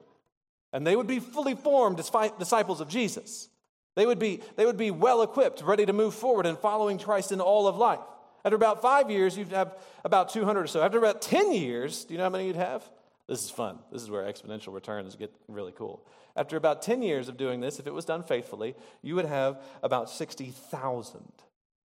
And 0.74 0.86
they 0.86 0.94
would 0.94 1.06
be 1.06 1.20
fully 1.20 1.54
formed 1.54 1.96
disciples 1.96 2.82
of 2.82 2.88
Jesus. 2.88 3.48
They 3.96 4.04
would 4.04 4.18
be, 4.18 4.42
they 4.56 4.66
would 4.66 4.76
be 4.76 4.90
well 4.90 5.22
equipped, 5.22 5.62
ready 5.62 5.86
to 5.86 5.94
move 5.94 6.14
forward 6.14 6.44
in 6.44 6.56
following 6.56 6.98
Christ 6.98 7.32
in 7.32 7.40
all 7.40 7.66
of 7.66 7.78
life. 7.78 8.00
After 8.44 8.56
about 8.56 8.82
five 8.82 9.10
years, 9.10 9.38
you'd 9.38 9.52
have 9.52 9.74
about 10.04 10.28
200 10.28 10.64
or 10.64 10.66
so. 10.66 10.82
After 10.82 10.98
about 10.98 11.22
10 11.22 11.52
years, 11.52 12.04
do 12.04 12.12
you 12.12 12.18
know 12.18 12.24
how 12.24 12.30
many 12.30 12.48
you'd 12.48 12.56
have? 12.56 12.84
This 13.28 13.42
is 13.42 13.50
fun. 13.50 13.78
This 13.90 14.02
is 14.02 14.10
where 14.10 14.24
exponential 14.24 14.74
returns 14.74 15.16
get 15.16 15.34
really 15.48 15.72
cool. 15.72 16.06
After 16.36 16.56
about 16.56 16.82
10 16.82 17.02
years 17.02 17.28
of 17.28 17.36
doing 17.36 17.60
this, 17.60 17.78
if 17.78 17.86
it 17.86 17.94
was 17.94 18.04
done 18.04 18.22
faithfully, 18.22 18.74
you 19.02 19.14
would 19.14 19.24
have 19.24 19.62
about 19.82 20.10
60,000. 20.10 21.20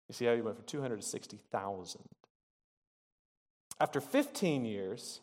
You 0.10 0.14
see 0.14 0.26
how 0.26 0.34
you 0.34 0.44
went 0.44 0.58
from 0.58 0.66
200 0.66 0.98
to 0.98 1.08
60,000. 1.08 2.02
After 3.80 4.00
15 4.00 4.66
years, 4.66 5.22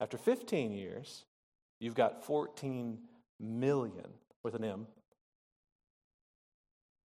after 0.00 0.16
15 0.16 0.72
years, 0.72 1.24
you've 1.78 1.94
got 1.94 2.24
14 2.24 2.98
million 3.38 4.08
with 4.42 4.54
an 4.54 4.64
M. 4.64 4.86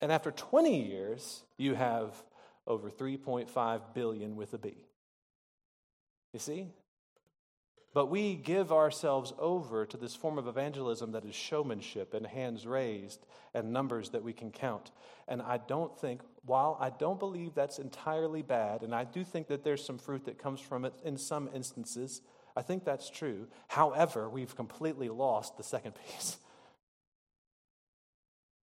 And 0.00 0.10
after 0.10 0.30
20 0.30 0.84
years, 0.84 1.42
you 1.58 1.74
have 1.74 2.22
over 2.66 2.90
3.5 2.90 3.80
billion 3.94 4.36
with 4.36 4.54
a 4.54 4.58
B. 4.58 4.74
You 6.32 6.40
see? 6.40 6.68
But 7.94 8.06
we 8.06 8.34
give 8.36 8.72
ourselves 8.72 9.34
over 9.38 9.84
to 9.84 9.96
this 9.96 10.14
form 10.14 10.38
of 10.38 10.46
evangelism 10.46 11.12
that 11.12 11.24
is 11.24 11.34
showmanship 11.34 12.14
and 12.14 12.26
hands 12.26 12.66
raised 12.66 13.26
and 13.52 13.72
numbers 13.72 14.10
that 14.10 14.22
we 14.22 14.32
can 14.32 14.50
count. 14.50 14.92
And 15.28 15.42
I 15.42 15.58
don't 15.58 15.96
think, 15.98 16.22
while 16.46 16.78
I 16.80 16.88
don't 16.88 17.18
believe 17.18 17.54
that's 17.54 17.78
entirely 17.78 18.40
bad, 18.40 18.82
and 18.82 18.94
I 18.94 19.04
do 19.04 19.24
think 19.24 19.48
that 19.48 19.62
there's 19.62 19.84
some 19.84 19.98
fruit 19.98 20.24
that 20.24 20.38
comes 20.38 20.60
from 20.60 20.86
it 20.86 20.94
in 21.04 21.18
some 21.18 21.50
instances, 21.54 22.22
I 22.56 22.62
think 22.62 22.84
that's 22.84 23.10
true. 23.10 23.46
However, 23.68 24.28
we've 24.28 24.56
completely 24.56 25.10
lost 25.10 25.58
the 25.58 25.62
second 25.62 25.92
piece. 26.06 26.38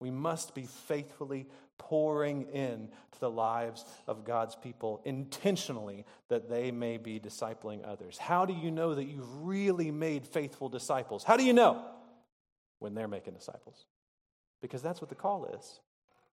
We 0.06 0.12
must 0.12 0.54
be 0.54 0.68
faithfully 0.68 1.48
pouring 1.80 2.44
in 2.54 2.90
to 3.14 3.20
the 3.20 3.32
lives 3.32 3.84
of 4.06 4.24
God's 4.24 4.56
people 4.56 5.02
intentionally 5.04 6.06
that 6.28 6.48
they 6.48 6.70
may 6.70 6.98
be 6.98 7.20
discipling 7.20 7.84
others. 7.84 8.20
How 8.20 8.46
do 8.46 8.54
you 8.54 8.70
know 8.70 8.94
that 8.94 9.06
you've 9.06 9.48
really 9.48 9.90
made 9.90 10.28
faithful 10.28 10.70
disciples? 10.70 11.24
How 11.24 11.38
do 11.38 11.44
you 11.44 11.54
know? 11.54 11.84
When 12.78 12.94
they're 12.94 13.08
making 13.08 13.34
disciples. 13.34 13.88
Because 14.62 14.84
that's 14.84 15.02
what 15.02 15.10
the 15.10 15.16
call 15.16 15.46
is. 15.46 15.80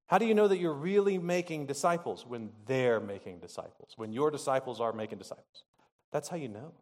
How 0.07 0.17
do 0.17 0.25
you 0.25 0.35
know 0.35 0.49
that 0.49 0.57
you're 0.57 0.73
really 0.73 1.19
making 1.19 1.67
disciples? 1.67 2.25
When 2.27 2.49
they're 2.67 3.01
making 3.01 3.41
disciples, 3.41 3.93
when 3.97 4.15
your 4.15 4.31
disciples 4.31 4.81
are 4.81 4.95
making 4.95 5.19
disciples. 5.19 5.65
That's 6.11 6.31
how 6.31 6.39
you 6.39 6.49
know. 6.49 6.73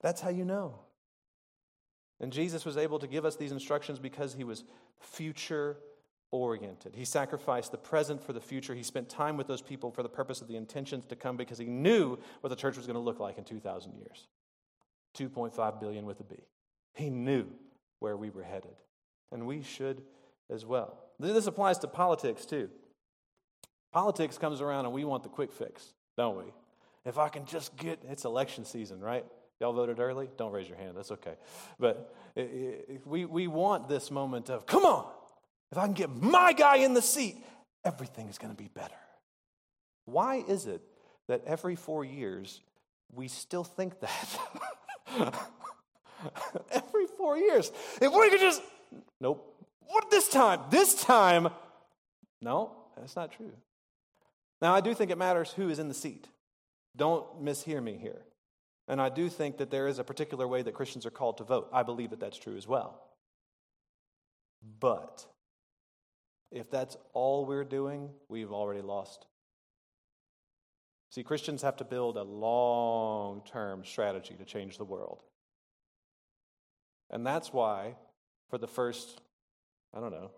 That's 0.00 0.20
how 0.20 0.30
you 0.30 0.44
know. 0.44 0.80
And 2.20 2.32
Jesus 2.32 2.64
was 2.64 2.76
able 2.76 2.98
to 2.98 3.06
give 3.06 3.24
us 3.24 3.36
these 3.36 3.52
instructions 3.52 3.98
because 3.98 4.34
he 4.34 4.44
was 4.44 4.64
future 4.98 5.76
oriented. 6.30 6.94
He 6.94 7.04
sacrificed 7.04 7.72
the 7.72 7.78
present 7.78 8.22
for 8.22 8.32
the 8.32 8.40
future. 8.40 8.74
He 8.74 8.82
spent 8.82 9.08
time 9.08 9.36
with 9.36 9.46
those 9.46 9.62
people 9.62 9.90
for 9.90 10.02
the 10.02 10.08
purpose 10.08 10.40
of 10.40 10.48
the 10.48 10.56
intentions 10.56 11.04
to 11.06 11.16
come 11.16 11.36
because 11.36 11.58
he 11.58 11.66
knew 11.66 12.18
what 12.40 12.50
the 12.50 12.56
church 12.56 12.76
was 12.76 12.86
going 12.86 12.94
to 12.94 13.00
look 13.00 13.20
like 13.20 13.38
in 13.38 13.44
2,000 13.44 13.94
years 13.96 14.26
2.5 15.16 15.80
billion 15.80 16.04
with 16.04 16.20
a 16.20 16.24
B. 16.24 16.36
He 16.94 17.10
knew 17.10 17.46
where 18.00 18.16
we 18.16 18.28
were 18.30 18.42
headed, 18.42 18.76
and 19.32 19.46
we 19.46 19.62
should 19.62 20.02
as 20.50 20.66
well. 20.66 20.98
This 21.18 21.46
applies 21.46 21.78
to 21.78 21.88
politics 21.88 22.44
too. 22.44 22.68
Politics 23.92 24.36
comes 24.36 24.60
around 24.60 24.84
and 24.84 24.92
we 24.92 25.04
want 25.04 25.22
the 25.22 25.28
quick 25.30 25.52
fix, 25.52 25.94
don't 26.16 26.36
we? 26.36 26.52
If 27.06 27.18
I 27.18 27.28
can 27.28 27.46
just 27.46 27.76
get, 27.76 28.00
it's 28.08 28.24
election 28.24 28.64
season, 28.64 29.00
right? 29.00 29.24
Y'all 29.60 29.72
voted 29.72 30.00
early? 30.00 30.28
Don't 30.36 30.52
raise 30.52 30.68
your 30.68 30.76
hand. 30.76 30.96
That's 30.96 31.10
okay. 31.12 31.34
But 31.78 32.14
we, 33.04 33.24
we 33.24 33.46
want 33.46 33.88
this 33.88 34.10
moment 34.10 34.50
of, 34.50 34.66
come 34.66 34.84
on, 34.84 35.06
if 35.72 35.78
I 35.78 35.84
can 35.84 35.94
get 35.94 36.10
my 36.10 36.52
guy 36.52 36.76
in 36.76 36.94
the 36.94 37.02
seat, 37.02 37.36
everything 37.84 38.28
is 38.28 38.38
going 38.38 38.54
to 38.54 38.62
be 38.62 38.68
better. 38.68 38.94
Why 40.04 40.44
is 40.46 40.66
it 40.66 40.82
that 41.28 41.42
every 41.46 41.74
four 41.74 42.04
years 42.04 42.60
we 43.12 43.28
still 43.28 43.64
think 43.64 44.00
that? 44.00 44.38
every 46.70 47.06
four 47.16 47.36
years. 47.38 47.72
If 48.00 48.12
we 48.12 48.30
could 48.30 48.40
just, 48.40 48.62
nope. 49.20 49.52
What 49.88 50.10
this 50.10 50.28
time? 50.28 50.60
This 50.70 51.02
time, 51.02 51.48
no, 52.42 52.72
that's 52.96 53.16
not 53.16 53.32
true. 53.32 53.52
Now, 54.60 54.74
I 54.74 54.80
do 54.80 54.94
think 54.94 55.10
it 55.10 55.18
matters 55.18 55.52
who 55.52 55.68
is 55.68 55.78
in 55.78 55.88
the 55.88 55.94
seat. 55.94 56.26
Don't 56.96 57.44
mishear 57.44 57.82
me 57.82 57.96
here. 58.00 58.22
And 58.88 59.00
I 59.00 59.08
do 59.08 59.28
think 59.28 59.58
that 59.58 59.70
there 59.70 59.88
is 59.88 59.98
a 59.98 60.04
particular 60.04 60.46
way 60.46 60.62
that 60.62 60.74
Christians 60.74 61.06
are 61.06 61.10
called 61.10 61.38
to 61.38 61.44
vote. 61.44 61.68
I 61.72 61.82
believe 61.82 62.10
that 62.10 62.20
that's 62.20 62.38
true 62.38 62.56
as 62.56 62.68
well. 62.68 63.00
But 64.80 65.26
if 66.52 66.70
that's 66.70 66.96
all 67.12 67.44
we're 67.44 67.64
doing, 67.64 68.10
we've 68.28 68.52
already 68.52 68.82
lost. 68.82 69.26
See, 71.10 71.22
Christians 71.22 71.62
have 71.62 71.76
to 71.76 71.84
build 71.84 72.16
a 72.16 72.22
long 72.22 73.42
term 73.46 73.84
strategy 73.84 74.34
to 74.34 74.44
change 74.44 74.78
the 74.78 74.84
world. 74.84 75.22
And 77.10 77.26
that's 77.26 77.52
why, 77.52 77.96
for 78.50 78.58
the 78.58 78.66
first, 78.66 79.20
I 79.94 80.00
don't 80.00 80.10
know, 80.10 80.30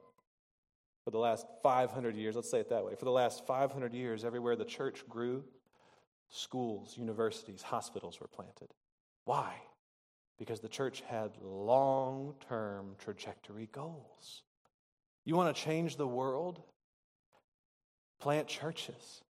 for 1.05 1.11
the 1.11 1.19
last 1.19 1.47
500 1.63 2.17
years, 2.17 2.37
let's 2.37 2.51
say 2.51 2.61
it 2.61 2.69
that 2.69 2.85
way, 2.85 2.95
for 2.95 3.07
the 3.07 3.11
last 3.11 3.47
500 3.47 3.95
years, 3.95 4.25
everywhere 4.25 4.57
the 4.57 4.65
church 4.65 5.09
grew, 5.09 5.45
schools, 6.31 6.97
universities, 6.97 7.63
hospitals 7.63 8.21
were 8.21 8.29
planted. 8.29 8.69
Why? 9.25 9.55
Because 10.39 10.61
the 10.61 10.69
church 10.69 11.03
had 11.07 11.33
long 11.43 12.35
term 12.49 12.95
trajectory 12.99 13.69
goals. 13.73 14.43
You 15.25 15.35
want 15.37 15.55
to 15.55 15.63
change 15.63 15.97
the 15.97 16.07
world? 16.07 16.63
Plant 18.21 18.47
churches. 18.47 19.23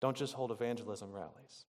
Don't 0.00 0.16
just 0.16 0.34
hold 0.34 0.50
evangelism 0.50 1.12
rallies. 1.12 1.66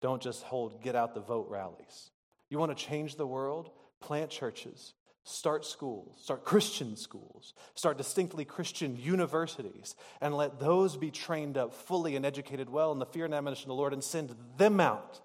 Don't 0.00 0.22
just 0.22 0.42
hold 0.42 0.82
get 0.82 0.94
out 0.94 1.14
the 1.14 1.20
vote 1.20 1.46
rallies. 1.48 2.10
You 2.50 2.58
want 2.58 2.76
to 2.76 2.84
change 2.84 3.16
the 3.16 3.26
world? 3.26 3.70
Plant 4.00 4.30
churches. 4.30 4.94
Start 5.26 5.64
schools, 5.64 6.18
start 6.22 6.44
Christian 6.44 6.96
schools, 6.96 7.54
start 7.74 7.96
distinctly 7.96 8.44
Christian 8.44 8.94
universities, 8.96 9.96
and 10.20 10.36
let 10.36 10.60
those 10.60 10.98
be 10.98 11.10
trained 11.10 11.56
up 11.56 11.72
fully 11.72 12.14
and 12.14 12.26
educated 12.26 12.68
well 12.68 12.92
in 12.92 12.98
the 12.98 13.06
fear 13.06 13.24
and 13.24 13.34
admonition 13.34 13.64
of 13.64 13.68
the 13.68 13.74
Lord 13.74 13.94
and 13.94 14.04
send 14.04 14.34
them 14.58 14.80
out 14.80 15.20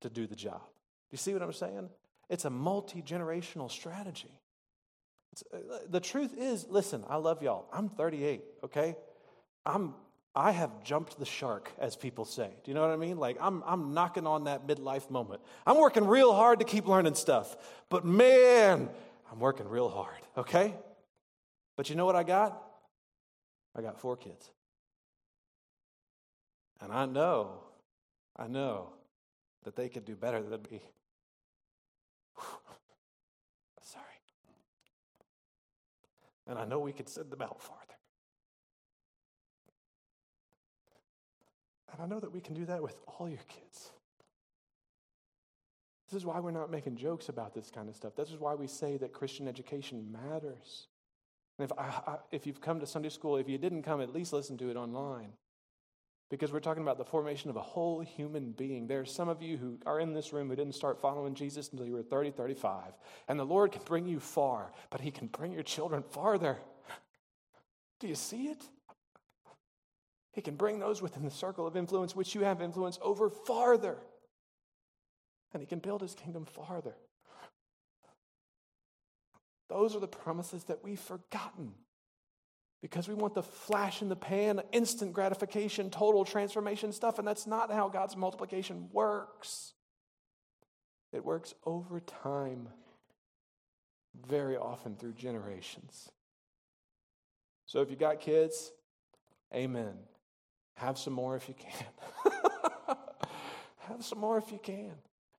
to 0.00 0.08
do 0.08 0.26
the 0.26 0.34
job. 0.34 0.62
Do 0.62 1.12
you 1.12 1.18
see 1.18 1.34
what 1.34 1.42
I'm 1.42 1.52
saying? 1.52 1.90
It's 2.30 2.46
a 2.46 2.50
multi 2.50 3.02
generational 3.02 3.70
strategy. 3.70 4.40
Uh, 5.52 5.58
the 5.88 6.00
truth 6.00 6.34
is, 6.38 6.66
listen, 6.68 7.04
I 7.08 7.16
love 7.16 7.42
y'all. 7.42 7.66
I'm 7.72 7.88
38, 7.90 8.42
okay? 8.64 8.96
I'm 9.66 9.94
I 10.34 10.52
have 10.52 10.84
jumped 10.84 11.18
the 11.18 11.24
shark, 11.24 11.72
as 11.78 11.96
people 11.96 12.24
say. 12.24 12.50
Do 12.62 12.70
you 12.70 12.74
know 12.74 12.82
what 12.82 12.90
I 12.90 12.96
mean? 12.96 13.18
Like, 13.18 13.36
I'm, 13.40 13.64
I'm 13.66 13.94
knocking 13.94 14.26
on 14.26 14.44
that 14.44 14.66
midlife 14.66 15.10
moment. 15.10 15.40
I'm 15.66 15.78
working 15.78 16.06
real 16.06 16.32
hard 16.32 16.60
to 16.60 16.64
keep 16.64 16.86
learning 16.86 17.14
stuff, 17.14 17.56
but 17.88 18.04
man, 18.04 18.88
I'm 19.30 19.40
working 19.40 19.68
real 19.68 19.88
hard, 19.88 20.20
okay? 20.36 20.74
But 21.76 21.90
you 21.90 21.96
know 21.96 22.06
what 22.06 22.14
I 22.14 22.22
got? 22.22 22.62
I 23.76 23.82
got 23.82 24.00
four 24.00 24.16
kids. 24.16 24.50
And 26.80 26.92
I 26.92 27.06
know, 27.06 27.60
I 28.36 28.46
know 28.46 28.90
that 29.64 29.76
they 29.76 29.88
could 29.88 30.04
do 30.04 30.14
better 30.14 30.42
than 30.42 30.62
me. 30.70 30.80
Sorry. 33.82 34.04
And 36.46 36.58
I 36.58 36.64
know 36.64 36.78
we 36.78 36.92
could 36.92 37.08
send 37.08 37.30
them 37.30 37.42
out 37.42 37.60
farther. 37.60 37.79
And 41.92 42.02
I 42.02 42.06
know 42.06 42.20
that 42.20 42.32
we 42.32 42.40
can 42.40 42.54
do 42.54 42.64
that 42.66 42.82
with 42.82 42.96
all 43.06 43.28
your 43.28 43.40
kids. 43.48 43.90
This 46.10 46.22
is 46.22 46.26
why 46.26 46.40
we're 46.40 46.50
not 46.50 46.70
making 46.70 46.96
jokes 46.96 47.28
about 47.28 47.54
this 47.54 47.70
kind 47.70 47.88
of 47.88 47.94
stuff. 47.94 48.16
This 48.16 48.30
is 48.30 48.38
why 48.38 48.54
we 48.54 48.66
say 48.66 48.96
that 48.96 49.12
Christian 49.12 49.46
education 49.46 50.10
matters. 50.10 50.88
And 51.58 51.70
if, 51.70 51.78
I, 51.78 51.84
I, 51.84 52.16
if 52.32 52.46
you've 52.46 52.60
come 52.60 52.80
to 52.80 52.86
Sunday 52.86 53.10
school, 53.10 53.36
if 53.36 53.48
you 53.48 53.58
didn't 53.58 53.82
come, 53.82 54.00
at 54.00 54.12
least 54.12 54.32
listen 54.32 54.58
to 54.58 54.70
it 54.70 54.76
online. 54.76 55.32
Because 56.28 56.52
we're 56.52 56.60
talking 56.60 56.82
about 56.82 56.98
the 56.98 57.04
formation 57.04 57.50
of 57.50 57.56
a 57.56 57.60
whole 57.60 58.00
human 58.00 58.52
being. 58.52 58.86
There 58.86 59.00
are 59.00 59.04
some 59.04 59.28
of 59.28 59.42
you 59.42 59.56
who 59.56 59.78
are 59.86 60.00
in 60.00 60.12
this 60.12 60.32
room 60.32 60.48
who 60.48 60.56
didn't 60.56 60.74
start 60.74 61.00
following 61.00 61.34
Jesus 61.34 61.70
until 61.70 61.86
you 61.86 61.92
were 61.92 62.02
30, 62.02 62.32
35. 62.32 62.92
And 63.28 63.38
the 63.38 63.44
Lord 63.44 63.72
can 63.72 63.82
bring 63.84 64.06
you 64.06 64.20
far, 64.20 64.72
but 64.90 65.00
He 65.00 65.10
can 65.10 65.28
bring 65.28 65.52
your 65.52 65.62
children 65.62 66.02
farther. 66.02 66.58
Do 68.00 68.08
you 68.08 68.14
see 68.14 68.46
it? 68.46 68.62
He 70.32 70.40
can 70.40 70.56
bring 70.56 70.78
those 70.78 71.02
within 71.02 71.24
the 71.24 71.30
circle 71.30 71.66
of 71.66 71.76
influence 71.76 72.14
which 72.14 72.34
you 72.34 72.42
have 72.42 72.62
influence 72.62 72.98
over 73.02 73.28
farther. 73.30 73.98
And 75.52 75.60
he 75.60 75.66
can 75.66 75.80
build 75.80 76.00
his 76.00 76.14
kingdom 76.14 76.44
farther. 76.44 76.94
Those 79.68 79.94
are 79.94 80.00
the 80.00 80.08
promises 80.08 80.64
that 80.64 80.82
we've 80.82 81.00
forgotten 81.00 81.72
because 82.82 83.08
we 83.08 83.14
want 83.14 83.34
the 83.34 83.42
flash 83.42 84.02
in 84.02 84.08
the 84.08 84.16
pan, 84.16 84.62
instant 84.72 85.12
gratification, 85.12 85.90
total 85.90 86.24
transformation 86.24 86.92
stuff, 86.92 87.18
and 87.18 87.28
that's 87.28 87.46
not 87.46 87.70
how 87.70 87.88
God's 87.88 88.16
multiplication 88.16 88.88
works. 88.92 89.74
It 91.12 91.24
works 91.24 91.54
over 91.66 92.00
time, 92.00 92.68
very 94.26 94.56
often 94.56 94.96
through 94.96 95.12
generations. 95.12 96.08
So 97.66 97.80
if 97.80 97.90
you've 97.90 97.98
got 97.98 98.20
kids, 98.20 98.72
amen. 99.54 99.94
Have 100.80 100.96
some 100.96 101.12
more 101.12 101.36
if 101.36 101.46
you 101.46 101.54
can. 101.54 102.34
Have 103.80 104.02
some 104.02 104.18
more 104.18 104.38
if 104.38 104.50
you 104.50 104.58
can. 104.62 104.92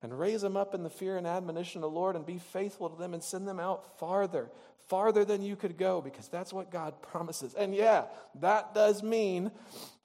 And 0.04 0.18
raise 0.18 0.42
them 0.42 0.56
up 0.56 0.76
in 0.76 0.84
the 0.84 0.90
fear 0.90 1.18
and 1.18 1.26
admonition 1.26 1.80
of 1.80 1.92
the 1.92 1.96
Lord 2.00 2.16
and 2.16 2.24
be 2.24 2.38
faithful 2.38 2.90
to 2.92 2.96
them 2.96 3.16
and 3.16 3.24
send 3.24 3.48
them 3.48 3.60
out 3.60 3.98
farther, 4.00 4.52
farther 4.88 5.26
than 5.26 5.42
you 5.42 5.56
could 5.56 5.80
go, 5.80 6.00
because 6.00 6.28
that's 6.28 6.54
what 6.54 6.70
God 6.70 7.02
promises. 7.02 7.56
And 7.56 7.74
yeah, 7.74 8.04
that 8.40 8.76
does 8.76 9.02
mean 9.02 9.52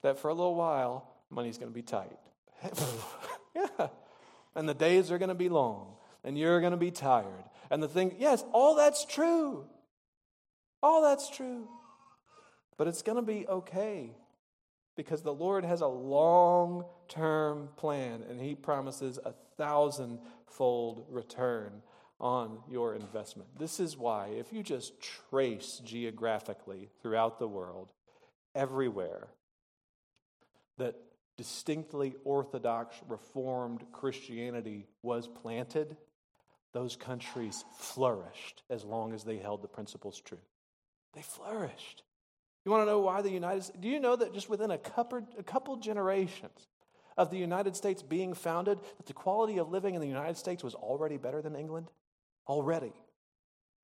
that 0.01 0.17
for 0.17 0.29
a 0.29 0.33
little 0.33 0.55
while, 0.55 1.07
money's 1.29 1.59
going 1.59 1.71
to 1.71 1.75
be 1.75 1.83
tight. 1.83 2.17
yeah. 3.55 3.87
And 4.55 4.67
the 4.67 4.73
days 4.73 5.11
are 5.11 5.19
going 5.19 5.29
to 5.29 5.35
be 5.35 5.49
long, 5.49 5.97
and 6.23 6.35
you're 6.35 6.61
going 6.61 6.71
to 6.71 6.77
be 6.77 6.89
tired. 6.89 7.43
And 7.69 7.83
the 7.83 7.87
thing, 7.87 8.15
yes, 8.17 8.43
all 8.53 8.73
that's 8.73 9.05
true. 9.05 9.65
All 10.81 11.03
that's 11.03 11.29
true. 11.29 11.67
But 12.75 12.87
it's 12.87 13.03
going 13.03 13.17
to 13.17 13.21
be 13.21 13.47
okay 13.47 14.15
because 14.97 15.21
the 15.21 15.33
Lord 15.33 15.63
has 15.63 15.79
a 15.79 15.87
long 15.87 16.83
term 17.07 17.69
plan 17.77 18.23
and 18.29 18.41
He 18.41 18.55
promises 18.55 19.17
a 19.23 19.33
thousandfold 19.57 21.05
return 21.09 21.81
on 22.19 22.59
your 22.69 22.95
investment. 22.95 23.47
This 23.57 23.79
is 23.79 23.95
why, 23.95 24.29
if 24.37 24.51
you 24.51 24.63
just 24.63 24.99
trace 25.29 25.79
geographically 25.85 26.89
throughout 27.01 27.39
the 27.39 27.47
world, 27.47 27.89
everywhere 28.55 29.27
that 30.77 30.95
distinctly 31.37 32.15
Orthodox 32.23 32.95
Reformed 33.07 33.85
Christianity 33.91 34.87
was 35.03 35.27
planted, 35.27 35.95
those 36.73 36.95
countries 36.95 37.63
flourished 37.77 38.63
as 38.69 38.83
long 38.83 39.13
as 39.13 39.23
they 39.23 39.37
held 39.37 39.61
the 39.61 39.67
principles 39.67 40.19
true. 40.19 40.39
They 41.13 41.21
flourished. 41.21 42.03
You 42.67 42.71
want 42.71 42.81
to 42.81 42.91
know 42.91 42.99
why 42.99 43.21
the 43.21 43.31
United 43.31 43.63
States? 43.63 43.79
Do 43.79 43.87
you 43.87 43.97
know 43.97 44.17
that 44.17 44.33
just 44.33 44.49
within 44.49 44.71
a 44.71 44.77
couple, 44.77 45.25
a 45.39 45.43
couple 45.43 45.77
generations 45.77 46.67
of 47.15 47.31
the 47.31 47.37
United 47.37 47.77
States 47.77 48.03
being 48.03 48.33
founded, 48.33 48.77
that 48.97 49.05
the 49.05 49.13
quality 49.13 49.57
of 49.57 49.71
living 49.71 49.95
in 49.95 50.01
the 50.01 50.07
United 50.07 50.35
States 50.35 50.65
was 50.65 50.75
already 50.75 51.15
better 51.15 51.41
than 51.41 51.55
England? 51.55 51.87
Already. 52.45 52.89
Do 52.89 52.93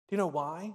you 0.09 0.17
know 0.17 0.27
why? 0.27 0.73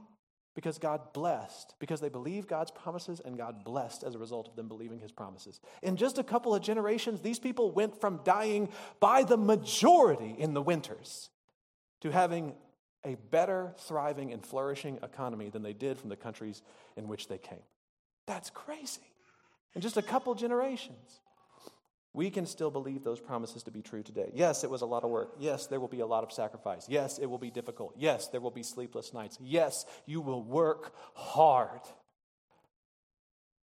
Because 0.55 0.79
God 0.79 1.13
blessed, 1.13 1.75
because 1.81 2.01
they 2.01 2.09
believed 2.09 2.49
God's 2.49 2.71
promises, 2.71 3.21
and 3.23 3.37
God 3.37 3.63
blessed 3.63 4.05
as 4.05 4.15
a 4.15 4.19
result 4.19 4.49
of 4.49 4.57
them 4.57 4.69
believing 4.69 5.01
his 5.01 5.13
promises. 5.13 5.61
In 5.83 5.99
just 5.99 6.17
a 6.17 6.25
couple 6.25 6.55
of 6.55 6.63
generations, 6.63 7.21
these 7.21 7.39
people 7.39 7.73
went 7.73 8.01
from 8.01 8.21
dying 8.25 8.71
by 9.01 9.23
the 9.23 9.37
majority 9.37 10.35
in 10.39 10.55
the 10.55 10.63
winters 10.63 11.29
to 12.01 12.11
having 12.11 12.55
a 13.05 13.17
better, 13.31 13.75
thriving, 13.81 14.33
and 14.33 14.43
flourishing 14.43 14.99
economy 15.03 15.51
than 15.51 15.63
they 15.63 15.75
did 15.75 15.99
from 15.99 16.09
the 16.09 16.17
countries 16.17 16.63
in 16.97 17.07
which 17.07 17.29
they 17.29 17.37
came. 17.37 17.61
That's 18.29 18.51
crazy. 18.51 19.01
In 19.75 19.81
just 19.81 19.97
a 19.97 20.03
couple 20.03 20.35
generations. 20.35 21.21
We 22.13 22.31
can 22.31 22.47
still 22.47 22.71
believe 22.71 23.03
those 23.03 23.21
promises 23.21 23.63
to 23.65 23.71
be 23.71 23.81
true 23.81 24.03
today. 24.03 24.31
Yes, 24.35 24.65
it 24.65 24.71
was 24.71 24.83
a 24.83 24.87
lot 24.87 25.03
of 25.03 25.11
work. 25.11 25.35
Yes, 25.39 25.67
there 25.67 25.81
will 25.81 25.89
be 25.89 26.01
a 26.01 26.07
lot 26.07 26.25
of 26.25 26.33
sacrifice. 26.33 26.87
Yes, 26.89 27.19
it 27.19 27.27
will 27.27 27.39
be 27.39 27.51
difficult. 27.51 27.95
Yes, 27.97 28.29
there 28.29 28.41
will 28.41 28.51
be 28.51 28.63
sleepless 28.63 29.15
nights. 29.15 29.39
Yes, 29.41 29.87
you 30.05 30.21
will 30.21 30.43
work 30.43 30.95
hard. 31.15 31.81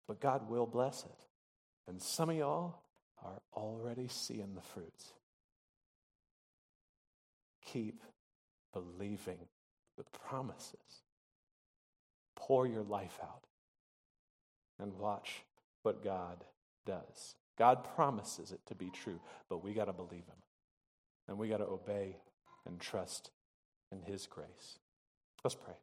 But 0.08 0.20
God 0.20 0.48
will 0.48 0.66
bless 0.66 1.04
it. 1.04 1.26
And 1.86 2.00
some 2.00 2.30
of 2.30 2.36
y'all 2.36 2.80
are 3.22 3.42
already 3.54 4.08
seeing 4.08 4.54
the 4.54 4.62
fruits. 4.62 5.12
Keep 7.66 8.02
believing 8.72 9.38
the 9.98 10.04
promises. 10.26 11.02
Pour 12.36 12.66
your 12.66 12.82
life 12.82 13.18
out 13.22 13.43
and 14.84 14.98
watch 14.98 15.42
what 15.82 16.04
God 16.04 16.44
does. 16.86 17.34
God 17.58 17.84
promises 17.96 18.52
it 18.52 18.60
to 18.66 18.74
be 18.74 18.90
true, 18.90 19.20
but 19.48 19.64
we 19.64 19.72
got 19.72 19.86
to 19.86 19.92
believe 19.92 20.26
Him. 20.26 20.42
And 21.26 21.38
we 21.38 21.48
got 21.48 21.58
to 21.58 21.66
obey 21.66 22.18
and 22.66 22.78
trust 22.78 23.30
in 23.90 24.02
His 24.02 24.26
grace. 24.26 24.78
Let's 25.42 25.54
pray. 25.54 25.74